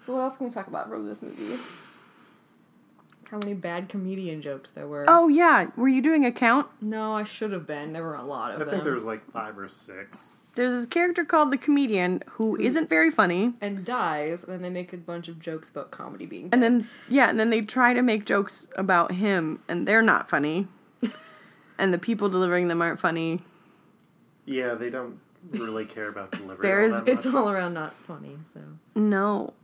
So 0.05 0.15
what 0.15 0.23
else 0.23 0.37
can 0.37 0.49
we 0.49 0.53
talk 0.53 0.67
about 0.67 0.89
from 0.89 1.07
this 1.07 1.23
movie? 1.23 1.57
How 3.31 3.39
many 3.39 3.55
bad 3.55 3.89
comedian 3.89 4.43
jokes 4.43 4.71
there 4.71 4.89
were? 4.89 5.05
oh 5.09 5.29
yeah. 5.29 5.67
Were 5.77 5.89
you 5.89 6.03
doing 6.03 6.25
a 6.25 6.33
count? 6.33 6.67
no, 6.81 7.15
I 7.15 7.25
should 7.25 7.53
have 7.53 7.67
been. 7.67 7.93
There 7.93 8.03
were 8.03 8.17
a 8.17 8.25
lot 8.25 8.51
of 8.51 8.57
I 8.57 8.65
them. 8.65 8.69
I 8.69 8.73
think 8.73 8.85
there 8.85 8.95
was 8.95 9.05
like 9.05 9.29
five 9.31 9.57
or 9.59 9.69
six. 9.69 10.39
There's 10.57 10.73
this 10.73 10.87
character 10.87 11.25
called 11.25 11.53
the 11.53 11.57
comedian 11.57 12.25
who 12.27 12.57
isn't 12.57 12.89
very 12.89 13.11
funny. 13.11 13.55
and 13.61 13.85
dies, 13.85 14.43
and 14.43 14.53
then 14.53 14.63
they 14.63 14.71
make 14.71 14.93
a 14.93 14.97
bunch 14.97 15.29
of 15.29 15.39
jokes 15.39 15.71
about 15.71 15.93
comedy 15.93 16.27
being. 16.27 16.49
And 16.51 16.61
then 16.63 16.89
yeah, 17.09 17.31
and 17.31 17.39
then 17.39 17.51
they 17.51 17.61
try 17.61 17.95
to 17.95 18.03
make 18.03 18.25
jokes 18.27 18.67
about 18.77 19.13
him 19.13 19.61
and 19.69 19.87
they're 19.87 20.03
not 20.03 20.29
funny. 20.29 20.67
and 21.79 21.95
the 21.95 21.99
people 21.99 22.29
delivering 22.29 22.67
them 22.67 22.83
aren't 22.83 22.99
funny. 22.99 23.43
Yeah, 24.45 24.75
they 24.75 24.91
don't 24.91 25.21
really 25.53 25.85
care 25.85 26.09
about 26.09 26.33
delivery. 26.33 26.63
There's- 26.63 26.93
all 26.93 27.01
that 27.03 27.09
it's 27.09 27.27
all 27.27 27.49
around 27.49 27.75
not 27.75 27.95
funny. 27.95 28.37
So 28.53 28.61
No. 28.97 29.55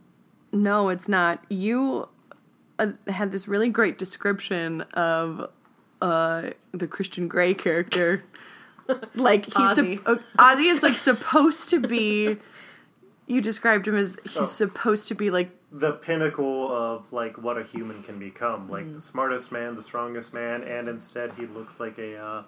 No, 0.52 0.88
it's 0.88 1.08
not. 1.08 1.44
You 1.48 2.08
uh, 2.78 2.88
had 3.08 3.32
this 3.32 3.46
really 3.48 3.68
great 3.68 3.98
description 3.98 4.82
of 4.94 5.50
uh 6.02 6.50
the 6.72 6.86
Christian 6.86 7.26
Grey 7.28 7.54
character. 7.54 8.22
like 9.14 9.46
he's 9.46 9.54
Ozzy. 9.54 9.96
sup- 10.04 10.06
uh, 10.08 10.16
Ozzy 10.38 10.70
is 10.70 10.82
like 10.82 10.96
supposed 10.96 11.70
to 11.70 11.80
be 11.80 12.36
you 13.26 13.40
described 13.40 13.88
him 13.88 13.96
as 13.96 14.16
he's 14.24 14.36
Oh. 14.36 14.44
supposed 14.44 15.08
to 15.08 15.14
be 15.14 15.30
like 15.30 15.50
the 15.72 15.92
pinnacle 15.92 16.70
of 16.72 17.12
like 17.12 17.36
what 17.38 17.58
a 17.58 17.64
human 17.64 18.02
can 18.04 18.18
become, 18.18 18.68
like 18.70 18.84
Mm-hmm. 18.84 18.94
the 18.96 19.02
smartest 19.02 19.50
man, 19.52 19.74
the 19.74 19.82
strongest 19.82 20.32
man, 20.32 20.62
and 20.62 20.88
instead 20.88 21.32
he 21.32 21.46
looks 21.46 21.80
like 21.80 21.98
a 21.98 22.16
uh, 22.16 22.42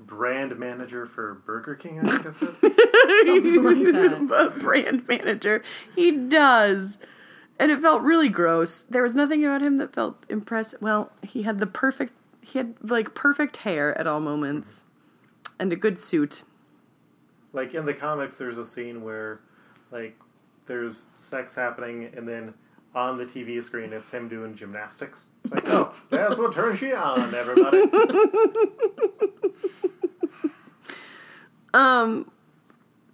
brand 0.00 0.56
manager 0.58 1.06
for 1.06 1.34
Burger 1.46 1.74
King. 1.76 2.00
I 2.00 2.02
think 2.10 2.26
I 2.26 2.30
said. 2.30 2.54
Something 2.60 3.64
like 3.64 4.28
that. 4.28 4.52
a 4.54 4.60
brand 4.60 5.08
manager. 5.08 5.62
He 5.96 6.10
does. 6.12 6.98
And 7.58 7.70
it 7.72 7.80
felt 7.80 8.02
really 8.02 8.28
gross. 8.28 8.82
There 8.82 9.02
was 9.02 9.14
nothing 9.14 9.44
about 9.44 9.62
him 9.62 9.76
that 9.76 9.92
felt 9.92 10.24
impressive. 10.28 10.80
Well, 10.80 11.10
he 11.22 11.42
had 11.42 11.58
the 11.58 11.66
perfect 11.66 12.12
he 12.40 12.58
had 12.58 12.74
like 12.82 13.14
perfect 13.14 13.58
hair 13.58 13.96
at 13.98 14.06
all 14.06 14.20
moments 14.20 14.84
and 15.58 15.72
a 15.72 15.76
good 15.76 15.98
suit. 15.98 16.44
like 17.52 17.74
in 17.74 17.84
the 17.84 17.92
comics, 17.94 18.38
there's 18.38 18.58
a 18.58 18.64
scene 18.64 19.02
where 19.02 19.40
like 19.90 20.16
there's 20.66 21.04
sex 21.16 21.54
happening, 21.54 22.10
and 22.16 22.28
then 22.28 22.54
on 22.94 23.18
the 23.18 23.24
TV 23.26 23.62
screen, 23.62 23.92
it's 23.92 24.10
him 24.10 24.28
doing 24.28 24.54
gymnastics. 24.54 25.26
It's 25.44 25.52
like, 25.52 25.68
oh, 25.68 25.92
that's 26.10 26.38
what 26.38 26.52
turns 26.52 26.80
you 26.80 26.94
on, 26.94 27.34
everybody. 27.34 27.84
Um 31.74 32.30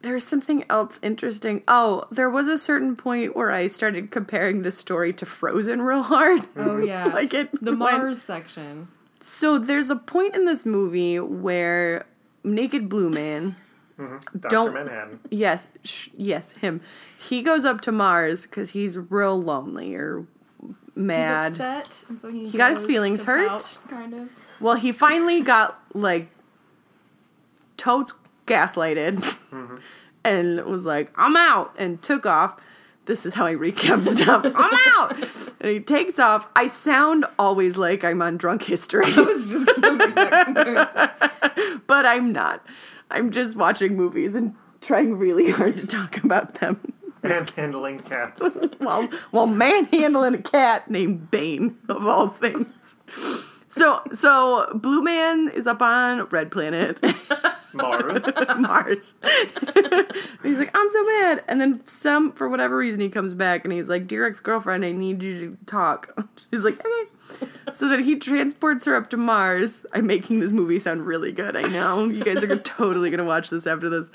there's 0.04 0.22
something 0.22 0.64
else 0.68 1.00
interesting. 1.02 1.62
Oh, 1.66 2.04
there 2.10 2.28
was 2.28 2.46
a 2.46 2.58
certain 2.58 2.94
point 2.94 3.34
where 3.34 3.50
I 3.50 3.66
started 3.68 4.10
comparing 4.10 4.60
this 4.62 4.76
story 4.76 5.12
to 5.14 5.24
Frozen 5.26 5.80
real 5.82 6.02
hard. 6.02 6.46
oh 6.56 6.76
yeah, 6.84 7.06
like 7.06 7.32
it 7.34 7.50
the 7.64 7.70
went- 7.70 7.80
Mars 7.98 8.22
section. 8.22 8.88
So 9.20 9.58
there's 9.58 9.90
a 9.90 9.96
point 9.96 10.36
in 10.36 10.44
this 10.44 10.66
movie 10.66 11.18
where 11.18 12.04
Naked 12.44 12.90
Blue 12.90 13.08
Man 13.08 13.56
mm-hmm. 13.98 14.16
Doctor 14.38 14.48
Don't- 14.48 14.74
Manhattan. 14.74 15.20
Yes, 15.30 15.68
sh- 15.84 16.10
yes, 16.16 16.52
him. 16.52 16.82
He 17.18 17.40
goes 17.40 17.64
up 17.64 17.80
to 17.82 17.92
Mars 17.92 18.42
because 18.42 18.70
he's 18.70 18.98
real 18.98 19.40
lonely 19.40 19.94
or 19.94 20.26
mad. 20.94 21.52
He's 21.52 21.60
upset, 21.60 22.04
and 22.10 22.20
so 22.20 22.28
he, 22.30 22.46
He 22.50 22.58
got 22.58 22.70
his 22.70 22.84
feelings 22.84 23.22
hurt. 23.24 23.48
pout, 23.48 23.78
kind 23.88 24.12
of. 24.12 24.28
Well, 24.60 24.74
he 24.74 24.92
finally 24.92 25.40
got 25.40 25.80
like 25.94 26.28
totes 27.78 28.12
gaslighted 28.46 29.18
mm-hmm. 29.18 29.76
and 30.24 30.64
was 30.64 30.84
like, 30.84 31.12
"I'm 31.16 31.36
out," 31.36 31.74
and 31.78 32.02
took 32.02 32.26
off. 32.26 32.60
This 33.06 33.26
is 33.26 33.34
how 33.34 33.46
I 33.46 33.54
recap 33.54 34.06
stuff. 34.06 34.44
I'm 34.54 34.80
out, 34.96 35.28
and 35.60 35.70
he 35.70 35.80
takes 35.80 36.18
off. 36.18 36.48
I 36.56 36.66
sound 36.66 37.26
always 37.38 37.76
like 37.76 38.04
I'm 38.04 38.22
on 38.22 38.36
drunk 38.36 38.62
history, 38.62 39.06
I 39.06 39.20
was 39.20 39.50
just 39.50 39.66
gonna 39.66 39.92
make 39.94 40.14
that 40.14 40.46
comparison. 40.46 41.82
but 41.86 42.06
I'm 42.06 42.32
not. 42.32 42.64
I'm 43.10 43.30
just 43.30 43.56
watching 43.56 43.96
movies 43.96 44.34
and 44.34 44.54
trying 44.80 45.16
really 45.16 45.50
hard 45.50 45.76
to 45.78 45.86
talk 45.86 46.22
about 46.22 46.54
them. 46.54 46.80
and 47.22 47.48
handling 47.50 48.00
cats. 48.00 48.56
while 48.78 49.08
while 49.30 49.46
manhandling 49.46 50.34
a 50.34 50.42
cat 50.42 50.90
named 50.90 51.30
Bane 51.30 51.76
of 51.88 52.06
all 52.06 52.28
things. 52.28 52.96
So 53.68 54.02
so 54.12 54.70
Blue 54.74 55.02
Man 55.02 55.48
is 55.48 55.66
up 55.66 55.82
on 55.82 56.26
Red 56.26 56.50
Planet, 56.50 56.98
Mars. 57.74 58.26
Mars. 58.58 59.14
And 59.22 60.12
he's 60.42 60.58
like, 60.58 60.70
I'm 60.74 60.88
so 60.88 61.04
mad. 61.04 61.44
And 61.48 61.60
then 61.60 61.86
some 61.86 62.32
for 62.32 62.48
whatever 62.48 62.76
reason 62.76 63.00
he 63.00 63.08
comes 63.08 63.34
back 63.34 63.64
and 63.64 63.72
he's 63.72 63.88
like, 63.88 64.06
Dear 64.06 64.26
ex 64.26 64.40
girlfriend, 64.40 64.84
I 64.84 64.92
need 64.92 65.22
you 65.22 65.40
to 65.40 65.58
talk. 65.66 66.16
She's 66.52 66.64
like, 66.64 66.80
okay. 66.80 67.50
So 67.72 67.88
that 67.88 68.00
he 68.00 68.16
transports 68.16 68.84
her 68.84 68.94
up 68.94 69.10
to 69.10 69.16
Mars. 69.16 69.86
I'm 69.92 70.06
making 70.06 70.40
this 70.40 70.52
movie 70.52 70.78
sound 70.78 71.06
really 71.06 71.32
good. 71.32 71.56
I 71.56 71.62
know. 71.62 72.04
You 72.04 72.22
guys 72.22 72.42
are 72.44 72.56
totally 72.56 73.10
gonna 73.10 73.24
watch 73.24 73.50
this 73.50 73.66
after 73.66 73.88
this. 73.88 74.10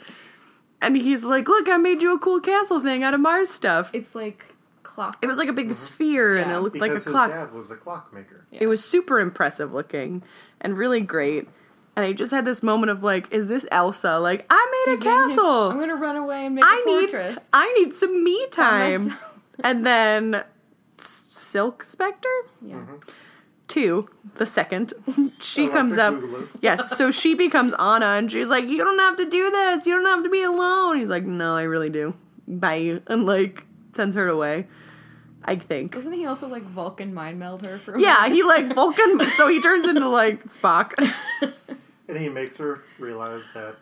And 0.82 0.96
he's 0.96 1.26
like, 1.26 1.48
Look, 1.48 1.68
I 1.68 1.78
made 1.78 2.02
you 2.02 2.14
a 2.14 2.20
cool 2.20 2.40
castle 2.40 2.80
thing 2.80 3.04
out 3.04 3.14
of 3.14 3.20
Mars 3.20 3.50
stuff. 3.50 3.90
It's 3.94 4.16
like 4.16 4.56
clock. 4.84 5.18
It 5.22 5.28
was 5.28 5.38
like 5.38 5.50
a 5.50 5.54
big 5.54 5.66
mm-hmm. 5.66 5.74
sphere, 5.74 6.38
and 6.38 6.52
it 6.52 6.60
looked 6.60 6.74
because 6.74 6.82
like 6.82 6.92
a 6.92 6.96
his 6.96 7.04
clock. 7.04 7.32
dad 7.32 7.54
was 7.54 7.72
a 7.72 7.76
clockmaker. 7.76 8.46
Yeah. 8.52 8.60
It 8.64 8.68
was 8.68 8.84
super 8.84 9.20
impressive 9.20 9.74
looking 9.74 10.24
and 10.62 10.78
really 10.78 11.02
great. 11.02 11.48
And 12.00 12.06
I 12.06 12.14
just 12.14 12.32
had 12.32 12.46
this 12.46 12.64
moment 12.64 12.92
of 12.92 13.04
like, 13.04 13.30
is 13.34 13.48
this 13.48 13.66
Elsa? 13.72 14.20
Like, 14.20 14.46
I 14.50 14.84
made 14.88 14.94
a 14.94 14.98
He's 14.98 15.06
in 15.06 15.12
his- 15.28 15.36
castle. 15.36 15.70
I'm 15.72 15.80
gonna 15.80 15.96
run 15.96 16.16
away 16.16 16.46
and 16.46 16.56
make 16.56 16.64
a 16.64 16.68
I 16.68 16.84
need 16.86 17.10
fortress. 17.12 17.38
I 17.52 17.74
need 17.74 17.94
some 17.94 18.24
me 18.24 18.48
time. 18.52 19.18
and 19.64 19.86
then 19.86 20.44
Silk 20.98 21.84
Spectre 21.84 22.30
Yeah. 22.62 22.76
Mm-hmm. 22.76 22.96
two, 23.68 24.08
the 24.38 24.46
second, 24.46 24.94
she 25.40 25.64
Electric 25.64 25.72
comes 25.74 25.98
up. 25.98 26.14
Boogaloo. 26.14 26.48
Yes, 26.62 26.98
so 26.98 27.12
she 27.22 27.36
becomes 27.36 27.74
Anna, 27.74 28.06
and 28.18 28.32
she's 28.32 28.48
like, 28.50 28.66
"You 28.66 28.78
don't 28.78 29.00
have 29.00 29.18
to 29.18 29.26
do 29.30 29.52
this. 29.52 29.86
You 29.86 29.96
don't 29.96 30.06
have 30.06 30.24
to 30.24 30.30
be 30.30 30.42
alone." 30.44 30.98
He's 31.00 31.10
like, 31.10 31.26
"No, 31.26 31.58
I 31.58 31.64
really 31.64 31.90
do. 31.90 32.14
Bye," 32.48 33.02
and 33.08 33.26
like 33.26 33.66
sends 33.94 34.16
her 34.16 34.28
away. 34.30 34.68
I 35.44 35.56
think. 35.56 35.94
Doesn't 35.94 36.14
he 36.14 36.26
also 36.28 36.48
like 36.48 36.64
Vulcan 36.64 37.14
mind 37.14 37.40
meld 37.40 37.64
her 37.64 37.80
for? 37.80 37.96
a 37.96 38.00
Yeah, 38.02 38.14
moment? 38.14 38.34
he 38.34 38.44
like 38.44 38.74
Vulcan, 38.76 39.30
so 39.38 39.48
he 39.48 39.60
turns 39.62 39.88
into 39.88 40.08
like 40.08 40.46
Spock. 40.48 40.94
And 42.10 42.18
he 42.18 42.28
makes 42.28 42.58
her 42.58 42.84
realize 42.98 43.44
that 43.54 43.76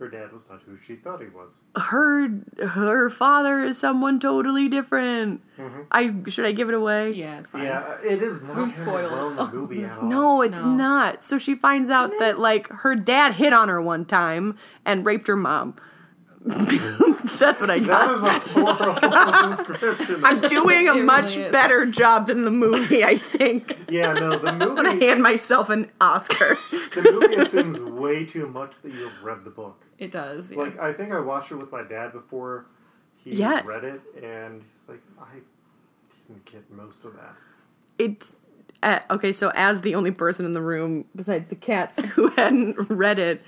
her 0.00 0.08
dad 0.08 0.32
was 0.32 0.48
not 0.48 0.60
who 0.66 0.76
she 0.86 0.94
thought 0.96 1.20
he 1.20 1.28
was. 1.28 1.58
her 1.76 2.28
her 2.64 3.08
father 3.10 3.62
is 3.64 3.78
someone 3.78 4.20
totally 4.20 4.68
different. 4.68 5.40
Mhm. 5.58 5.86
I 5.90 6.14
should 6.30 6.44
I 6.44 6.52
give 6.52 6.68
it 6.68 6.74
away? 6.74 7.10
Yeah, 7.12 7.38
it's 7.40 7.50
fine. 7.50 7.64
Yeah, 7.64 7.94
it 8.04 8.22
is 8.22 8.42
not 8.44 8.56
We've 8.56 8.70
spoiled 8.70 9.06
spoiled 9.06 9.12
well 9.12 9.30
in 9.30 9.36
the 9.36 9.44
movie 9.52 9.82
this. 9.82 9.92
at 9.92 9.98
all. 9.98 10.04
No, 10.04 10.42
it's 10.42 10.60
No. 10.60 10.68
not. 10.68 11.24
So 11.24 11.36
she 11.38 11.54
finds 11.56 11.90
out 11.90 12.10
then- 12.10 12.18
that 12.20 12.38
like 12.38 12.68
her 12.68 12.94
dad 12.94 13.32
hit 13.34 13.52
on 13.52 13.68
her 13.68 13.80
one 13.82 14.04
time 14.04 14.56
and 14.84 15.04
raped 15.04 15.26
her 15.28 15.36
mom. 15.36 15.74
That's 17.38 17.60
what 17.60 17.70
I 17.70 17.78
That 17.78 17.86
got. 17.86 18.16
is 18.16 18.22
a 18.22 18.38
horrible 18.52 19.48
description. 19.50 20.24
I'm 20.24 20.40
doing 20.40 20.88
a 20.88 20.92
It 20.92 20.94
really 20.94 21.02
much 21.02 21.36
is. 21.36 21.52
better 21.52 21.86
job 21.86 22.26
than 22.26 22.44
the 22.44 22.50
movie, 22.50 23.04
I 23.04 23.16
think. 23.16 23.78
yeah, 23.88 24.12
no, 24.14 24.38
the 24.38 24.48
I'm 24.48 24.58
gonna 24.58 24.94
movie 24.94 25.06
hand 25.06 25.22
myself 25.22 25.68
an 25.70 25.90
Oscar. 26.00 26.56
the 26.94 27.12
movie 27.12 27.34
assumes 27.36 27.78
way 27.80 28.24
too 28.24 28.46
much 28.48 28.72
that 28.82 28.92
you've 28.92 29.22
read 29.22 29.44
the 29.44 29.50
book. 29.50 29.84
It 29.98 30.10
does. 30.10 30.50
Yeah. 30.50 30.58
Like 30.58 30.78
I 30.78 30.92
think 30.92 31.12
I 31.12 31.20
watched 31.20 31.52
it 31.52 31.56
with 31.56 31.70
my 31.72 31.82
dad 31.82 32.12
before 32.12 32.66
he 33.16 33.32
Yes. 33.34 33.66
read 33.66 33.84
it, 33.84 34.00
and 34.22 34.62
he's 34.62 34.88
like, 34.88 35.02
I 35.20 35.34
didn't 36.28 36.44
get 36.44 36.70
most 36.70 37.04
of 37.04 37.14
that. 37.14 37.34
it's 37.98 38.36
uh, 38.82 39.00
okay. 39.10 39.32
So 39.32 39.50
as 39.54 39.80
the 39.80 39.94
only 39.96 40.12
person 40.12 40.46
in 40.46 40.52
the 40.52 40.62
room 40.62 41.04
besides 41.14 41.48
the 41.48 41.56
cats 41.56 41.98
who 42.14 42.28
hadn't 42.30 42.76
read 42.88 43.18
it, 43.18 43.42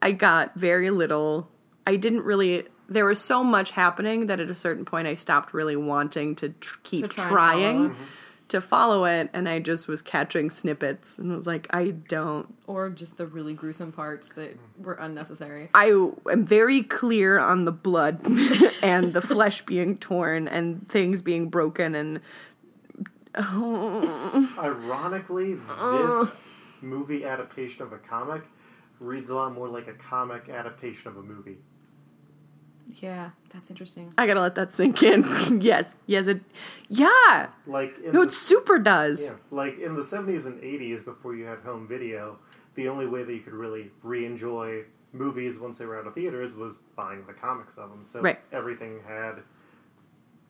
I 0.00 0.12
got 0.12 0.54
very 0.54 0.90
little. 0.90 1.48
I 1.86 1.96
didn't 1.96 2.24
really. 2.24 2.64
There 2.88 3.04
was 3.04 3.20
so 3.20 3.42
much 3.42 3.72
happening 3.72 4.26
that 4.26 4.38
at 4.38 4.50
a 4.50 4.54
certain 4.54 4.84
point 4.84 5.08
I 5.08 5.14
stopped 5.14 5.52
really 5.52 5.76
wanting 5.76 6.36
to 6.36 6.50
tr- 6.50 6.78
keep 6.82 7.02
To 7.02 7.08
try 7.08 7.28
trying 7.28 7.90
mm-hmm. 7.90 8.04
to 8.48 8.60
follow 8.60 9.04
it, 9.06 9.28
and 9.32 9.48
I 9.48 9.58
just 9.58 9.88
was 9.88 10.02
catching 10.02 10.50
snippets 10.50 11.18
and 11.18 11.34
was 11.34 11.46
like, 11.46 11.66
I 11.70 11.90
don't. 11.90 12.54
or 12.66 12.90
just 12.90 13.16
the 13.16 13.26
really 13.26 13.54
gruesome 13.54 13.90
parts 13.92 14.28
that 14.30 14.56
were 14.78 14.94
unnecessary. 14.94 15.70
I 15.74 16.10
am 16.30 16.44
very 16.44 16.82
clear 16.82 17.38
on 17.38 17.64
the 17.64 17.72
blood 17.72 18.20
and 18.82 19.12
the 19.14 19.22
flesh 19.22 19.62
being 19.62 19.98
torn 19.98 20.46
and 20.46 20.88
things 20.88 21.22
being 21.22 21.48
broken 21.48 21.94
and 21.94 22.20
Ironically, 24.58 25.54
this 25.54 26.28
movie 26.80 27.24
adaptation 27.26 27.82
of 27.82 27.92
a 27.92 27.98
comic 27.98 28.42
reads 28.98 29.28
a 29.28 29.34
lot 29.34 29.52
more 29.52 29.68
like 29.68 29.88
a 29.88 29.92
comic 29.92 30.48
adaptation 30.48 31.08
of 31.08 31.18
a 31.18 31.22
movie. 31.22 31.58
Yeah, 33.02 33.30
that's 33.52 33.68
interesting. 33.70 34.12
I 34.16 34.26
gotta 34.26 34.40
let 34.40 34.54
that 34.54 34.72
sink 34.72 35.02
in. 35.02 35.60
yes, 35.60 35.96
yes, 36.06 36.26
it. 36.28 36.40
Yeah, 36.88 37.48
Like 37.66 37.96
in 37.98 38.12
no, 38.12 38.20
the, 38.22 38.28
it 38.28 38.32
super 38.32 38.78
does. 38.78 39.22
yeah, 39.24 39.36
like 39.50 39.78
in 39.80 39.94
the 39.96 40.04
seventies 40.04 40.46
and 40.46 40.62
eighties, 40.62 41.02
before 41.02 41.34
you 41.34 41.44
had 41.44 41.58
home 41.60 41.86
video, 41.88 42.38
the 42.74 42.88
only 42.88 43.06
way 43.06 43.22
that 43.24 43.32
you 43.32 43.40
could 43.40 43.52
really 43.54 43.90
re-enjoy 44.02 44.84
movies 45.12 45.58
once 45.58 45.78
they 45.78 45.86
were 45.86 45.98
out 45.98 46.06
of 46.06 46.14
theaters 46.14 46.54
was 46.54 46.78
buying 46.94 47.24
the 47.26 47.32
comics 47.32 47.76
of 47.78 47.90
them. 47.90 48.04
So 48.04 48.20
Right. 48.20 48.38
everything 48.52 49.00
had 49.06 49.42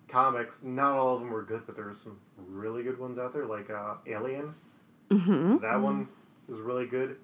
comics. 0.09 0.61
Not 0.63 0.93
all 0.93 1.15
of 1.15 1.21
them 1.21 1.31
were 1.31 1.43
good, 1.43 1.63
but 1.67 1.75
there 1.77 1.85
were 1.87 1.95
some 1.95 2.19
really 2.37 2.83
good 2.83 2.99
ones 2.99 3.19
out 3.19 3.33
there, 3.33 3.47
like 3.47 3.71
uh, 3.71 3.95
Alien. 4.07 4.55
hmm 5.11 5.57
That 5.59 5.81
one 5.81 6.09
is 6.49 6.59
really 6.61 6.87
good. 6.87 7.17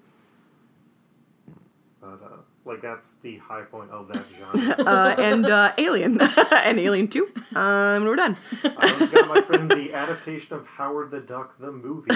But 2.01 2.21
uh, 2.23 2.37
like 2.65 2.81
that's 2.81 3.15
the 3.21 3.37
high 3.37 3.63
point 3.63 3.91
of 3.91 4.07
that 4.09 4.23
genre. 4.37 4.85
Uh, 4.85 5.15
and 5.17 5.45
uh, 5.45 5.73
Alien 5.77 6.19
and 6.51 6.79
Alien 6.79 7.07
Two. 7.07 7.29
Um, 7.55 8.05
we're 8.05 8.15
done. 8.15 8.37
I 8.63 8.97
was 8.99 9.11
got 9.11 9.27
my 9.27 9.41
friend 9.41 9.69
the 9.69 9.93
adaptation 9.93 10.55
of 10.55 10.65
Howard 10.67 11.11
the 11.11 11.19
Duck 11.19 11.57
the 11.59 11.71
movie. 11.71 12.09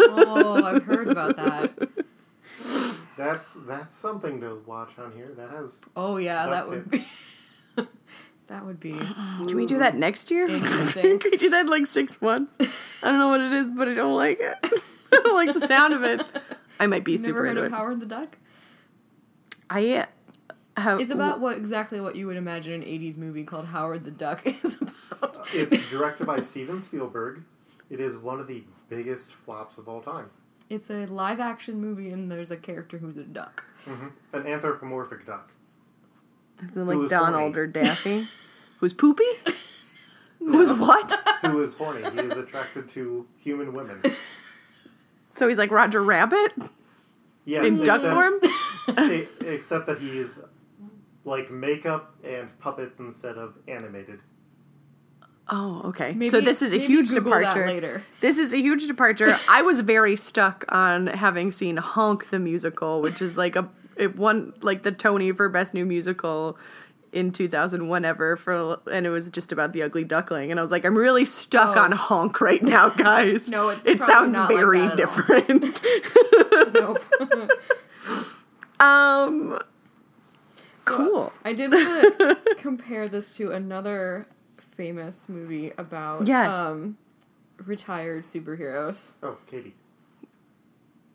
oh, 0.00 0.62
I've 0.64 0.84
heard 0.84 1.08
about 1.08 1.36
that. 1.36 1.88
That's 3.16 3.54
that's 3.66 3.96
something 3.96 4.40
to 4.40 4.62
watch 4.66 4.90
on 4.98 5.12
here. 5.12 5.30
That 5.36 5.50
has 5.50 5.80
Oh 5.96 6.16
yeah, 6.16 6.46
that 6.46 6.50
Duck 6.50 6.70
would 6.70 6.90
be. 6.90 7.06
that 8.48 8.64
would 8.64 8.80
be. 8.80 8.92
Can 8.98 9.54
we 9.54 9.66
do 9.66 9.78
that 9.78 9.96
next 9.96 10.30
year? 10.30 10.48
Interesting. 10.48 11.18
Can 11.18 11.30
we 11.30 11.36
do 11.36 11.50
that 11.50 11.62
in, 11.62 11.66
like 11.68 11.86
six 11.86 12.20
months? 12.20 12.54
I 12.60 12.66
don't 13.10 13.18
know 13.18 13.28
what 13.28 13.40
it 13.40 13.52
is, 13.52 13.68
but 13.70 13.88
I 13.88 13.94
don't 13.94 14.16
like 14.16 14.40
it. 14.40 14.56
I 14.64 15.20
don't 15.22 15.34
like 15.34 15.54
the 15.54 15.66
sound 15.66 15.92
of 15.94 16.02
it. 16.04 16.22
I 16.80 16.86
might 16.86 17.04
be 17.04 17.12
You've 17.12 17.20
super 17.20 17.42
never 17.44 17.46
heard 17.46 17.50
into 17.50 17.60
of 17.62 17.66
it. 17.72 17.76
Howard 17.76 18.00
the 18.00 18.06
Duck? 18.06 18.36
I 19.74 20.06
uh, 20.76 20.80
have. 20.80 21.00
It's 21.00 21.10
about 21.10 21.40
what 21.40 21.56
exactly 21.56 22.00
what 22.00 22.14
you 22.16 22.26
would 22.26 22.36
imagine 22.36 22.72
an 22.74 22.82
'80s 22.82 23.16
movie 23.16 23.44
called 23.44 23.66
Howard 23.66 24.04
the 24.04 24.10
Duck 24.10 24.42
is 24.64 24.76
about. 24.80 25.46
it's 25.54 25.88
directed 25.90 26.26
by 26.26 26.40
Steven 26.40 26.80
Spielberg. 26.80 27.42
It 27.90 28.00
is 28.00 28.16
one 28.16 28.40
of 28.40 28.46
the 28.46 28.64
biggest 28.88 29.32
flops 29.32 29.78
of 29.78 29.88
all 29.88 30.00
time. 30.02 30.30
It's 30.68 30.90
a 30.90 31.06
live 31.06 31.40
action 31.40 31.80
movie, 31.80 32.10
and 32.10 32.30
there's 32.30 32.50
a 32.50 32.56
character 32.56 32.98
who's 32.98 33.16
a 33.16 33.24
duck. 33.24 33.64
hmm 33.84 34.08
An 34.32 34.46
anthropomorphic 34.46 35.26
duck. 35.26 35.50
Is 36.70 36.76
it 36.76 36.80
like 36.80 36.96
Who's 36.96 37.10
Donald 37.10 37.54
horny. 37.54 37.58
or 37.58 37.66
Daffy? 37.66 38.28
Who's 38.78 38.92
poopy? 38.92 39.24
Who's 40.38 40.72
what? 40.72 41.12
Who 41.42 41.60
is 41.62 41.74
horny? 41.74 42.08
He 42.10 42.18
is 42.26 42.36
attracted 42.36 42.88
to 42.90 43.26
human 43.38 43.72
women. 43.72 44.02
So 45.36 45.48
he's 45.48 45.58
like 45.58 45.70
Roger 45.70 46.02
Rabbit 46.02 46.52
Yes, 47.44 47.64
in 47.66 47.78
duck 47.82 47.96
except- 48.02 48.14
form? 48.14 48.34
e- 48.98 49.26
except 49.46 49.86
that 49.86 49.98
he's 50.00 50.38
like 51.24 51.50
makeup 51.50 52.14
and 52.24 52.48
puppets 52.58 52.98
instead 52.98 53.36
of 53.38 53.54
animated. 53.68 54.20
Oh, 55.48 55.82
okay. 55.86 56.12
Maybe, 56.12 56.30
so 56.30 56.40
this 56.40 56.62
is 56.62 56.72
a 56.72 56.76
maybe 56.78 56.86
huge 56.86 57.08
Google 57.10 57.32
that 57.32 57.38
departure. 57.40 57.66
later. 57.66 58.02
This 58.20 58.38
is 58.38 58.52
a 58.54 58.58
huge 58.58 58.86
departure. 58.86 59.36
I 59.48 59.62
was 59.62 59.80
very 59.80 60.16
stuck 60.16 60.64
on 60.68 61.08
having 61.08 61.50
seen 61.50 61.76
Honk 61.76 62.30
the 62.30 62.38
musical, 62.38 63.02
which 63.02 63.20
is 63.20 63.36
like 63.36 63.56
a 63.56 63.68
it 63.96 64.16
won 64.16 64.54
like 64.62 64.82
the 64.84 64.92
Tony 64.92 65.32
for 65.32 65.48
best 65.48 65.74
new 65.74 65.84
musical 65.84 66.56
in 67.12 67.30
2000 67.30 67.88
whenever 67.88 68.36
for 68.36 68.80
and 68.90 69.04
it 69.04 69.10
was 69.10 69.28
just 69.28 69.52
about 69.52 69.74
the 69.74 69.82
ugly 69.82 70.02
duckling 70.02 70.50
and 70.50 70.58
I 70.58 70.62
was 70.62 70.72
like 70.72 70.86
I'm 70.86 70.96
really 70.96 71.26
stuck 71.26 71.76
Oh. 71.76 71.80
on 71.82 71.92
Honk 71.92 72.40
right 72.40 72.62
now 72.62 72.88
guys. 72.88 73.48
No, 73.50 73.68
it's 73.68 73.84
it 73.84 73.98
sounds 73.98 74.34
not 74.34 74.48
like 74.48 74.58
very 74.58 74.78
that 74.80 74.98
at 74.98 75.06
all. 75.06 75.14
different. 75.44 75.82
Nope. 76.74 77.50
Um 78.82 79.58
So, 80.86 80.96
cool. 80.96 81.32
I 81.44 81.52
did 81.52 81.72
want 81.72 82.18
to 82.18 82.54
compare 82.58 83.08
this 83.08 83.36
to 83.36 83.52
another 83.52 84.26
famous 84.76 85.28
movie 85.28 85.72
about 85.78 86.26
Yes. 86.26 86.52
um, 86.52 86.96
retired 87.58 88.26
superheroes. 88.26 89.12
Oh, 89.22 89.36
Katie. 89.48 89.74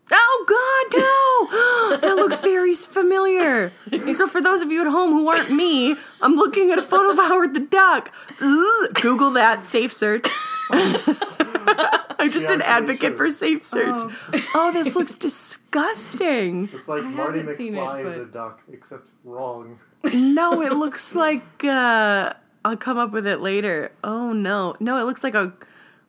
Oh 0.10 0.46
God, 0.48 0.98
no! 0.98 1.98
that 2.08 2.16
looks 2.16 2.40
very 2.40 2.74
familiar. 2.76 3.72
So 4.16 4.28
for 4.30 4.40
those 4.42 4.62
of 4.62 4.72
you 4.72 4.80
at 4.80 4.88
home 4.88 5.12
who 5.12 5.28
aren't 5.28 5.52
me, 5.52 5.98
I'm 6.22 6.36
looking 6.36 6.72
at 6.72 6.80
a 6.80 6.82
photo 6.82 7.10
of 7.12 7.18
Howard 7.18 7.54
the 7.54 7.60
Duck. 7.60 8.14
Ugh. 8.40 8.94
Google 9.02 9.32
that. 9.32 9.66
Safe 9.66 9.92
search. 9.92 10.26
I'm 12.20 12.32
just 12.32 12.46
Yeah, 12.48 12.54
an 12.56 12.62
I'm 12.64 12.84
advocate 12.84 13.10
sure. 13.10 13.18
for 13.18 13.30
safe 13.30 13.64
search. 13.64 14.00
Oh. 14.02 14.12
Oh, 14.56 14.72
this 14.72 14.96
looks 14.96 15.16
disgusting. 15.16 16.70
It's 16.74 16.88
like 16.88 17.04
I 17.04 17.08
Marty 17.10 17.40
haven't 17.40 17.54
it, 17.60 17.72
McFly 17.74 18.06
is 18.06 18.18
a 18.18 18.26
duck, 18.26 18.62
except 18.72 19.08
wrong. 19.24 19.80
No, 20.14 20.62
it 20.62 20.74
looks 20.84 21.16
like 21.16 21.64
uh 21.64 22.34
I'll 22.66 22.78
come 22.78 22.98
up 22.98 23.12
with 23.12 23.26
it 23.28 23.40
later. 23.42 23.92
Oh 24.04 24.34
no. 24.34 24.76
No, 24.80 24.98
it 25.00 25.04
looks 25.04 25.24
like 25.24 25.36
a 25.36 25.54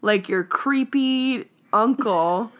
like 0.02 0.28
your 0.28 0.44
creepy 0.44 1.48
uncle 1.72 2.50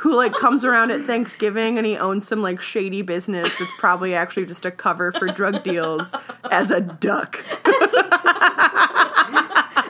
who 0.00 0.14
like 0.14 0.32
comes 0.34 0.62
around 0.64 0.90
at 0.90 1.04
Thanksgiving 1.04 1.78
and 1.78 1.86
he 1.86 1.96
owns 1.96 2.26
some 2.28 2.42
like 2.42 2.60
shady 2.60 3.00
business 3.02 3.52
that's 3.58 3.72
probably 3.78 4.14
actually 4.14 4.44
just 4.44 4.66
a 4.66 4.70
cover 4.70 5.10
for 5.12 5.26
drug 5.28 5.62
deals 5.64 6.14
as 6.50 6.70
a 6.70 6.80
duck. 6.82 7.42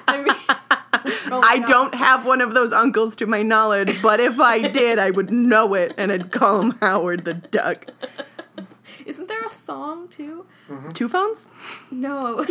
I 0.09 0.23
mean, 0.25 0.76
oh 1.31 1.41
I 1.45 1.59
don't 1.61 1.95
have 1.95 2.25
one 2.27 2.41
of 2.41 2.55
those 2.55 2.73
uncles 2.73 3.17
to 3.17 3.27
my 3.27 3.43
knowledge, 3.43 4.01
but 4.03 4.21
if 4.21 4.41
I 4.41 4.61
did, 4.69 4.99
I 4.99 5.11
would 5.11 5.31
know 5.33 5.75
it 5.75 5.95
and 5.97 6.11
I'd 6.13 6.33
call 6.33 6.61
him 6.61 6.71
Howard 6.81 7.25
the 7.25 7.35
Duck. 7.35 7.87
Isn't 9.07 9.29
there 9.29 9.45
a 9.45 9.51
song 9.51 10.09
too? 10.09 10.47
Mm-hmm. 10.69 10.91
Two 10.91 11.09
phones? 11.09 11.47
No. 11.91 12.45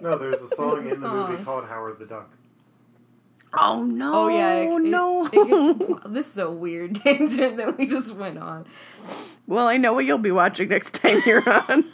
No, 0.00 0.18
there's 0.18 0.42
a 0.42 0.48
song 0.48 0.84
There's 0.84 0.92
a 0.92 0.94
in 0.94 1.00
the 1.00 1.08
movie 1.08 1.44
called 1.44 1.64
Howard 1.66 1.98
the 1.98 2.06
Duck. 2.06 2.30
Oh 3.54 3.82
no! 3.84 4.14
Oh 4.14 4.28
yeah, 4.28 4.54
it, 4.54 4.68
it- 4.72 4.82
no! 4.82 5.26
it 5.26 5.32
gets- 5.32 6.02
this 6.06 6.26
is 6.28 6.38
a 6.38 6.50
weird 6.50 6.94
tangent 6.94 7.58
that 7.58 7.76
we 7.76 7.86
just 7.86 8.14
went 8.14 8.38
on. 8.38 8.64
Well, 9.46 9.66
I 9.68 9.76
know 9.76 9.92
what 9.92 10.04
you'll 10.04 10.18
be 10.18 10.30
watching 10.32 10.68
next 10.68 10.94
time 10.94 11.20
you're 11.26 11.48
on. 11.48 11.84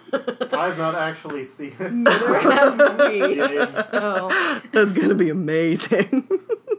I've 0.52 0.78
not 0.78 0.94
actually 0.94 1.44
seen 1.44 1.74
it. 1.78 1.92
Neither 1.92 2.38
have 2.50 2.98
we. 3.10 3.36
So, 3.84 4.60
That's 4.72 4.92
gonna 4.92 5.14
be 5.14 5.30
amazing. 5.30 6.28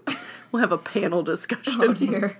we'll 0.51 0.61
have 0.61 0.71
a 0.71 0.77
panel 0.77 1.23
discussion. 1.23 1.75
oh 1.81 1.93
dear, 1.93 2.37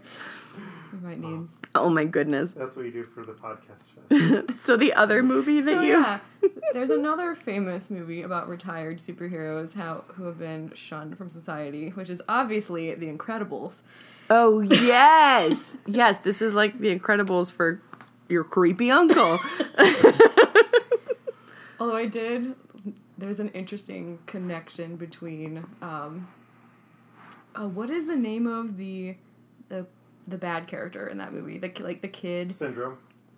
we 0.94 1.00
might 1.00 1.20
need. 1.20 1.48
Oh 1.76 1.90
my 1.90 2.04
goodness! 2.04 2.54
That's 2.54 2.76
what 2.76 2.86
you 2.86 2.92
do 2.92 3.04
for 3.04 3.24
the 3.24 3.34
podcast 3.34 3.92
fest. 3.92 4.60
So 4.60 4.76
the 4.76 4.94
other 4.94 5.22
movie 5.22 5.62
that 5.62 5.76
So 5.76 5.82
you 5.82 5.92
yeah, 5.94 6.20
there's 6.74 6.90
another 6.90 7.36
famous 7.36 7.90
movie 7.90 8.24
about 8.24 8.50
retired 8.50 8.98
superheroes 8.98 9.76
how 9.76 10.04
who 10.16 10.26
have 10.26 10.40
been 10.40 10.72
shunned 10.74 11.18
from 11.18 11.30
society, 11.30 11.90
which 11.90 12.10
is 12.10 12.22
obviously 12.28 12.94
The 12.96 13.06
Incredibles. 13.06 13.82
Oh 14.30 14.62
yes, 14.62 15.78
yes. 15.86 16.20
This 16.20 16.42
is 16.42 16.54
like 16.54 16.80
The 16.80 16.98
Incredibles 16.98 17.52
for 17.52 17.82
your 18.28 18.44
creepy 18.44 18.90
uncle. 18.92 19.40
Although 21.80 21.96
I 21.96 22.08
did, 22.08 22.56
there's 23.18 23.40
an 23.40 23.50
interesting 23.50 24.20
connection 24.26 24.96
between. 24.96 25.66
Um, 25.82 26.28
uh, 27.56 27.68
what 27.68 27.90
is 27.90 28.06
the 28.06 28.16
name 28.16 28.48
of 28.48 28.78
the 28.78 29.16
the 29.70 29.86
the 30.28 30.38
bad 30.38 30.68
character 30.68 31.08
in 31.08 31.18
that 31.18 31.34
movie? 31.34 31.58
The 31.58 31.72
like 31.84 32.02
the 32.02 32.08
kid. 32.08 32.54
Syndrome. 32.54 32.98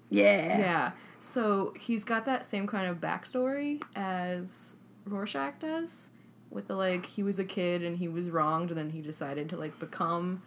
yeah. 0.10 0.58
Yeah. 0.60 0.92
So 1.20 1.74
he's 1.80 2.04
got 2.04 2.26
that 2.26 2.46
same 2.46 2.66
kind 2.68 2.88
of 2.88 2.98
backstory 3.00 3.82
as 3.96 4.76
Rorschach 5.06 5.60
does, 5.60 6.10
with 6.50 6.68
the 6.68 6.76
like 6.76 7.06
he 7.06 7.22
was 7.24 7.38
a 7.40 7.44
kid 7.46 7.84
and 7.84 7.98
he 7.98 8.08
was 8.08 8.30
wronged, 8.30 8.70
and 8.72 8.78
then 8.78 8.90
he 8.90 9.02
decided 9.02 9.50
to 9.50 9.58
like 9.58 9.80
become 9.80 10.42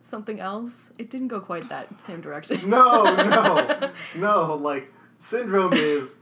something 0.00 0.40
else. 0.40 0.90
It 0.98 1.10
didn't 1.10 1.28
go 1.28 1.40
quite 1.40 1.68
that 1.68 1.88
same 2.06 2.20
direction. 2.20 2.68
No, 2.68 3.04
no, 3.04 3.90
no. 4.16 4.54
Like 4.54 4.90
Syndrome 5.18 5.72
is, 5.74 6.16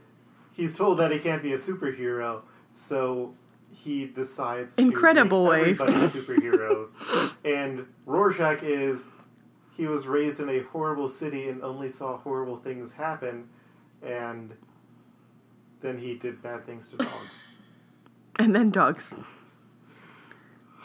he's 0.53 0.75
told 0.77 0.99
that 0.99 1.11
he 1.11 1.19
can't 1.19 1.41
be 1.41 1.53
a 1.53 1.57
superhero, 1.57 2.41
so 2.73 3.31
he 3.71 4.05
decides 4.05 4.75
to 4.75 4.81
Incredible 4.81 5.43
make 5.49 5.51
way. 5.51 5.61
everybody 5.71 5.93
superheroes. 6.19 7.33
and 7.45 7.85
Rorschach 8.05 8.61
is, 8.63 9.05
he 9.75 9.87
was 9.87 10.07
raised 10.07 10.39
in 10.39 10.49
a 10.49 10.59
horrible 10.59 11.09
city 11.09 11.49
and 11.49 11.61
only 11.63 11.91
saw 11.91 12.17
horrible 12.17 12.57
things 12.57 12.91
happen, 12.93 13.47
and 14.03 14.53
then 15.81 15.97
he 15.97 16.15
did 16.15 16.41
bad 16.41 16.65
things 16.65 16.89
to 16.91 16.97
dogs. 16.97 17.43
and 18.39 18.55
then 18.55 18.69
dogs. 18.69 19.13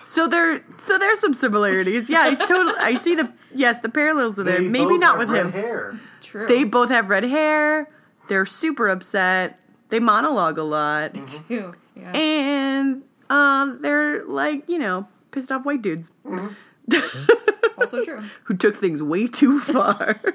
So 0.04 0.28
there, 0.28 0.62
so 0.82 0.98
there's 0.98 1.18
some 1.18 1.34
similarities. 1.34 2.08
Yeah, 2.08 2.30
it's 2.30 2.40
totally. 2.46 2.76
I 2.78 2.94
see 2.94 3.14
the 3.16 3.32
yes, 3.54 3.80
the 3.80 3.88
parallels 3.88 4.38
are 4.38 4.44
there. 4.44 4.58
They 4.58 4.68
Maybe 4.68 4.90
both 4.90 5.00
not 5.00 5.10
have 5.10 5.18
with 5.18 5.30
red 5.30 5.46
him. 5.46 5.52
Hair. 5.52 6.00
True. 6.20 6.46
They 6.46 6.64
both 6.64 6.90
have 6.90 7.08
red 7.08 7.24
hair. 7.24 7.90
They're 8.28 8.46
super 8.46 8.88
upset. 8.88 9.58
They 9.88 10.00
monologue 10.00 10.58
a 10.58 10.62
lot, 10.64 11.14
too. 11.48 11.74
Yeah. 11.96 12.10
and 12.12 13.02
um, 13.30 13.78
they're 13.82 14.24
like 14.26 14.68
you 14.68 14.78
know 14.78 15.08
pissed 15.30 15.50
off 15.50 15.64
white 15.64 15.80
dudes 15.82 16.10
also 17.78 18.04
true. 18.04 18.22
who 18.44 18.56
took 18.56 18.76
things 18.76 19.02
way 19.02 19.26
too 19.26 19.60
far. 19.60 20.20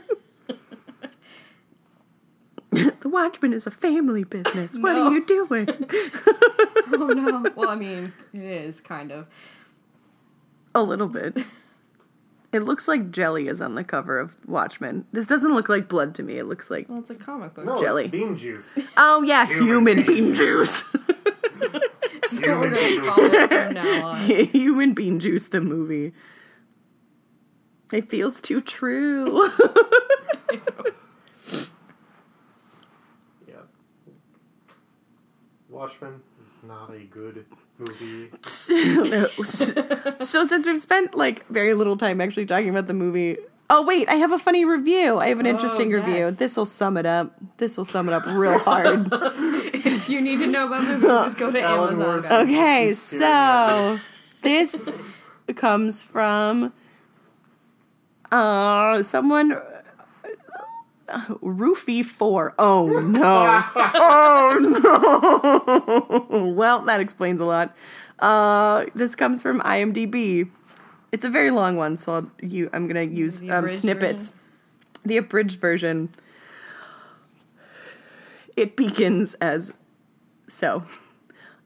the 2.72 3.10
Watchman 3.10 3.54
is 3.54 3.68
a 3.68 3.72
family 3.72 4.24
business. 4.24 4.78
What 4.78 4.94
No. 4.94 5.08
are 5.08 5.14
you 5.14 5.26
doing? 5.26 5.68
Oh 6.94 7.08
no. 7.08 7.46
Well, 7.56 7.70
I 7.70 7.76
mean, 7.76 8.12
it 8.34 8.42
is 8.44 8.82
kind 8.82 9.12
of. 9.14 9.26
A 10.76 10.84
little 10.84 11.08
bit. 11.08 11.38
It 12.52 12.60
looks 12.64 12.86
like 12.88 13.12
jelly 13.12 13.48
is 13.48 13.62
on 13.62 13.76
the 13.76 13.84
cover 13.86 14.20
of 14.20 14.36
Watchmen. 14.46 15.06
This 15.14 15.26
doesn't 15.26 15.54
look 15.54 15.70
like 15.70 15.88
blood 15.88 16.14
to 16.16 16.24
me. 16.24 16.38
It 16.38 16.46
looks 16.48 16.70
like 16.70 16.90
Well, 16.90 17.00
it's 17.00 17.10
a 17.10 17.16
comic 17.16 17.54
book. 17.54 17.66
No, 17.66 17.80
Jelly. 17.82 18.04
it's 18.04 18.12
bean 18.12 18.36
juice. 18.38 18.78
oh 18.98 19.22
yeah, 19.24 19.46
Human 19.48 19.68
human, 19.68 19.96
bean. 19.98 20.06
bean 20.06 20.36
juice. 20.36 20.82
That's 20.92 22.42
what 22.42 22.60
we're 22.60 22.70
gonna 22.72 23.10
call 23.10 23.24
it 23.34 23.48
from 23.48 23.74
now 23.74 24.08
on. 24.08 24.18
human 24.20 24.94
bean 24.94 25.20
juice. 25.22 25.48
The 25.48 25.62
movie. 25.62 26.12
It 27.92 28.10
feels 28.10 28.42
too 28.42 28.62
true. 28.62 29.50
Yeah. 33.48 33.56
Watchmen 35.70 36.22
is 36.46 36.54
not 36.68 36.92
a 36.94 37.00
good 37.00 37.46
movie. 37.78 38.30
so 38.44 39.28
since 40.48 40.66
we've 40.66 40.82
spent 40.82 41.16
like 41.16 41.48
very 41.48 41.74
little 41.74 41.98
time 41.98 42.22
actually 42.22 42.46
talking 42.46 42.70
about 42.70 42.88
the 42.88 42.94
movie. 42.94 43.38
Oh 43.70 43.82
wait, 43.84 44.10
I 44.10 44.16
have 44.16 44.32
a 44.34 44.40
funny 44.40 44.66
review. 44.66 45.18
I 45.18 45.30
have 45.30 45.40
an 45.40 45.48
Oh, 45.48 45.52
interesting 45.52 45.92
review. 45.92 46.32
This 46.32 46.58
will 46.58 46.66
sum 46.66 46.98
it 46.98 47.06
up. 47.06 47.34
This 47.58 47.78
will 47.78 47.86
sum 47.86 48.10
it 48.10 48.14
up 48.14 48.26
real 48.28 48.60
hard. 48.60 49.08
if 49.12 50.10
you 50.10 50.22
need 50.22 50.40
to 50.40 50.48
know 50.48 50.68
about 50.68 50.84
movies, 50.84 51.10
just 51.10 51.38
go 51.38 51.52
to 51.52 51.62
Alan 51.62 52.02
Amazon. 52.02 52.44
Okay, 52.48 52.94
so 52.94 53.98
this 54.42 54.90
comes 55.56 56.04
from 56.04 56.74
uh 58.32 59.04
someone 59.04 59.58
Roofie 61.44 62.06
4. 62.06 62.56
Oh 62.58 62.88
no. 63.02 63.64
oh 63.76 64.58
no. 66.30 66.52
Well, 66.56 66.82
that 66.86 67.00
explains 67.00 67.42
a 67.42 67.46
lot. 67.46 67.76
Uh 68.20 68.86
this 68.96 69.16
comes 69.16 69.42
from 69.42 69.62
IMDb. 69.62 70.50
It's 71.12 71.26
a 71.26 71.30
very 71.30 71.52
long 71.52 71.76
one, 71.76 71.98
so 71.98 72.14
I'll, 72.14 72.32
you 72.42 72.70
I'm 72.72 72.88
going 72.88 73.10
to 73.10 73.14
use 73.16 73.42
um, 73.50 73.68
snippets. 73.68 74.30
version? 74.32 74.40
The 75.04 75.18
abridged 75.18 75.60
version. 75.60 76.10
It 78.56 78.76
begins 78.76 79.34
as 79.36 79.74
so. 80.48 80.86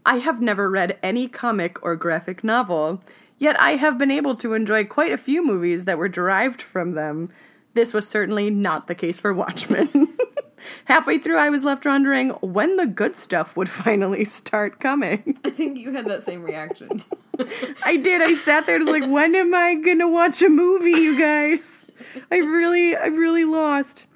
I 0.06 0.18
have 0.18 0.42
never 0.42 0.70
read 0.70 1.00
any 1.02 1.28
comic 1.28 1.84
or 1.84 1.96
graphic 1.96 2.44
novel, 2.44 3.02
yet 3.46 3.62
I 3.62 3.76
have 3.76 4.00
been 4.00 4.10
able 4.10 4.34
to 4.38 4.56
enjoy 4.56 4.86
quite 4.86 5.12
a 5.12 5.18
few 5.18 5.46
movies 5.46 5.86
that 5.86 6.00
were 6.00 6.10
derived 6.10 6.64
from 6.64 6.94
them. 6.94 7.30
This 7.76 7.94
was 7.94 8.08
certainly 8.08 8.50
not 8.50 8.88
the 8.88 8.96
case 8.96 9.20
for 9.20 9.32
Watchmen. 9.34 10.18
Halfway 10.86 11.20
through, 11.20 11.38
I 11.38 11.52
was 11.52 11.64
left 11.64 11.86
wondering 11.86 12.30
when 12.42 12.76
the 12.78 12.88
good 12.88 13.16
stuff 13.16 13.56
would 13.56 13.70
finally 13.86 14.26
start 14.26 14.80
coming. 14.80 15.38
I 15.46 15.52
think 15.52 15.78
you 15.78 15.94
had 15.94 16.08
that 16.08 16.26
same 16.26 16.42
reaction. 16.42 17.04
I 17.84 17.98
did. 17.98 18.24
I 18.24 18.34
sat 18.34 18.66
there 18.66 18.78
and 18.78 18.86
was 18.86 19.00
like, 19.00 19.08
when 19.08 19.36
am 19.36 19.54
I 19.54 19.76
gonna 19.76 20.10
watch 20.10 20.42
a 20.42 20.50
movie, 20.50 21.00
you 21.00 21.20
guys? 21.20 21.86
I 22.32 22.38
really, 22.38 22.96
I 22.96 23.06
really 23.06 23.46
lost. 23.46 24.08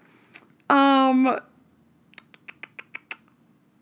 Um. 0.71 1.39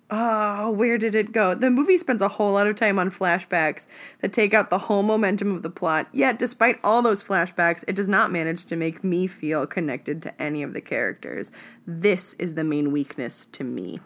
Oh, 0.09 0.71
where 0.71 0.97
did 0.97 1.15
it 1.15 1.33
go? 1.33 1.53
The 1.53 1.69
movie 1.69 1.97
spends 1.97 2.21
a 2.21 2.29
whole 2.29 2.53
lot 2.53 2.67
of 2.67 2.77
time 2.77 2.97
on 2.97 3.11
flashbacks 3.11 3.87
that 4.21 4.31
take 4.31 4.53
out 4.53 4.69
the 4.69 4.77
whole 4.77 5.03
momentum 5.03 5.53
of 5.53 5.63
the 5.63 5.69
plot. 5.69 6.07
Yet, 6.13 6.39
despite 6.39 6.79
all 6.81 7.01
those 7.01 7.21
flashbacks, 7.21 7.83
it 7.89 7.95
does 7.95 8.07
not 8.07 8.31
manage 8.31 8.65
to 8.67 8.77
make 8.77 9.03
me 9.03 9.27
feel 9.27 9.67
connected 9.67 10.21
to 10.21 10.41
any 10.41 10.63
of 10.63 10.73
the 10.73 10.79
characters. 10.79 11.51
This 11.85 12.35
is 12.35 12.53
the 12.53 12.63
main 12.63 12.93
weakness 12.93 13.47
to 13.51 13.65
me. 13.65 13.99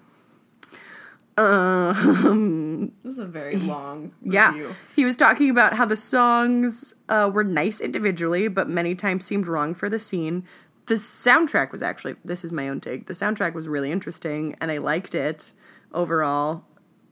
Um, 1.38 2.92
This 3.04 3.14
is 3.14 3.20
a 3.20 3.26
very 3.26 3.58
long 3.58 4.12
yeah. 4.24 4.74
He 4.96 5.06
was 5.06 5.16
talking 5.16 5.50
about 5.50 5.74
how 5.74 5.86
the 5.86 5.96
songs 5.96 6.94
uh, 7.10 7.30
were 7.32 7.44
nice 7.44 7.80
individually, 7.80 8.48
but 8.48 8.68
many 8.68 8.96
times 8.96 9.26
seemed 9.26 9.48
wrong 9.48 9.74
for 9.76 9.88
the 9.88 10.00
scene. 10.00 10.46
The 10.88 10.96
soundtrack 10.96 11.72
was 11.72 11.82
actually, 11.82 12.16
this 12.26 12.44
is 12.44 12.52
my 12.52 12.68
own 12.68 12.82
take, 12.82 13.08
the 13.08 13.14
soundtrack 13.14 13.54
was 13.54 13.68
really 13.68 13.92
interesting 13.92 14.56
and 14.60 14.72
I 14.72 14.80
liked 14.80 15.16
it 15.16 15.54
overall. 15.94 16.64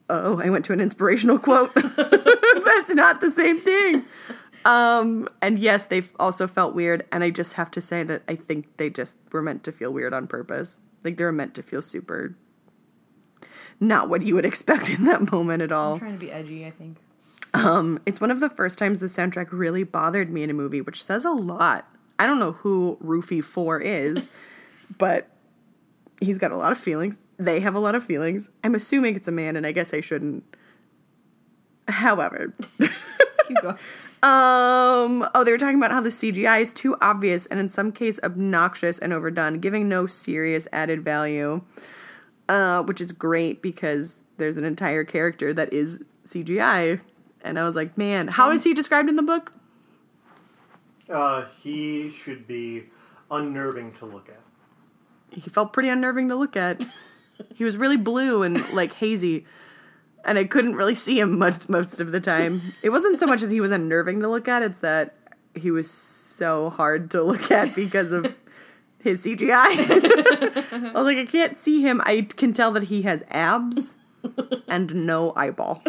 Oh, 0.09 0.41
I 0.41 0.49
went 0.49 0.65
to 0.65 0.73
an 0.73 0.81
inspirational 0.81 1.37
quote. 1.37 1.73
That's 1.75 2.95
not 2.95 3.21
the 3.21 3.31
same 3.31 3.61
thing. 3.61 4.05
Um, 4.65 5.29
and 5.41 5.59
yes, 5.59 5.85
they 5.85 6.03
also 6.19 6.47
felt 6.47 6.75
weird, 6.75 7.05
and 7.11 7.23
I 7.23 7.29
just 7.29 7.53
have 7.53 7.71
to 7.71 7.81
say 7.81 8.03
that 8.03 8.23
I 8.27 8.35
think 8.35 8.77
they 8.77 8.89
just 8.89 9.15
were 9.31 9.41
meant 9.41 9.63
to 9.65 9.71
feel 9.71 9.93
weird 9.93 10.13
on 10.13 10.27
purpose. 10.27 10.79
Like 11.03 11.17
they 11.17 11.23
were 11.23 11.31
meant 11.31 11.53
to 11.55 11.63
feel 11.63 11.81
super 11.81 12.35
not 13.79 14.09
what 14.09 14.21
you 14.21 14.35
would 14.35 14.45
expect 14.45 14.89
in 14.89 15.05
that 15.05 15.31
moment 15.31 15.61
at 15.61 15.71
all. 15.71 15.93
I'm 15.93 15.99
trying 15.99 16.13
to 16.13 16.19
be 16.19 16.31
edgy, 16.31 16.65
I 16.65 16.71
think. 16.71 16.97
Um, 17.53 17.99
it's 18.05 18.21
one 18.21 18.31
of 18.31 18.39
the 18.39 18.49
first 18.49 18.77
times 18.77 18.99
the 18.99 19.07
soundtrack 19.07 19.47
really 19.51 19.83
bothered 19.83 20.29
me 20.29 20.43
in 20.43 20.49
a 20.49 20.53
movie, 20.53 20.81
which 20.81 21.03
says 21.03 21.25
a 21.25 21.31
lot. 21.31 21.87
I 22.19 22.27
don't 22.27 22.39
know 22.39 22.51
who 22.51 22.97
Roofie 23.03 23.43
Four 23.43 23.79
is, 23.79 24.29
but 24.97 25.29
he's 26.21 26.37
got 26.37 26.51
a 26.51 26.57
lot 26.57 26.71
of 26.71 26.77
feelings. 26.77 27.17
They 27.39 27.61
have 27.61 27.73
a 27.73 27.79
lot 27.79 27.95
of 27.95 28.03
feelings. 28.03 28.51
I'm 28.63 28.75
assuming 28.75 29.15
it's 29.15 29.27
a 29.27 29.31
man, 29.31 29.55
and 29.55 29.65
I 29.65 29.71
guess 29.71 29.93
I 29.93 30.01
shouldn't. 30.01 30.43
However, 31.87 32.53
Keep 33.47 33.61
going. 33.61 33.75
um, 34.21 35.27
oh, 35.33 35.43
they 35.43 35.51
were 35.51 35.57
talking 35.57 35.77
about 35.77 35.91
how 35.91 36.01
the 36.01 36.09
CGI 36.09 36.61
is 36.61 36.71
too 36.73 36.95
obvious 37.01 37.47
and 37.47 37.59
in 37.59 37.67
some 37.69 37.91
case 37.91 38.19
obnoxious 38.23 38.99
and 38.99 39.11
overdone, 39.13 39.59
giving 39.59 39.89
no 39.89 40.05
serious 40.05 40.67
added 40.71 41.03
value. 41.03 41.61
Uh, 42.49 42.81
which 42.81 42.99
is 42.99 43.11
great 43.11 43.61
because 43.61 44.19
there's 44.37 44.57
an 44.57 44.63
entire 44.63 45.03
character 45.03 45.53
that 45.53 45.71
is 45.71 45.99
CGI 46.25 46.99
And 47.41 47.59
I 47.59 47.63
was 47.63 47.75
like, 47.75 47.95
man, 47.95 48.27
how 48.27 48.49
is 48.49 48.63
he 48.63 48.73
described 48.73 49.07
in 49.07 49.15
the 49.15 49.21
book? 49.21 49.53
Uh, 51.07 51.45
he 51.61 52.09
should 52.11 52.47
be 52.47 52.85
unnerving 53.29 53.93
to 53.99 54.05
look 54.07 54.29
at. 54.29 54.41
He 55.29 55.47
felt 55.51 55.73
pretty 55.73 55.89
unnerving 55.89 56.27
to 56.29 56.35
look 56.35 56.55
at. 56.57 56.83
he 57.55 57.63
was 57.63 57.77
really 57.77 57.97
blue 57.97 58.43
and 58.43 58.67
like 58.71 58.93
hazy. 58.93 59.45
And 60.25 60.37
I 60.37 60.43
couldn't 60.43 60.75
really 60.75 60.95
see 60.95 61.19
him 61.19 61.37
much 61.37 61.69
most 61.69 62.01
of 62.01 62.11
the 62.11 62.19
time. 62.19 62.73
It 62.81 62.89
wasn't 62.89 63.19
so 63.19 63.25
much 63.25 63.41
that 63.41 63.51
he 63.51 63.61
was 63.61 63.71
unnerving 63.71 64.21
to 64.21 64.29
look 64.29 64.47
at, 64.47 64.61
it's 64.61 64.79
that 64.79 65.15
he 65.55 65.71
was 65.71 65.89
so 65.89 66.69
hard 66.69 67.11
to 67.11 67.23
look 67.23 67.51
at 67.51 67.73
because 67.75 68.11
of 68.11 68.33
his 68.99 69.23
CGI. 69.25 69.51
I 69.51 70.91
was 70.93 71.05
like, 71.05 71.17
I 71.17 71.25
can't 71.25 71.57
see 71.57 71.81
him. 71.81 72.01
I 72.03 72.21
can 72.21 72.53
tell 72.53 72.71
that 72.71 72.83
he 72.83 73.03
has 73.03 73.23
abs 73.29 73.95
and 74.67 74.93
no 75.05 75.33
eyeball. 75.35 75.81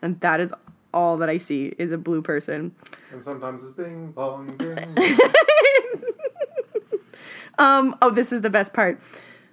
And 0.00 0.20
that 0.20 0.40
is 0.40 0.54
all 0.94 1.16
that 1.18 1.28
I 1.28 1.38
see 1.38 1.74
is 1.78 1.92
a 1.92 1.98
blue 1.98 2.22
person. 2.22 2.74
And 3.12 3.22
sometimes 3.22 3.64
it's 3.64 3.72
bing 3.72 4.12
bong 4.12 4.56
ding. 4.58 4.96
Um, 7.58 7.96
oh, 8.02 8.10
this 8.10 8.32
is 8.32 8.42
the 8.42 8.50
best 8.50 8.72
part. 8.72 9.00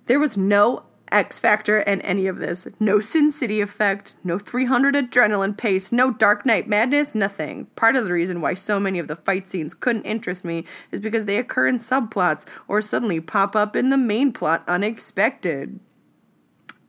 There 0.05 0.19
was 0.19 0.37
no 0.37 0.83
X 1.13 1.39
Factor 1.39 1.77
and 1.79 2.01
any 2.01 2.27
of 2.27 2.39
this. 2.39 2.67
No 2.79 2.99
Sin 2.99 3.31
City 3.31 3.61
effect, 3.61 4.15
no 4.23 4.39
300 4.39 4.95
adrenaline 4.95 5.55
pace, 5.55 5.91
no 5.91 6.11
Dark 6.11 6.45
Knight 6.45 6.67
madness, 6.67 7.13
nothing. 7.13 7.67
Part 7.75 7.95
of 7.95 8.05
the 8.05 8.11
reason 8.11 8.41
why 8.41 8.55
so 8.55 8.79
many 8.79 8.99
of 8.99 9.07
the 9.07 9.15
fight 9.15 9.47
scenes 9.47 9.73
couldn't 9.73 10.03
interest 10.03 10.43
me 10.43 10.65
is 10.91 10.99
because 10.99 11.25
they 11.25 11.37
occur 11.37 11.67
in 11.67 11.77
subplots 11.77 12.45
or 12.67 12.81
suddenly 12.81 13.19
pop 13.19 13.55
up 13.55 13.75
in 13.75 13.89
the 13.89 13.97
main 13.97 14.33
plot 14.33 14.63
unexpected. 14.67 15.79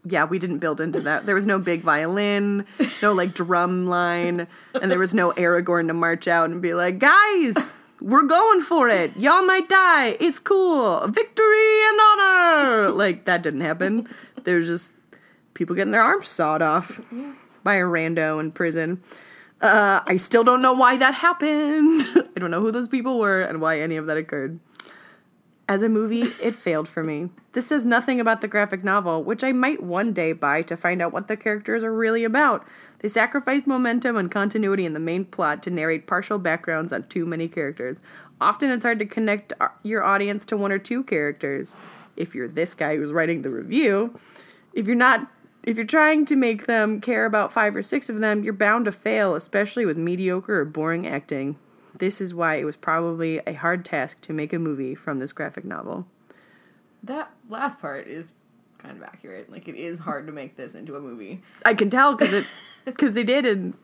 Yeah, 0.07 0.25
we 0.25 0.39
didn't 0.39 0.59
build 0.59 0.81
into 0.81 1.01
that. 1.01 1.25
There 1.25 1.35
was 1.35 1.47
no 1.47 1.59
big 1.59 1.83
violin, 1.83 2.67
no 3.01 3.13
like 3.13 3.35
drum 3.35 3.87
line, 3.87 4.47
and 4.75 4.91
there 4.91 4.99
was 4.99 5.15
no 5.15 5.33
Aragorn 5.33 5.87
to 5.89 5.95
march 5.95 6.29
out 6.29 6.51
and 6.51 6.61
be 6.61 6.75
like, 6.75 6.99
guys, 6.99 7.79
we're 8.05 8.25
going 8.25 8.61
for 8.61 8.91
it. 8.91 9.17
Y'all 9.17 9.47
might 9.47 9.67
die. 9.67 10.15
It's 10.21 10.39
cool. 10.39 11.09
Victory 11.09 11.83
and 11.89 12.01
honor. 12.01 12.91
Like 12.95 13.25
that 13.25 13.43
didn't 13.43 13.63
happen. 13.63 14.09
There's 14.45 14.67
just 14.67 14.93
people 15.55 15.75
getting 15.75 15.93
their 15.93 16.03
arms 16.03 16.29
sawed 16.29 16.61
off 16.61 17.01
by 17.63 17.77
a 17.77 17.85
rando 17.85 18.41
in 18.41 18.53
prison. 18.53 19.03
Uh, 19.61 20.01
I 20.07 20.19
still 20.19 20.45
don't 20.45 20.61
know 20.61 20.75
why 20.75 20.97
that 20.99 21.15
happened. 21.15 22.03
I 22.37 22.41
don't 22.41 22.51
know 22.51 22.61
who 22.61 22.71
those 22.71 22.89
people 22.89 23.19
were 23.19 23.41
and 23.41 23.61
why 23.61 23.81
any 23.81 23.97
of 23.97 24.07
that 24.07 24.19
occurred. 24.19 24.61
As 25.67 25.81
a 25.83 25.89
movie, 25.89 26.33
it 26.43 26.55
failed 26.55 26.89
for 26.89 27.03
me. 27.03 27.31
This 27.53 27.67
says 27.67 27.87
nothing 27.87 28.21
about 28.21 28.43
the 28.43 28.49
graphic 28.49 28.85
novel, 28.85 29.25
which 29.25 29.43
I 29.43 29.53
might 29.53 29.83
one 29.83 30.13
day 30.13 30.33
buy 30.33 30.63
to 30.63 30.77
find 30.77 31.01
out 31.01 31.13
what 31.13 31.29
the 31.29 31.37
characters 31.37 31.83
are 31.83 31.95
really 31.95 32.25
about. 32.25 32.67
They 33.05 33.09
sacrifice 33.09 33.67
momentum 33.67 34.17
and 34.17 34.31
continuity 34.31 34.87
in 34.87 34.95
the 34.95 34.99
main 34.99 35.27
plot 35.27 35.63
to 35.65 35.71
narrate 35.71 36.07
partial 36.07 36.39
backgrounds 36.39 36.91
on 36.91 37.03
too 37.03 37.27
many 37.27 37.49
characters. 37.49 38.01
Often 38.41 38.71
it's 38.71 38.83
hard 38.83 38.99
to 38.99 39.05
connect 39.05 39.53
your 39.83 40.03
audience 40.03 40.47
to 40.47 40.57
one 40.57 40.73
or 40.73 40.79
two 40.79 41.05
characters. 41.05 41.77
If 42.17 42.35
you're 42.35 42.49
this 42.49 42.73
guy 42.73 42.97
who's 42.97 43.13
writing 43.13 43.43
the 43.43 43.51
review, 43.51 44.19
if 44.73 44.87
you're 44.87 44.97
not 44.97 45.31
if 45.65 45.77
you're 45.77 45.85
trying 45.85 46.25
to 46.25 46.35
make 46.35 46.65
them 46.65 46.99
care 47.03 47.27
about 47.27 47.53
five 47.53 47.77
or 47.77 47.83
six 47.83 48.09
of 48.09 48.21
them, 48.21 48.43
you're 48.43 48.55
bound 48.55 48.87
to 48.87 48.93
fail, 48.93 49.35
especially 49.35 49.85
with 49.85 49.99
mediocre 49.99 50.61
or 50.61 50.65
boring 50.65 51.07
acting. 51.07 51.59
This 51.99 52.23
is 52.23 52.33
why 52.33 52.55
it 52.55 52.65
was 52.65 52.75
probably 52.75 53.39
a 53.47 53.53
hard 53.53 53.85
task 53.85 54.23
to 54.23 54.33
make 54.33 54.55
a 54.55 54.59
movie 54.59 54.95
from 54.95 55.19
this 55.19 55.35
graphic 55.35 55.67
novel. 55.67 56.07
That 57.03 57.33
last 57.51 57.83
part 57.83 58.07
is 58.07 58.33
kind 58.85 58.97
of 58.97 59.03
accurate. 59.03 59.51
Like 59.51 59.67
it 59.69 59.77
is 59.77 59.99
hard 59.99 60.27
to 60.27 60.33
make 60.33 60.57
this 60.57 60.75
into 60.75 60.95
a 60.97 61.01
movie. 61.01 61.43
I 61.65 61.75
can 61.75 61.91
tell 61.91 62.15
because 62.17 62.33
it 62.35 62.47
because 62.85 63.13
they 63.15 63.25
did 63.25 63.47
and 63.47 63.75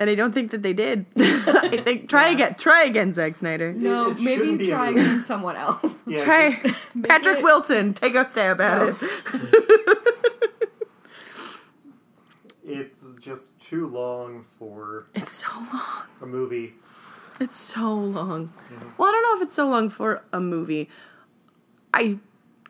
and 0.00 0.08
I 0.10 0.14
don't 0.14 0.32
think 0.32 0.50
that 0.52 0.62
they 0.62 0.72
did. 0.72 1.06
I 1.16 1.80
think 1.84 2.08
try 2.08 2.28
again, 2.28 2.54
try 2.56 2.84
again, 2.84 3.12
Zack 3.12 3.34
Snyder. 3.36 3.72
No, 3.72 4.10
it 4.12 4.20
maybe 4.20 4.66
try 4.66 4.90
again 4.90 5.22
someone 5.24 5.56
else. 5.56 5.96
Yeah, 6.08 6.24
Try 6.24 6.52
Patrick 7.04 7.38
it- 7.38 7.44
Wilson, 7.44 7.92
take 7.92 8.14
a 8.14 8.28
stab 8.30 8.62
at 8.62 8.78
No. 8.78 8.96
it. 9.34 9.98
It's 12.64 13.02
just 13.20 13.58
too 13.60 13.86
long 13.88 14.44
for 14.58 15.06
It's 15.14 15.32
so 15.32 15.48
long. 15.54 16.02
a 16.22 16.26
movie. 16.26 16.74
It's 17.40 17.56
so 17.56 17.94
long. 17.94 18.52
Well, 18.96 19.08
I 19.08 19.12
don't 19.12 19.22
know 19.22 19.36
if 19.36 19.42
it's 19.46 19.54
so 19.54 19.68
long 19.68 19.90
for 19.90 20.22
a 20.32 20.40
movie. 20.40 20.88
I 21.94 22.18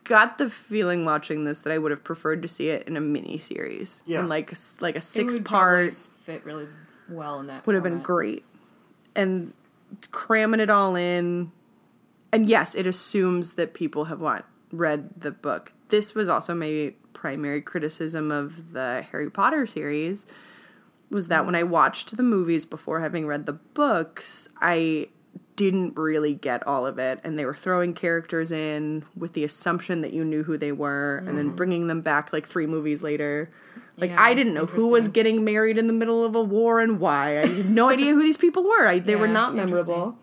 got 0.09 0.39
the 0.39 0.51
feeling 0.51 1.05
watching 1.05 1.45
this 1.45 1.61
that 1.61 1.73
I 1.73 1.79
would 1.79 1.91
have 1.91 2.03
preferred 2.03 2.43
to 2.43 2.49
see 2.49 2.69
it 2.71 2.89
in 2.89 2.97
a 2.97 3.01
mini 3.01 3.39
series. 3.39 4.03
Yeah. 4.07 4.21
In 4.21 4.29
like 4.29 4.53
like 4.81 4.95
a 4.95 4.99
It 4.99 5.05
six 5.05 5.35
would 5.35 5.45
part 5.45 5.93
fit 5.93 6.45
really 6.45 6.67
well 7.09 7.39
in 7.41 7.47
that. 7.47 7.67
would 7.67 7.75
have 7.75 7.85
been 7.85 8.01
great. 8.01 8.45
And 9.15 9.53
cramming 10.11 10.61
it 10.61 10.71
all 10.71 10.97
in. 10.97 11.53
And 12.33 12.49
yes, 12.49 12.75
it 12.75 12.87
assumes 12.87 13.53
that 13.53 13.75
people 13.75 14.07
have 14.07 14.21
what 14.21 14.45
read 14.73 15.09
the 15.21 15.31
book. 15.31 15.73
This 15.89 16.15
was 16.15 16.29
also 16.29 16.55
my 16.55 16.93
primary 17.15 17.63
criticism 17.63 18.31
of 18.31 18.73
the 18.73 19.05
Harry 19.11 19.31
Potter 19.31 19.67
series 19.67 20.27
was 21.11 21.29
that 21.29 21.47
when 21.47 21.55
I 21.55 21.63
watched 21.63 22.17
the 22.17 22.23
movies 22.23 22.67
before 22.67 23.01
having 23.01 23.27
read 23.27 23.47
the 23.47 23.55
books, 23.55 24.49
I 24.61 25.09
didn't 25.59 25.97
really 25.97 26.35
get 26.35 26.65
all 26.69 26.87
of 26.87 27.01
it 27.01 27.19
and 27.25 27.37
they 27.37 27.45
were 27.45 27.55
throwing 27.55 27.93
characters 27.93 28.53
in 28.53 29.05
with 29.17 29.33
the 29.33 29.43
assumption 29.43 30.03
that 30.03 30.13
you 30.13 30.25
knew 30.25 30.45
who 30.45 30.57
they 30.57 30.71
were 30.71 31.17
and 31.27 31.37
then 31.37 31.49
mm-hmm. 31.49 31.57
bringing 31.57 31.87
them 31.89 32.01
back 32.01 32.33
like 32.33 32.47
3 32.47 32.69
movies 32.69 33.03
later. 33.03 33.51
Like 33.97 34.11
Yeah, 34.11 34.23
I 34.23 34.35
didn't 34.35 34.55
know 34.55 34.67
who 34.67 34.89
was 34.89 35.09
getting 35.09 35.45
married 35.45 35.77
in 35.77 35.89
the 35.89 35.93
middle 35.93 36.25
of 36.25 36.37
a 36.37 36.43
war 36.43 36.81
and 36.81 37.01
why. 37.01 37.41
I 37.41 37.47
had 37.47 37.69
no 37.69 37.91
idea 37.91 38.15
who 38.15 38.23
these 38.23 38.37
people 38.37 38.63
were. 38.63 38.87
I, 38.87 39.01
they 39.01 39.17
were 39.17 39.27
not 39.27 39.53
memorable. 39.53 40.17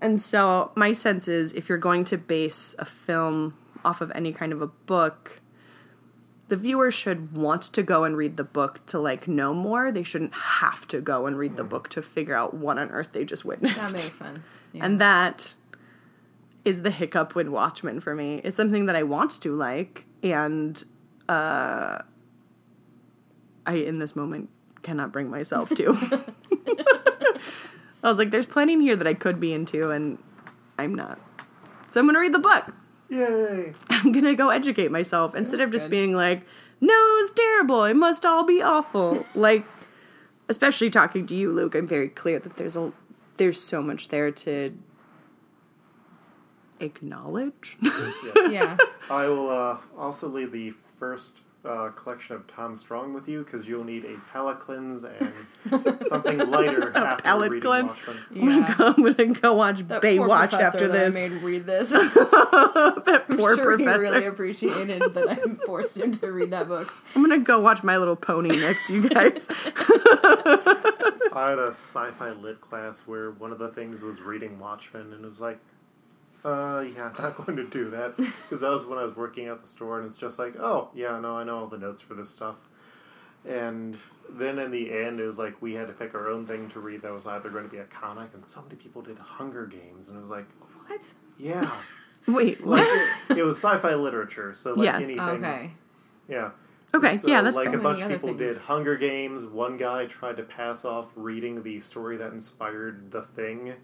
And 0.00 0.18
so 0.18 0.72
my 0.74 0.92
sense 0.92 1.28
is 1.28 1.52
if 1.52 1.68
you're 1.68 1.76
going 1.76 2.06
to 2.06 2.16
base 2.16 2.74
a 2.78 2.86
film 2.86 3.58
off 3.84 4.00
of 4.00 4.10
any 4.14 4.32
kind 4.32 4.50
of 4.50 4.62
a 4.62 4.66
book, 4.66 5.42
the 6.48 6.56
viewer 6.56 6.90
should 6.90 7.36
want 7.36 7.62
to 7.62 7.82
go 7.82 8.04
and 8.04 8.16
read 8.16 8.36
the 8.36 8.44
book 8.44 8.84
to 8.86 8.98
like 8.98 9.26
know 9.26 9.54
more. 9.54 9.90
They 9.90 10.02
shouldn't 10.02 10.34
have 10.34 10.86
to 10.88 11.00
go 11.00 11.26
and 11.26 11.38
read 11.38 11.56
the 11.56 11.64
book 11.64 11.88
to 11.90 12.02
figure 12.02 12.34
out 12.34 12.54
what 12.54 12.78
on 12.78 12.90
earth 12.90 13.10
they 13.12 13.24
just 13.24 13.44
witnessed. 13.44 13.76
That 13.76 13.92
makes 13.92 14.18
sense. 14.18 14.46
Yeah. 14.72 14.84
And 14.84 15.00
that 15.00 15.54
is 16.64 16.82
the 16.82 16.90
hiccup 16.90 17.34
with 17.34 17.48
Watchmen 17.48 18.00
for 18.00 18.14
me. 18.14 18.40
It's 18.44 18.56
something 18.56 18.86
that 18.86 18.96
I 18.96 19.02
want 19.02 19.42
to 19.42 19.56
like, 19.56 20.06
and 20.22 20.82
uh, 21.28 21.98
I 23.66 23.74
in 23.74 23.98
this 23.98 24.14
moment 24.14 24.50
cannot 24.82 25.12
bring 25.12 25.30
myself 25.30 25.70
to. 25.70 25.94
I 28.02 28.08
was 28.08 28.18
like, 28.18 28.30
"There's 28.30 28.46
plenty 28.46 28.74
in 28.74 28.80
here 28.80 28.96
that 28.96 29.06
I 29.06 29.14
could 29.14 29.40
be 29.40 29.54
into, 29.54 29.90
and 29.90 30.18
I'm 30.78 30.94
not." 30.94 31.18
So 31.88 32.00
I'm 32.00 32.06
gonna 32.06 32.20
read 32.20 32.34
the 32.34 32.38
book. 32.38 32.74
Yay! 33.14 33.74
I'm 33.90 34.10
gonna 34.12 34.34
go 34.34 34.50
educate 34.50 34.90
myself 34.90 35.34
instead 35.34 35.60
of 35.60 35.70
just 35.70 35.84
good. 35.84 35.90
being 35.90 36.14
like, 36.14 36.42
"No, 36.80 36.92
it 36.92 37.22
was 37.22 37.32
terrible. 37.32 37.84
It 37.84 37.94
must 37.94 38.26
all 38.26 38.44
be 38.44 38.60
awful." 38.60 39.24
like, 39.34 39.64
especially 40.48 40.90
talking 40.90 41.26
to 41.26 41.34
you, 41.34 41.52
Luke, 41.52 41.74
I'm 41.74 41.86
very 41.86 42.08
clear 42.08 42.40
that 42.40 42.56
there's 42.56 42.76
a 42.76 42.92
there's 43.36 43.60
so 43.60 43.80
much 43.82 44.08
there 44.08 44.30
to 44.30 44.76
acknowledge. 46.80 47.78
yeah. 48.50 48.76
I 49.10 49.26
will 49.26 49.48
uh, 49.48 49.78
also 49.96 50.28
leave 50.28 50.52
the 50.52 50.74
first 50.98 51.38
uh, 51.64 51.88
collection 51.90 52.36
of 52.36 52.46
Tom 52.46 52.76
Strong 52.76 53.14
with 53.14 53.28
you 53.28 53.42
because 53.42 53.66
you'll 53.66 53.84
need 53.84 54.04
a 54.04 54.16
palate 54.32 54.60
cleanse 54.60 55.04
and 55.04 55.32
something 56.08 56.38
lighter 56.50 56.92
after 56.96 57.22
palate 57.22 57.50
reading 57.50 57.68
cleanse? 57.68 57.88
Watchmen. 57.88 58.18
I'm, 58.34 58.46
gonna 58.46 58.74
go, 58.76 58.86
I'm 58.86 59.14
gonna 59.14 59.40
go 59.40 59.54
watch 59.54 59.78
That 59.88 60.02
poor 60.02 60.10
Baywatch 60.10 60.50
professor 60.50 60.62
after 60.62 60.88
that 60.88 61.12
this. 61.12 61.16
I 61.16 61.28
made 61.28 61.42
read 61.42 61.66
this. 61.66 61.90
that 61.90 63.24
I'm 63.28 63.36
poor 63.38 63.56
sure 63.56 63.76
professor. 63.76 64.04
he 64.04 64.10
really 64.10 64.26
appreciated 64.26 65.14
that 65.14 65.28
I 65.28 65.36
forced 65.66 65.96
him 65.96 66.12
to 66.12 66.32
read 66.32 66.50
that 66.50 66.68
book. 66.68 66.92
I'm 67.14 67.22
gonna 67.22 67.38
go 67.38 67.60
watch 67.60 67.82
My 67.82 67.96
Little 67.96 68.16
Pony 68.16 68.56
next 68.56 68.86
to 68.88 68.94
you 68.94 69.08
guys. 69.08 69.46
I 71.36 71.50
had 71.50 71.58
a 71.58 71.70
sci-fi 71.70 72.30
lit 72.30 72.60
class 72.60 73.02
where 73.06 73.32
one 73.32 73.52
of 73.52 73.58
the 73.58 73.68
things 73.68 74.02
was 74.02 74.20
reading 74.20 74.58
Watchmen, 74.58 75.12
and 75.12 75.24
it 75.24 75.28
was 75.28 75.40
like, 75.40 75.58
uh, 76.44 76.84
yeah, 76.94 77.10
I'm 77.16 77.22
not 77.22 77.36
going 77.36 77.56
to 77.56 77.64
do 77.66 77.90
that 77.90 78.16
because 78.16 78.60
that 78.60 78.70
was 78.70 78.84
when 78.84 78.98
I 78.98 79.02
was 79.02 79.16
working 79.16 79.46
at 79.48 79.62
the 79.62 79.68
store, 79.68 79.98
and 79.98 80.06
it's 80.06 80.18
just 80.18 80.38
like, 80.38 80.56
oh, 80.58 80.90
yeah, 80.94 81.18
no, 81.20 81.36
I 81.36 81.44
know 81.44 81.58
all 81.60 81.66
the 81.66 81.78
notes 81.78 82.02
for 82.02 82.14
this 82.14 82.30
stuff. 82.30 82.56
And 83.46 83.98
then 84.30 84.58
in 84.58 84.70
the 84.70 84.90
end, 84.90 85.20
it 85.20 85.26
was 85.26 85.38
like 85.38 85.60
we 85.60 85.74
had 85.74 85.86
to 85.88 85.92
pick 85.92 86.14
our 86.14 86.28
own 86.28 86.46
thing 86.46 86.70
to 86.70 86.80
read 86.80 87.02
that 87.02 87.12
was 87.12 87.26
either 87.26 87.50
going 87.50 87.64
to 87.64 87.70
be 87.70 87.78
a 87.78 87.84
comic, 87.84 88.30
and 88.34 88.46
so 88.48 88.62
many 88.62 88.76
people 88.76 89.02
did 89.02 89.18
Hunger 89.18 89.66
Games, 89.66 90.08
and 90.08 90.16
it 90.16 90.20
was 90.20 90.30
like, 90.30 90.46
What? 90.86 91.00
yeah, 91.38 91.70
Wait, 92.26 92.66
like 92.66 92.86
what? 92.86 93.08
it, 93.30 93.38
it 93.38 93.42
was 93.42 93.56
sci-fi 93.58 93.94
literature, 93.94 94.54
so 94.54 94.74
like 94.74 94.84
Yes. 94.84 94.96
anything, 95.04 95.18
Okay. 95.20 95.70
yeah. 96.28 96.50
Okay, 96.94 97.16
So, 97.16 97.26
yeah, 97.26 97.42
that's 97.42 97.56
like 97.56 97.72
so 97.72 97.74
a 97.74 97.78
bunch 97.82 98.02
of 98.02 98.08
people 98.08 98.28
things. 98.28 98.38
did 98.38 98.56
Hunger 98.56 98.96
Games. 98.96 99.44
One 99.44 99.76
guy 99.76 100.06
tried 100.06 100.36
to 100.36 100.44
pass 100.44 100.84
off 100.84 101.08
reading 101.16 101.60
the 101.62 101.80
story 101.80 102.16
that 102.18 102.32
inspired 102.32 103.10
the 103.10 103.22
thing 103.34 103.74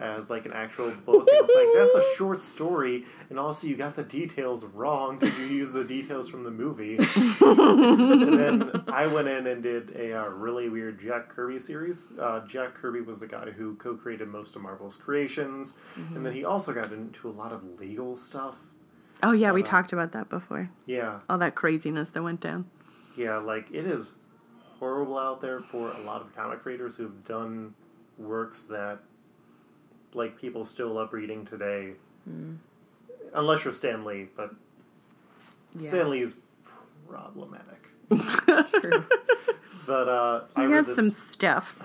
as 0.00 0.30
like 0.30 0.46
an 0.46 0.52
actual 0.52 0.90
book. 1.04 1.28
And 1.30 1.44
it's 1.48 1.54
like 1.54 1.68
that's 1.76 1.94
a 2.06 2.16
short 2.16 2.42
story, 2.42 3.04
and 3.28 3.38
also 3.38 3.66
you 3.66 3.76
got 3.76 3.94
the 3.96 4.02
details 4.02 4.64
wrong 4.64 5.18
because 5.18 5.38
you 5.38 5.44
used 5.46 5.74
the 5.74 5.84
details 5.84 6.28
from 6.28 6.42
the 6.44 6.50
movie. 6.50 6.96
and 7.40 8.38
then 8.40 8.84
I 8.88 9.06
went 9.06 9.28
in 9.28 9.46
and 9.46 9.62
did 9.62 9.94
a 9.96 10.12
uh, 10.22 10.28
really 10.28 10.68
weird 10.68 11.00
Jack 11.00 11.28
Kirby 11.28 11.58
series. 11.58 12.06
Uh, 12.18 12.40
Jack 12.46 12.74
Kirby 12.74 13.00
was 13.02 13.20
the 13.20 13.26
guy 13.26 13.50
who 13.50 13.74
co-created 13.76 14.28
most 14.28 14.56
of 14.56 14.62
Marvel's 14.62 14.96
creations, 14.96 15.74
and 15.96 16.24
then 16.24 16.32
he 16.32 16.44
also 16.44 16.72
got 16.72 16.92
into 16.92 17.28
a 17.28 17.32
lot 17.32 17.52
of 17.52 17.62
legal 17.78 18.16
stuff. 18.16 18.56
Oh 19.22 19.32
yeah, 19.32 19.52
we 19.52 19.62
Uh, 19.62 19.66
talked 19.66 19.92
about 19.92 20.12
that 20.12 20.28
before. 20.30 20.70
Yeah, 20.86 21.20
All 21.28 21.38
that 21.38 21.54
craziness 21.54 22.10
that 22.10 22.22
went 22.22 22.40
down. 22.40 22.64
yeah, 23.16 23.36
like 23.36 23.66
it 23.70 23.84
is 23.86 24.14
horrible 24.78 25.18
out 25.18 25.42
there 25.42 25.60
for 25.60 25.90
a 25.92 26.00
lot 26.00 26.22
of 26.22 26.34
comic 26.34 26.62
creators 26.62 26.96
who've 26.96 27.24
done 27.26 27.74
works 28.16 28.62
that 28.62 29.00
like 30.14 30.36
people 30.38 30.64
still 30.64 30.88
love 30.92 31.12
reading 31.12 31.44
today. 31.46 31.92
Unless 33.34 33.64
you're 33.64 33.72
Stan 33.72 34.04
Lee, 34.04 34.28
but 34.36 34.54
Yeah. 35.78 35.88
Stan 35.88 36.10
Lee 36.10 36.22
is 36.22 36.36
problematic. 37.08 37.82
True. 38.80 39.04
But 39.86 40.08
uh, 40.08 40.42
I 40.54 40.60
He 40.60 40.66
read 40.68 40.76
has 40.76 40.86
this. 40.88 40.96
some 40.96 41.10
stuff. 41.10 41.76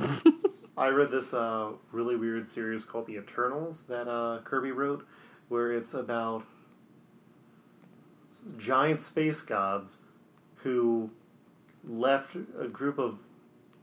I 0.77 0.89
read 0.89 1.09
this 1.09 1.33
uh, 1.33 1.71
really 1.91 2.15
weird 2.15 2.47
series 2.47 2.83
called 2.83 3.07
The 3.07 3.15
Eternals 3.15 3.83
that 3.83 4.07
uh, 4.07 4.41
Kirby 4.43 4.71
wrote, 4.71 5.07
where 5.49 5.71
it's 5.71 5.93
about 5.95 6.43
giant 8.59 9.01
space 9.01 9.41
gods 9.41 9.99
who 10.57 11.09
left 11.87 12.35
a 12.59 12.67
group 12.67 12.99
of 12.99 13.17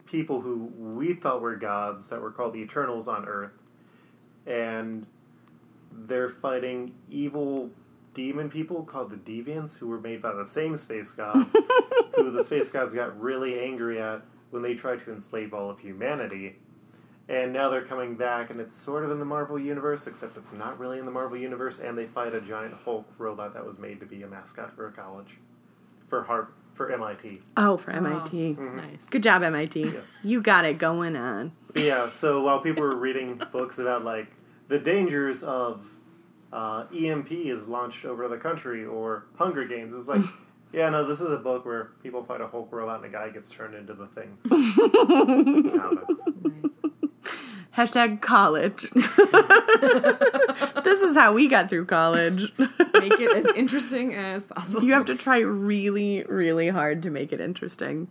people 0.06 0.40
who 0.42 0.70
we 0.76 1.14
thought 1.14 1.40
were 1.40 1.56
gods 1.56 2.08
that 2.10 2.20
were 2.20 2.30
called 2.30 2.52
the 2.52 2.60
Eternals 2.60 3.08
on 3.08 3.24
Earth, 3.24 3.52
and 4.46 5.06
they're 6.06 6.30
fighting 6.30 6.94
evil 7.10 7.70
demon 8.14 8.50
people 8.50 8.82
called 8.84 9.10
the 9.10 9.16
Deviants, 9.16 9.78
who 9.78 9.88
were 9.88 10.00
made 10.00 10.20
by 10.20 10.32
the 10.32 10.46
same 10.46 10.76
space 10.76 11.12
gods, 11.12 11.54
who 12.16 12.30
the 12.30 12.44
space 12.44 12.70
gods 12.70 12.94
got 12.94 13.18
really 13.20 13.60
angry 13.60 14.00
at 14.00 14.22
when 14.50 14.62
they 14.62 14.74
tried 14.74 15.02
to 15.04 15.12
enslave 15.12 15.54
all 15.54 15.70
of 15.70 15.78
humanity. 15.78 16.56
And 17.28 17.52
now 17.52 17.70
they're 17.70 17.84
coming 17.84 18.16
back, 18.16 18.50
and 18.50 18.60
it's 18.60 18.76
sort 18.76 19.04
of 19.04 19.10
in 19.10 19.18
the 19.18 19.24
Marvel 19.24 19.58
Universe, 19.58 20.06
except 20.06 20.36
it's 20.36 20.52
not 20.52 20.78
really 20.78 20.98
in 20.98 21.06
the 21.06 21.10
Marvel 21.10 21.38
Universe, 21.38 21.78
and 21.78 21.96
they 21.96 22.06
fight 22.06 22.34
a 22.34 22.40
giant 22.40 22.74
Hulk 22.84 23.06
robot 23.16 23.54
that 23.54 23.64
was 23.64 23.78
made 23.78 24.00
to 24.00 24.06
be 24.06 24.22
a 24.22 24.26
mascot 24.26 24.74
for 24.74 24.88
a 24.88 24.92
college. 24.92 25.38
For 26.08 26.24
Har 26.24 26.48
for 26.74 26.90
MIT. 26.90 27.40
Oh, 27.56 27.76
for 27.76 27.90
MIT. 27.90 28.56
Oh, 28.58 28.62
mm-hmm. 28.62 28.76
Nice. 28.76 29.04
Good 29.10 29.22
job, 29.22 29.42
MIT. 29.42 29.84
Yes. 29.84 30.04
You 30.22 30.40
got 30.40 30.64
it 30.64 30.78
going 30.78 31.16
on. 31.16 31.52
Yeah, 31.74 32.10
so 32.10 32.42
while 32.42 32.60
people 32.60 32.82
were 32.82 32.96
reading 32.96 33.40
books 33.50 33.78
about 33.78 34.04
like 34.04 34.28
the 34.68 34.78
dangers 34.78 35.42
of 35.42 35.84
uh, 36.52 36.84
EMP 36.94 37.32
is 37.32 37.66
launched 37.66 38.04
over 38.04 38.28
the 38.28 38.36
country 38.36 38.84
or 38.84 39.26
Hunger 39.36 39.64
Games, 39.66 39.94
it's 39.96 40.08
like, 40.08 40.22
yeah, 40.72 40.88
no, 40.90 41.06
this 41.06 41.20
is 41.20 41.30
a 41.30 41.36
book 41.36 41.64
where 41.64 41.92
people 42.02 42.22
fight 42.24 42.40
a 42.40 42.46
Hulk 42.46 42.68
robot 42.70 42.96
and 42.96 43.06
a 43.06 43.08
guy 43.08 43.30
gets 43.30 43.50
turned 43.50 43.74
into 43.74 43.94
the 43.94 44.06
thing. 44.08 44.36
Comics. 45.78 46.28
Hashtag 47.76 48.20
college. 48.20 48.82
this 50.84 51.00
is 51.00 51.16
how 51.16 51.32
we 51.32 51.48
got 51.48 51.70
through 51.70 51.86
college. 51.86 52.52
Make 52.58 53.18
it 53.18 53.34
as 53.34 53.46
interesting 53.56 54.14
as 54.14 54.44
possible. 54.44 54.84
you 54.84 54.92
have 54.92 55.06
to 55.06 55.16
try 55.16 55.38
really, 55.38 56.22
really 56.24 56.68
hard 56.68 57.02
to 57.02 57.10
make 57.10 57.32
it 57.32 57.40
interesting. 57.40 58.08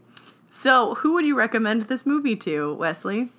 So, 0.49 0.95
who 0.95 1.13
would 1.13 1.27
you 1.27 1.35
recommend 1.35 1.83
this 1.83 2.07
movie 2.07 2.35
to, 2.37 2.73
Wesley? 2.73 3.29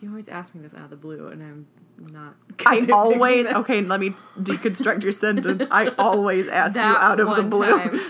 You 0.00 0.08
always 0.08 0.28
ask 0.28 0.54
me 0.54 0.62
this 0.62 0.72
out 0.74 0.84
of 0.84 0.90
the 0.90 0.96
blue, 0.96 1.26
and 1.28 1.42
I'm 1.42 1.66
not. 2.12 2.34
I 2.66 2.86
always 2.92 3.46
okay. 3.46 3.82
Let 3.82 4.00
me 4.00 4.10
deconstruct 4.38 5.02
your 5.02 5.12
sentence. 5.12 5.64
I 5.70 5.88
always 5.98 6.48
ask 6.48 6.74
you 6.76 6.80
out 6.82 7.20
of 7.20 7.36
the 7.36 7.42
blue. 7.42 7.66
time. 7.66 8.00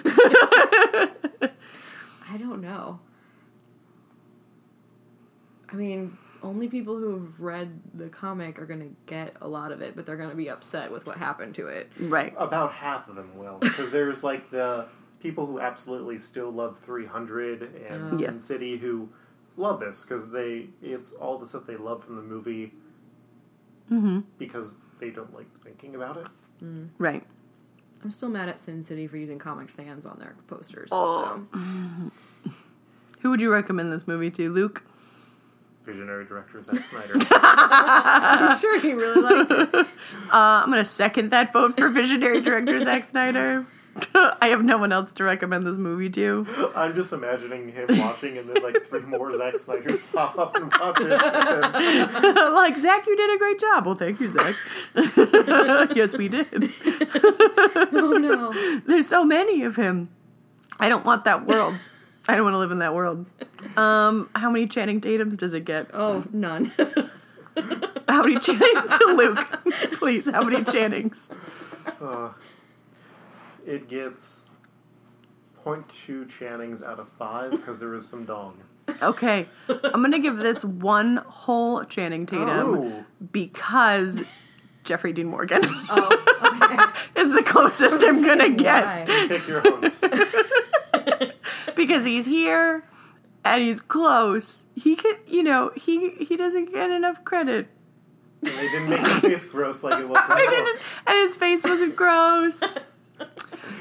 I 2.33 2.37
don't 2.39 2.61
know. 2.61 3.01
I 5.73 5.75
mean, 5.77 6.17
only 6.43 6.69
people 6.69 6.97
who 6.97 7.13
have 7.15 7.41
read 7.41 7.81
the 7.95 8.09
comic 8.09 8.59
are 8.59 8.67
going 8.67 8.81
to 8.81 8.91
get 9.07 9.37
a 9.41 9.49
lot 9.49 9.73
of 9.73 9.81
it, 9.83 9.95
but 9.97 10.07
they're 10.07 10.17
going 10.17 10.31
to 10.31 10.37
be 10.37 10.49
upset 10.49 10.91
with 10.91 11.07
what 11.07 11.17
happened 11.17 11.55
to 11.57 11.67
it. 11.69 11.91
right. 11.99 12.33
About 12.37 12.73
half 12.73 13.09
of 13.09 13.17
them 13.17 13.37
will, 13.37 13.59
because 13.59 13.91
there's 13.91 14.23
like 14.25 14.51
the 14.51 14.87
people 15.21 15.47
who 15.47 15.61
absolutely 15.61 16.19
still 16.19 16.51
love 16.51 16.79
300 16.85 17.63
and 17.89 18.05
Oh. 18.05 18.11
Sin 18.11 18.19
Yes. 18.21 18.45
City 18.45 18.79
who 18.79 19.09
love 19.57 19.81
this 19.81 20.05
because 20.05 20.31
they 20.31 20.67
it's 20.83 21.13
all 21.13 21.39
the 21.39 21.47
stuff 21.47 21.67
they 21.67 21.77
love 21.77 22.05
from 22.05 22.17
the 22.17 22.23
movie 22.23 22.73
hmm 23.89 24.21
because 24.39 24.77
they 25.01 25.11
don't 25.11 25.35
like 25.35 25.47
thinking 25.65 25.95
about 25.95 26.17
it. 26.17 26.27
Right. 26.99 27.25
I'm 28.05 28.11
still 28.11 28.29
mad 28.29 28.49
at 28.49 28.61
Sin 28.61 28.83
City 28.85 29.07
for 29.07 29.17
using 29.17 29.39
Comic 29.39 29.69
Sans 29.71 30.07
on 30.07 30.19
their 30.19 30.35
posters. 30.47 30.89
Oh. 30.93 31.47
So. 31.53 32.51
Who 33.21 33.31
would 33.31 33.41
you 33.41 33.51
recommend 33.53 33.93
this 33.93 34.07
movie 34.07 34.31
to, 34.33 34.51
Luke? 34.51 34.83
Visionary 35.85 36.25
director 36.25 36.61
Zack 36.61 36.85
Snyder. 36.91 37.15
I'm 37.31 38.57
sure 38.59 38.81
he 38.81 38.93
really 38.93 39.21
liked 39.21 39.51
it. 39.51 39.87
Uh, 40.33 40.63
I'm 40.63 40.71
gonna 40.71 40.85
second 40.85 41.31
that 41.31 41.53
vote 41.53 41.77
for 41.77 41.89
visionary 41.89 42.41
director 42.41 42.79
Zack 42.81 43.05
Snyder. 43.05 43.67
I 44.15 44.49
have 44.49 44.65
no 44.65 44.79
one 44.79 44.93
else 44.93 45.13
to 45.15 45.25
recommend 45.25 45.67
this 45.67 45.77
movie 45.77 46.11
to. 46.11 46.47
I'm 46.75 46.95
just 46.95 47.13
imagining 47.13 47.73
him 47.73 47.87
watching, 47.99 48.39
and 48.39 48.49
then 48.49 48.63
like 48.63 48.85
three 48.87 49.01
more 49.01 49.37
Zack 49.37 49.59
Snyders 49.59 50.07
pop 50.07 50.39
up 50.39 50.55
and 50.57 50.73
watch 50.73 50.99
it. 51.01 51.11
like 52.55 52.77
Zach, 52.77 53.07
you 53.07 53.17
did 53.17 53.35
a 53.35 53.39
great 53.39 53.59
job. 53.59 53.87
Well, 53.87 53.95
thank 53.97 54.21
you, 54.21 54.31
Zach. 54.31 54.55
yes, 55.97 56.17
we 56.17 56.29
did. 56.29 56.73
Oh 57.93 58.19
no. 58.21 58.81
There's 58.87 59.09
so 59.09 59.25
many 59.25 59.63
of 59.63 59.77
him. 59.77 60.09
I 60.79 60.89
don't 60.89 61.05
want 61.05 61.25
that 61.25 61.47
world. 61.47 61.75
I 62.29 62.37
don't 62.37 62.45
want 62.45 62.55
to 62.55 62.59
live 62.59 62.71
in 62.71 62.79
that 62.79 62.95
world. 62.95 63.27
Um, 63.77 64.31
how 64.37 64.51
many 64.51 64.67
Channing 64.67 65.01
Tatum's 65.01 65.37
does 65.37 65.53
it 65.53 65.65
get? 65.65 65.91
Oh, 65.93 66.25
none. 66.33 66.73
How 68.09 68.23
many 68.23 68.37
Channings 68.37 68.99
to 68.99 69.13
Luke? 69.15 69.93
Please, 69.99 70.29
how 70.31 70.43
many 70.43 70.65
Channings? 70.65 71.29
Uh, 72.01 72.31
it 73.71 73.89
gets 73.89 74.43
0.2 75.65 76.27
Channings 76.29 76.83
out 76.83 76.99
of 76.99 77.09
five 77.11 77.53
because 77.53 77.79
there 77.79 77.95
is 77.95 78.07
some 78.07 78.25
dong. 78.25 78.61
Okay, 79.01 79.49
I'm 79.69 80.03
gonna 80.03 80.19
give 80.19 80.39
this 80.39 80.65
one 80.65 81.19
whole 81.19 81.85
Channing 81.85 82.27
Tatum 82.27 82.49
Oh, 82.49 83.05
because 83.31 84.25
Jeffrey 84.83 85.13
Dean 85.13 85.29
Morgan 85.29 85.61
oh, 85.65 86.63
okay. 86.63 87.01
is 87.21 87.33
the 87.33 87.45
closest 87.45 88.03
I'm 88.05 88.25
gonna 88.25 88.51
get 88.51 88.85
Why? 88.85 89.27
pick 89.29 89.47
your 89.47 89.61
host. 89.61 90.05
because 91.77 92.05
he's 92.05 92.27
here 92.27 92.83
and 93.45 93.63
he's 93.63 93.81
close. 93.81 94.65
He 94.75 94.97
can, 94.97 95.15
you 95.29 95.45
know, 95.45 95.71
he 95.77 96.11
he 96.11 96.37
doesn't 96.37 96.73
get 96.73 96.91
enough 96.91 97.25
credit. 97.25 97.69
And 98.43 98.53
they 98.55 98.69
didn't 98.71 98.89
make 98.89 99.01
his 99.01 99.21
face 99.21 99.45
gross 99.45 99.85
like 99.85 100.01
it 100.01 100.09
was 100.09 100.19
in 100.25 100.33
I 100.37 100.45
the 100.45 100.51
didn't, 100.51 100.65
book. 100.75 100.83
and 101.07 101.19
his 101.19 101.37
face 101.37 101.63
wasn't 101.63 101.95
gross. 101.95 102.61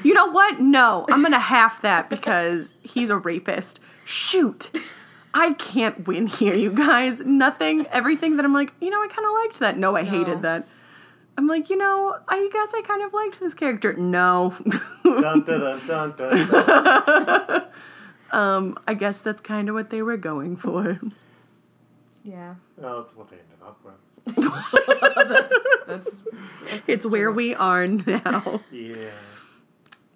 You 0.02 0.14
know 0.14 0.26
what? 0.30 0.60
No, 0.60 1.06
I'm 1.10 1.22
gonna 1.22 1.38
half 1.38 1.82
that 1.82 2.08
because 2.10 2.72
he's 2.82 3.10
a 3.10 3.16
rapist. 3.16 3.80
Shoot. 4.04 4.70
I 5.32 5.52
can't 5.54 6.06
win 6.08 6.26
here, 6.26 6.54
you 6.54 6.72
guys. 6.72 7.20
Nothing, 7.20 7.86
everything 7.88 8.36
that 8.36 8.44
I'm 8.44 8.52
like, 8.52 8.72
you 8.80 8.90
know, 8.90 9.00
I 9.00 9.06
kind 9.08 9.24
of 9.26 9.32
liked 9.32 9.58
that. 9.60 9.78
No, 9.78 9.96
I 9.96 10.02
No. 10.02 10.10
hated 10.10 10.42
that. 10.42 10.66
I'm 11.38 11.46
like, 11.46 11.70
you 11.70 11.76
know, 11.76 12.16
I 12.28 12.48
guess 12.52 12.74
I 12.74 12.82
kind 12.82 13.02
of 13.02 13.12
liked 13.14 13.38
this 13.40 13.54
character. 13.54 13.92
No. 13.94 14.54
Dun, 15.04 15.42
dun, 15.44 15.60
dun, 15.60 15.80
dun, 15.86 16.16
dun, 16.16 16.46
dun. 16.48 17.62
um, 18.32 18.78
I 18.88 18.94
guess 18.94 19.20
that's 19.20 19.40
kind 19.40 19.68
of 19.68 19.74
what 19.74 19.90
they 19.90 20.02
were 20.02 20.16
going 20.16 20.56
for. 20.56 20.98
Yeah. 22.24 22.56
Oh, 22.82 23.00
that's 23.00 23.16
what 23.16 23.30
they 23.30 23.36
ended 23.36 23.62
up 23.62 23.80
with. 23.84 23.94
That's 25.86 26.08
It's 26.86 27.06
where 27.06 27.32
we 27.32 27.54
are 27.54 27.86
now. 27.86 28.60
Yeah. 28.70 29.10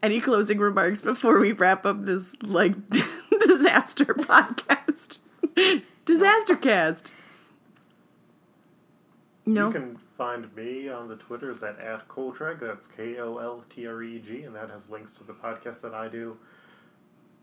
Any 0.05 0.20
closing 0.20 0.59
remarks 0.59 1.00
before 1.00 1.38
we 1.38 1.52
wrap 1.52 1.86
up 1.86 2.02
this 2.02 2.36
like 2.42 2.74
disaster 3.46 4.05
podcast? 4.05 5.16
disaster 6.05 6.57
cast. 6.57 7.11
No. 9.46 9.68
You 9.68 9.72
can 9.72 9.98
find 10.18 10.55
me 10.55 10.90
on 10.90 11.09
the 11.09 11.16
Twitters 11.16 11.62
at, 11.62 11.80
at 11.80 12.07
Koltreg. 12.07 12.61
That's 12.61 12.86
K 12.86 13.16
O 13.18 13.38
L 13.38 13.64
T 13.74 13.86
R 13.86 14.02
E 14.02 14.18
G, 14.18 14.42
and 14.42 14.55
that 14.55 14.68
has 14.68 14.90
links 14.90 15.14
to 15.14 15.24
the 15.24 15.32
podcast 15.32 15.80
that 15.80 15.94
I 15.94 16.09
do. 16.09 16.36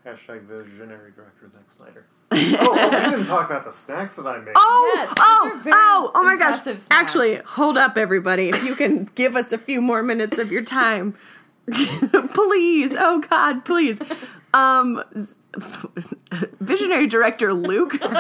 Hashtag 0.06 0.44
visionary 0.44 1.14
director 1.16 1.50
Zack 1.50 1.64
Snyder. 1.66 2.06
oh, 2.32 2.38
oh, 2.62 2.90
we 2.90 3.10
didn't 3.10 3.26
talk 3.26 3.50
about 3.50 3.66
the 3.66 3.72
snacks 3.72 4.18
that 4.18 4.28
I 4.28 4.40
made. 4.40 4.54
Oh, 4.56 4.94
Yes, 4.96 5.10
these 5.10 5.18
oh, 5.20 5.62
oh, 5.66 6.12
oh 6.14 6.24
my 6.24 6.36
gosh. 6.38 6.62
snacks. 6.62 6.88
Actually, 6.92 7.38
hold 7.38 7.76
up, 7.76 7.98
everybody. 7.98 8.50
If 8.50 8.64
you 8.64 8.76
can 8.76 9.06
give 9.16 9.36
us 9.36 9.52
a 9.52 9.58
few 9.58 9.82
more 9.82 10.04
minutes 10.04 10.38
of 10.38 10.52
your 10.52 10.64
time. 10.64 11.16
please. 12.34 12.96
Oh, 12.98 13.22
God, 13.30 13.66
please. 13.66 14.00
Um, 14.54 15.04
visionary 16.62 17.08
director 17.08 17.54
Luke 17.54 17.94
made 17.94 18.12
us 18.12 18.16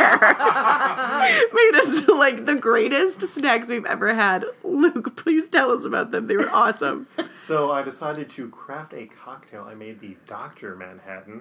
like 2.09 2.45
the 2.45 2.57
greatest 2.59 3.25
snacks 3.25 3.69
we've 3.69 3.85
ever 3.85 4.13
had. 4.13 4.43
Luke, 4.63 5.15
please 5.15 5.47
tell 5.47 5.71
us 5.71 5.85
about 5.85 6.11
them. 6.11 6.27
They 6.27 6.35
were 6.35 6.49
awesome. 6.49 7.07
So 7.35 7.71
I 7.71 7.83
decided 7.83 8.29
to 8.31 8.49
craft 8.49 8.93
a 8.93 9.05
cocktail. 9.05 9.63
I 9.63 9.75
made 9.75 10.01
the 10.01 10.17
Doctor 10.27 10.75
Manhattan, 10.75 11.39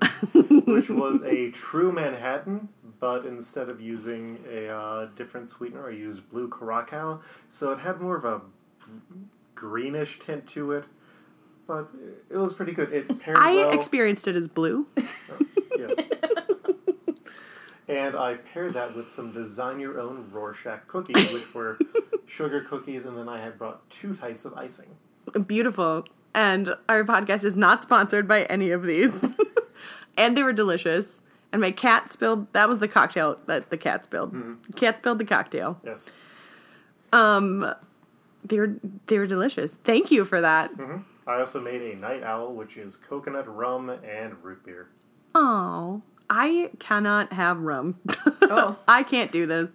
which 0.67 0.91
was 0.91 1.25
a 1.25 1.51
true 1.51 1.91
Manhattan, 1.91 2.69
but 3.01 3.27
instead 3.27 3.69
of 3.69 3.81
using 3.81 4.39
a 4.49 4.69
uh, 4.69 5.09
different 5.17 5.49
sweetener, 5.49 5.89
I 5.89 5.93
used 5.93 6.31
blue 6.31 6.49
curacao. 6.49 7.21
So 7.49 7.73
it 7.73 7.81
had 7.81 8.01
more 8.01 8.17
of 8.17 8.25
a 8.25 8.43
greenish 9.57 10.21
tint 10.21 10.47
to 10.49 10.71
it, 10.73 10.85
but 11.71 11.89
it 12.29 12.37
was 12.37 12.53
pretty 12.53 12.73
good. 12.73 12.93
It 12.93 13.21
paired 13.21 13.37
I 13.39 13.55
well. 13.55 13.71
experienced 13.71 14.27
it 14.27 14.35
as 14.35 14.49
blue. 14.49 14.89
yes. 15.79 16.11
And 17.87 18.17
I 18.17 18.35
paired 18.35 18.75
that 18.75 18.97
with 18.97 19.09
some 19.09 19.31
design 19.31 19.79
your 19.79 20.01
own 20.01 20.29
Rorschach 20.33 20.89
cookies, 20.89 21.33
which 21.33 21.55
were 21.55 21.79
sugar 22.27 22.61
cookies, 22.63 23.05
and 23.05 23.17
then 23.17 23.29
I 23.29 23.41
had 23.41 23.57
brought 23.57 23.89
two 23.89 24.17
types 24.17 24.45
of 24.45 24.55
icing. 24.55 24.89
Beautiful. 25.47 26.07
And 26.35 26.75
our 26.89 27.05
podcast 27.05 27.45
is 27.45 27.57
not 27.57 27.83
sponsored 27.83 28.27
by 28.27 28.43
any 28.45 28.73
of 28.73 28.83
these. 28.83 29.25
and 30.17 30.37
they 30.37 30.43
were 30.43 30.53
delicious. 30.53 31.21
And 31.53 31.63
my 31.63 31.71
cat 31.71 32.11
spilled 32.11 32.53
that 32.53 32.69
was 32.69 32.81
the 32.81 32.89
cocktail 32.89 33.41
that 33.47 33.71
the 33.71 33.77
cat 33.77 34.05
spilled. 34.05 34.33
The 34.67 34.73
cat 34.73 34.97
spilled 34.97 35.19
the 35.21 35.25
cocktail. 35.25 35.81
Yes. 35.85 36.11
Um 37.13 37.75
they 38.45 38.59
were 38.59 38.75
they 39.07 39.19
were 39.19 39.27
delicious. 39.27 39.77
Thank 39.85 40.11
you 40.11 40.25
for 40.25 40.41
that. 40.41 40.71
hmm 40.71 40.99
I 41.31 41.39
also 41.39 41.61
made 41.61 41.81
a 41.81 41.95
night 41.95 42.25
owl, 42.25 42.53
which 42.55 42.77
is 42.77 42.97
coconut 42.97 43.47
rum 43.55 43.89
and 43.89 44.35
root 44.43 44.65
beer. 44.65 44.89
Oh, 45.33 46.03
I 46.29 46.71
cannot 46.81 47.33
have 47.33 47.61
rum. 47.61 47.97
Oh. 48.53 48.77
I 48.89 49.05
can't 49.05 49.31
do 49.31 49.47
this. 49.47 49.73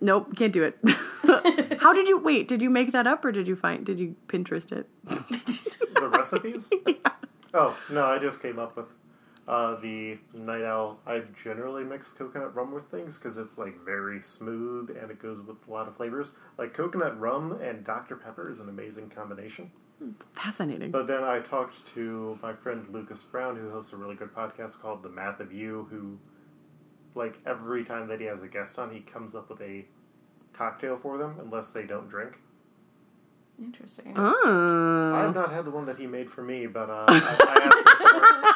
Nope, 0.00 0.36
can't 0.36 0.52
do 0.52 0.64
it. 0.64 0.76
How 1.80 1.94
did 1.94 2.08
you 2.08 2.18
wait? 2.18 2.46
Did 2.46 2.60
you 2.60 2.68
make 2.68 2.92
that 2.92 3.06
up 3.06 3.24
or 3.24 3.32
did 3.32 3.48
you 3.48 3.56
find 3.56 3.86
did 3.86 3.98
you 3.98 4.16
Pinterest 4.28 4.70
it? 4.70 4.86
The 5.06 6.08
recipes? 6.12 6.70
Oh 7.54 7.74
no, 7.90 8.04
I 8.04 8.18
just 8.18 8.42
came 8.42 8.58
up 8.58 8.76
with 8.76 8.86
uh, 9.48 9.80
the 9.80 10.18
night 10.34 10.62
owl. 10.62 11.00
I 11.06 11.22
generally 11.42 11.84
mix 11.84 12.12
coconut 12.12 12.54
rum 12.54 12.70
with 12.70 12.84
things 12.90 13.16
because 13.16 13.38
it's 13.38 13.56
like 13.56 13.82
very 13.82 14.20
smooth 14.20 14.90
and 14.90 15.10
it 15.10 15.22
goes 15.22 15.40
with 15.40 15.56
a 15.66 15.70
lot 15.70 15.88
of 15.88 15.96
flavors. 15.96 16.32
Like 16.58 16.74
coconut 16.74 17.18
rum 17.18 17.58
and 17.62 17.82
Dr 17.82 18.16
Pepper 18.16 18.50
is 18.50 18.60
an 18.60 18.68
amazing 18.68 19.08
combination. 19.08 19.70
Fascinating. 20.32 20.90
But 20.90 21.06
then 21.06 21.22
I 21.24 21.40
talked 21.40 21.76
to 21.94 22.38
my 22.42 22.52
friend 22.54 22.86
Lucas 22.90 23.22
Brown, 23.22 23.56
who 23.56 23.70
hosts 23.70 23.92
a 23.92 23.96
really 23.96 24.14
good 24.14 24.34
podcast 24.34 24.80
called 24.80 25.02
The 25.02 25.08
Math 25.10 25.40
of 25.40 25.52
You, 25.52 25.86
who, 25.90 26.18
like, 27.14 27.38
every 27.46 27.84
time 27.84 28.08
that 28.08 28.18
he 28.20 28.26
has 28.26 28.42
a 28.42 28.48
guest 28.48 28.78
on, 28.78 28.90
he 28.92 29.00
comes 29.00 29.34
up 29.34 29.50
with 29.50 29.60
a 29.60 29.84
cocktail 30.54 30.98
for 31.00 31.18
them, 31.18 31.36
unless 31.40 31.72
they 31.72 31.84
don't 31.84 32.08
drink. 32.08 32.38
Interesting. 33.62 34.14
I 34.16 34.24
have 34.24 34.34
Oh. 34.46 35.32
not 35.34 35.52
had 35.52 35.66
the 35.66 35.70
one 35.70 35.84
that 35.86 35.98
he 35.98 36.06
made 36.06 36.30
for 36.30 36.42
me, 36.42 36.66
but 36.66 36.88
uh, 36.88 37.04
I, 37.06 37.14
I 37.14 37.60
asked 37.66 38.00
him 38.00 38.08
for 38.08 38.26
it. 38.26 38.46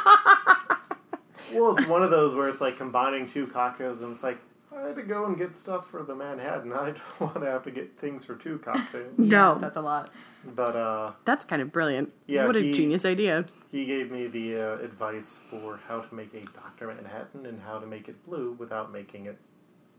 Well, 1.61 1.77
it's 1.77 1.87
one 1.87 2.03
of 2.03 2.11
those 2.11 2.35
where 2.35 2.49
it's 2.49 2.61
like 2.61 2.79
combining 2.79 3.31
two 3.31 3.47
cocktails, 3.47 4.03
and 4.03 4.11
it's 4.13 4.25
like, 4.25 4.39
I 4.75 4.81
had 4.89 4.97
to 4.97 5.03
go 5.03 5.27
and 5.27 5.39
get 5.39 5.57
stuff 5.57 5.89
for 5.89 6.03
the 6.03 6.15
Manhattan. 6.15 6.73
I 6.73 6.87
don't 6.87 6.99
want 7.21 7.35
to 7.43 7.47
have 7.47 7.63
to 7.65 7.71
get 7.71 7.97
things 8.01 8.25
for 8.25 8.35
two 8.35 8.59
cocktails. 8.59 9.17
No. 9.19 9.59
That's 9.61 9.77
a 9.77 9.81
lot. 9.81 10.11
But 10.55 10.77
uh, 10.77 11.13
That's 11.25 11.45
kind 11.45 11.63
of 11.63 11.73
brilliant. 11.73 12.13
Yeah, 12.27 12.47
what 12.47 12.57
a 12.57 12.61
he- 12.61 12.73
genius 12.73 13.05
idea. 13.05 13.45
He 13.73 13.85
gave 13.87 14.11
me 14.11 14.27
the 14.27 14.57
uh, 14.57 14.79
advice 14.79 15.41
for 15.51 15.81
how 15.89 16.01
to 16.01 16.15
make 16.15 16.33
a 16.35 16.41
Dr. 16.41 16.87
Manhattan 16.89 17.47
and 17.47 17.61
how 17.63 17.79
to 17.79 17.87
make 17.87 18.09
it 18.09 18.25
blue 18.27 18.53
without 18.59 18.93
making 18.93 19.27
it 19.27 19.39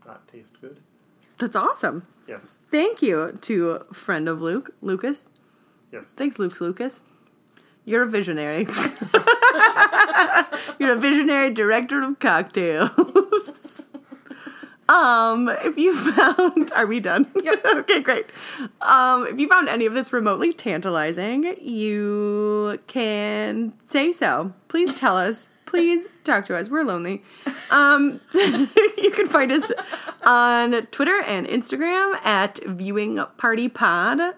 not 0.06 0.26
taste 0.28 0.60
good. 0.60 0.78
That's 1.38 1.56
awesome. 1.56 2.06
Yes, 2.26 2.58
Thank 2.70 3.02
you 3.02 3.38
to 3.42 3.70
a 3.72 3.92
friend 3.94 4.28
of 4.28 4.40
Luke, 4.40 4.70
Lucas. 4.80 5.28
yes. 5.92 6.04
Thanks, 6.16 6.38
Luke's 6.38 6.60
Lucas. 6.60 7.02
You're 7.84 8.02
a 8.02 8.08
visionary. 8.08 8.66
You're 10.78 10.92
a 10.92 10.96
visionary 10.96 11.52
director 11.52 12.02
of 12.02 12.18
cocktails. 12.18 12.90
um, 14.88 15.48
if 15.48 15.76
you 15.76 15.96
found, 16.12 16.72
are 16.76 16.86
we 16.86 17.00
done? 17.00 17.26
Yep. 17.42 17.64
okay, 17.76 18.00
great. 18.00 18.26
Um, 18.80 19.26
if 19.26 19.38
you 19.38 19.48
found 19.48 19.68
any 19.68 19.86
of 19.86 19.94
this 19.94 20.12
remotely 20.12 20.52
tantalizing, 20.52 21.56
you 21.60 22.78
can 22.86 23.72
say 23.86 24.12
so. 24.12 24.52
Please 24.68 24.94
tell 24.94 25.16
us. 25.16 25.48
Please 25.64 26.06
talk 26.22 26.44
to 26.46 26.56
us. 26.56 26.68
We're 26.68 26.84
lonely. 26.84 27.22
Um, 27.70 28.20
you 28.34 29.12
can 29.14 29.26
find 29.26 29.50
us 29.50 29.72
on 30.24 30.86
Twitter 30.86 31.20
and 31.22 31.46
Instagram 31.46 32.24
at 32.24 32.60
Viewing 32.64 33.24
Party 33.36 33.68
Pod. 33.68 34.34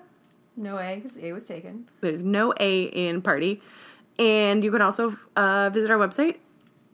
No 0.56 0.78
A, 0.78 0.96
because 0.96 1.16
A 1.22 1.32
was 1.32 1.44
taken. 1.44 1.86
There's 2.00 2.24
no 2.24 2.54
A 2.58 2.84
in 2.84 3.20
party. 3.20 3.60
And 4.18 4.64
you 4.64 4.72
can 4.72 4.80
also 4.80 5.16
uh, 5.36 5.70
visit 5.70 5.90
our 5.90 5.98
website 5.98 6.36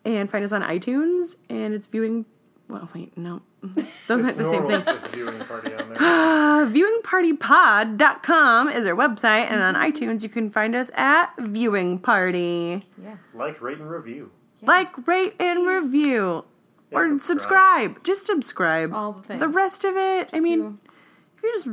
and 0.05 0.31
find 0.31 0.45
us 0.45 0.53
on 0.53 0.63
iTunes. 0.63 1.37
And 1.49 1.73
it's 1.73 1.87
viewing. 1.87 2.27
Well, 2.69 2.89
wait, 2.95 3.17
no. 3.17 3.43
Those 4.09 4.25
aren't 4.25 4.37
the 4.37 4.45
same 4.45 4.67
thing. 4.67 4.85
just 4.85 5.09
viewing 5.09 5.39
party 5.41 5.75
on 5.75 5.89
there. 5.91 5.99
Uh, 6.55 6.67
viewingpartypod.com 6.67 8.69
is 8.69 8.87
our 8.87 8.95
website. 8.95 9.51
And 9.51 9.61
on 9.61 9.75
iTunes, 9.75 10.23
you 10.23 10.29
can 10.29 10.51
find 10.51 10.75
us 10.75 10.91
at 10.95 11.33
Viewing 11.39 11.99
Party. 11.99 12.83
Yes. 13.03 13.17
like, 13.35 13.61
rate, 13.61 13.79
and 13.79 13.91
review. 13.91 14.31
Like, 14.63 15.07
rate, 15.07 15.35
and 15.41 15.67
review. 15.67 16.45
Yeah, 16.91 16.99
or 16.99 17.19
subscribe. 17.19 18.03
Just 18.05 18.25
subscribe. 18.25 18.95
All 18.95 19.13
the 19.13 19.23
things. 19.23 19.41
The 19.41 19.49
rest 19.49 19.85
of 19.85 19.97
it, 19.97 20.31
I 20.33 20.41
mean, 20.41 20.79
So, 20.83 21.37
if 21.37 21.43
you 21.43 21.53
just 21.53 21.67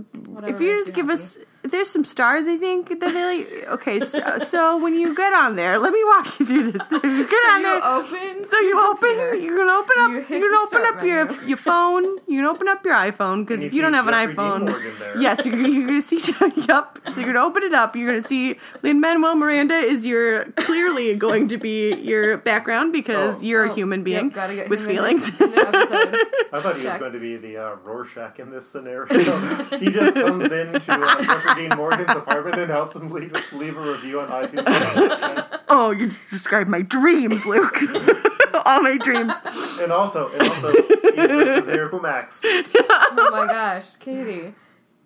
if 0.50 0.62
you 0.62 0.76
just 0.76 0.88
you 0.89 0.94
give 0.94 1.10
us 1.10 1.38
there's 1.64 1.89
some 1.89 2.03
stars 2.03 2.47
i 2.47 2.57
think 2.57 2.89
that 2.89 2.99
they 2.99 3.24
like 3.39 3.68
okay 3.70 3.99
so, 3.99 4.20
so 4.39 4.78
when 4.78 4.95
you 4.95 5.16
get 5.16 5.32
on 5.34 5.55
there 5.55 5.78
let 5.80 5.93
me 5.93 6.03
walk 6.05 6.39
you 6.39 6.45
through 6.45 6.72
this 6.72 6.82
if 6.91 7.03
you 7.03 7.28
get 7.28 7.32
so 7.32 7.51
on 7.51 7.59
you 7.62 7.66
there 7.68 7.84
open. 7.84 8.47
so 8.49 8.59
you 8.59 8.68
your 8.70 8.80
open 8.91 9.09
computer. 9.09 9.36
you 9.36 9.55
can 9.57 9.70
open 9.70 9.95
up 9.99 10.09
You 10.12 10.16
you, 10.18 10.22
hit 10.24 10.41
can 10.41 10.53
open 10.55 10.82
up 10.86 11.03
your 11.03 11.26
menu. 11.26 11.47
your 11.47 11.57
phone 11.57 12.03
you 12.28 12.38
can 12.39 12.45
open 12.45 12.68
up 12.68 12.84
your 12.86 12.95
iphone 12.95 13.45
because 13.45 13.64
if 13.64 13.74
you 13.74 13.78
you 13.78 13.82
don't 13.84 13.93
have 13.93 14.07
an 14.07 14.14
Jeffrey 14.14 14.36
Dean 14.36 14.36
iphone 14.36 15.22
yes 15.22 15.45
you're, 15.45 15.55
you're 15.68 15.88
gonna 15.88 16.01
see 16.01 16.18
yep 16.68 16.97
so 17.12 17.20
you're 17.22 17.34
gonna 17.34 17.45
open 17.45 17.64
it 17.64 17.74
up 17.74 17.95
you're 17.95 18.07
gonna 18.07 18.22
see 18.28 18.55
lin 18.82 18.99
manuel 18.99 19.36
miranda 19.36 19.76
is 19.76 20.05
your 20.05 20.45
clearly 20.53 21.14
going 21.16 21.47
to 21.47 21.57
be 21.57 21.93
your 21.95 22.38
background 22.38 22.91
because 22.93 23.39
Oh. 23.39 23.41
you're 23.41 23.66
a 23.66 23.72
Oh, 23.72 23.76
human 23.76 24.03
being 24.03 24.26
yep, 24.26 24.34
gotta 24.34 24.55
get 24.55 24.70
with 24.70 24.80
him 24.82 24.88
feelings 24.88 25.32
the- 25.38 25.43
in 25.45 25.51
the 25.51 25.59
episode. 25.59 26.18
I 26.53 26.59
thought 26.62 26.76
he 26.78 26.86
was 26.86 26.97
going 26.99 27.14
to 27.14 27.20
be 27.20 27.38
the 27.38 27.57
uh, 27.57 27.76
Rorschach 27.84 28.39
in 28.39 28.49
this 28.51 28.68
scenario. 28.68 29.07
he 29.80 29.89
just 29.89 30.16
comes 30.16 30.51
into 30.51 30.91
uh, 30.91 31.24
Jeffrey 31.24 31.51
Dean 31.56 31.70
Morgan's 31.76 32.10
apartment 32.12 32.58
and 32.58 32.70
helps 32.70 32.95
him 32.95 33.10
leave, 33.10 33.34
leave 33.54 33.78
a 33.78 33.82
review 33.91 34.20
on 34.22 34.30
iTunes. 34.30 35.60
oh 35.70 35.91
you 35.91 36.08
just 36.08 36.30
described 36.30 36.70
my 36.70 36.82
dreams 36.82 37.45
luke 37.45 37.78
all 38.66 38.82
my 38.82 38.97
dreams 38.97 39.34
and 39.82 39.91
also, 39.91 40.30
and 40.32 40.41
also, 40.43 40.72
he's 40.72 41.16
versus 41.16 41.66
Miracle 41.66 41.99
Max. 41.99 42.41
oh 42.45 43.30
my 43.32 43.47
gosh, 43.47 43.95
Katie. 43.97 44.54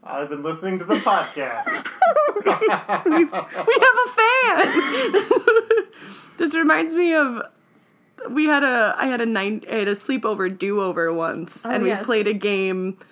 I've 0.04 0.30
been 0.30 0.44
listening 0.44 0.78
to 0.80 0.86
the 0.86 0.96
podcast. 0.96 1.66
we 3.06 3.22
have 3.22 3.98
a 4.06 4.10
fan. 4.16 5.86
this 6.38 6.54
reminds 6.54 6.94
me 6.94 7.16
of 7.16 7.42
we 8.30 8.46
had 8.46 8.64
a 8.64 8.94
I 8.98 9.08
had 9.08 9.22
a 9.22 9.26
nine 9.26 9.64
I 9.72 9.76
had 9.76 9.88
a 9.88 9.94
sleepover 9.96 10.56
do 10.56 10.82
over 10.82 11.12
once, 11.14 11.66
Oh, 11.66 11.72
and 11.72 11.86
yes. 11.86 12.00
we 12.02 12.06
played 12.06 12.28
a 12.28 12.34
game 12.34 12.92
where 12.92 13.06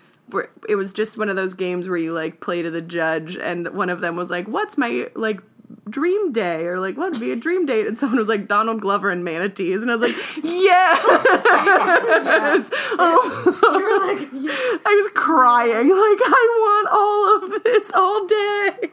it 0.67 0.75
was 0.75 0.93
just 0.93 1.17
one 1.17 1.29
of 1.29 1.35
those 1.35 1.53
games 1.53 1.87
where 1.87 1.97
you 1.97 2.11
like 2.11 2.39
play 2.39 2.61
to 2.61 2.71
the 2.71 2.81
judge, 2.81 3.37
and 3.37 3.67
one 3.73 3.89
of 3.89 4.01
them 4.01 4.15
was 4.15 4.29
like, 4.31 4.47
"What's 4.47 4.77
my 4.77 5.09
like." 5.15 5.41
Dream 5.89 6.31
day, 6.31 6.65
or 6.65 6.79
like, 6.79 6.97
what 6.97 7.11
would 7.11 7.19
be 7.19 7.31
a 7.31 7.35
dream 7.35 7.65
date? 7.65 7.87
And 7.87 7.97
someone 7.97 8.17
was 8.17 8.29
like 8.29 8.47
Donald 8.47 8.79
Glover 8.79 9.09
and 9.09 9.23
manatees, 9.23 9.81
and 9.81 9.89
I 9.91 9.95
was 9.95 10.03
like, 10.03 10.15
yes! 10.43 10.99
oh, 12.99 14.07
like, 14.07 14.29
yeah. 14.33 14.77
I 14.85 14.95
was 14.95 15.11
crying, 15.15 15.89
like 15.89 16.19
I 16.23 16.47
want 16.59 16.87
all 16.91 17.55
of 17.55 17.63
this 17.63 17.91
all 17.93 18.25
day. 18.27 18.91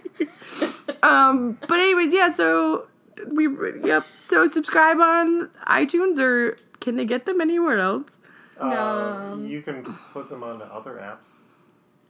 um, 1.03 1.59
but 1.69 1.81
anyways, 1.81 2.15
yeah. 2.15 2.33
So 2.33 2.87
we, 3.27 3.49
yep. 3.85 4.07
So 4.21 4.47
subscribe 4.47 4.99
on 4.99 5.49
iTunes, 5.67 6.19
or 6.19 6.57
can 6.81 6.97
they 6.97 7.05
get 7.05 7.27
them 7.27 7.41
anywhere 7.41 7.79
else? 7.79 8.19
Uh, 8.61 8.69
No. 8.69 9.43
you 9.45 9.63
can 9.63 9.85
put 10.13 10.29
them 10.29 10.43
on 10.43 10.61
other 10.63 10.95
apps. 11.03 11.39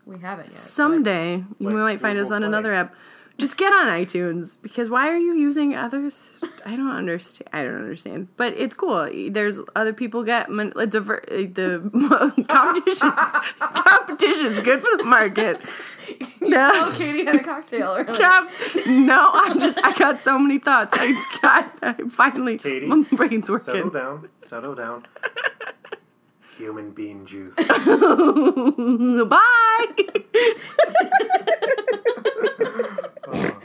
we 0.07 0.19
haven't 0.19 0.47
yet. 0.47 0.53
but- 0.53 0.59
Someday 0.59 1.37
you 1.59 1.67
Like 1.69 1.75
might 1.75 2.01
find 2.01 2.19
us 2.19 2.31
on 2.31 2.41
Play. 2.41 2.49
another 2.49 2.73
app. 2.75 2.95
Just 3.39 3.57
get 3.57 3.73
on 3.73 3.87
iTunes 3.87 4.59
because 4.61 4.91
why 4.91 5.09
are 5.09 5.17
you 5.17 5.35
using 5.35 5.75
others? 5.75 6.39
I 6.67 6.77
don't 6.77 6.91
understand. 6.91 7.49
I 7.55 7.63
don't 7.65 7.77
understand. 7.77 8.29
But 8.37 8.53
it's 8.59 8.75
cool. 8.75 9.09
There's 9.31 9.59
other 9.75 9.95
people 9.95 10.25
get 10.25 10.51
mon- 10.51 10.75
a 10.77 10.87
diver- 10.87 11.25
uh, 11.31 11.37
the 11.61 12.45
competition. 12.49 13.11
competition's 13.61 14.61
good 14.61 14.83
for 14.85 14.97
the 14.99 15.05
market. 15.05 15.59
No. 16.43 16.93
Katie 16.97 17.25
had 17.25 17.37
a 17.37 17.45
cocktail 17.45 17.93
earlier. 17.99 18.15
Cap- 18.19 18.51
no, 18.87 19.31
I'm 19.33 19.59
just. 19.61 19.79
I 19.85 19.95
got 19.97 20.19
so 20.21 20.39
many 20.39 20.59
thoughts. 20.59 20.93
I 20.99 21.13
got. 21.41 21.73
I 21.83 21.95
finally, 22.11 22.59
Katie, 22.59 22.87
my 22.87 23.05
brain's 23.13 23.49
working. 23.49 23.65
Settle 23.75 23.85
working. 23.91 24.01
down. 24.01 24.29
Settle 24.41 24.75
down 24.75 25.07
human 26.61 26.91
bean 26.91 27.25
juice. 27.25 27.57
Bye. 27.57 27.67
oh. 33.29 33.57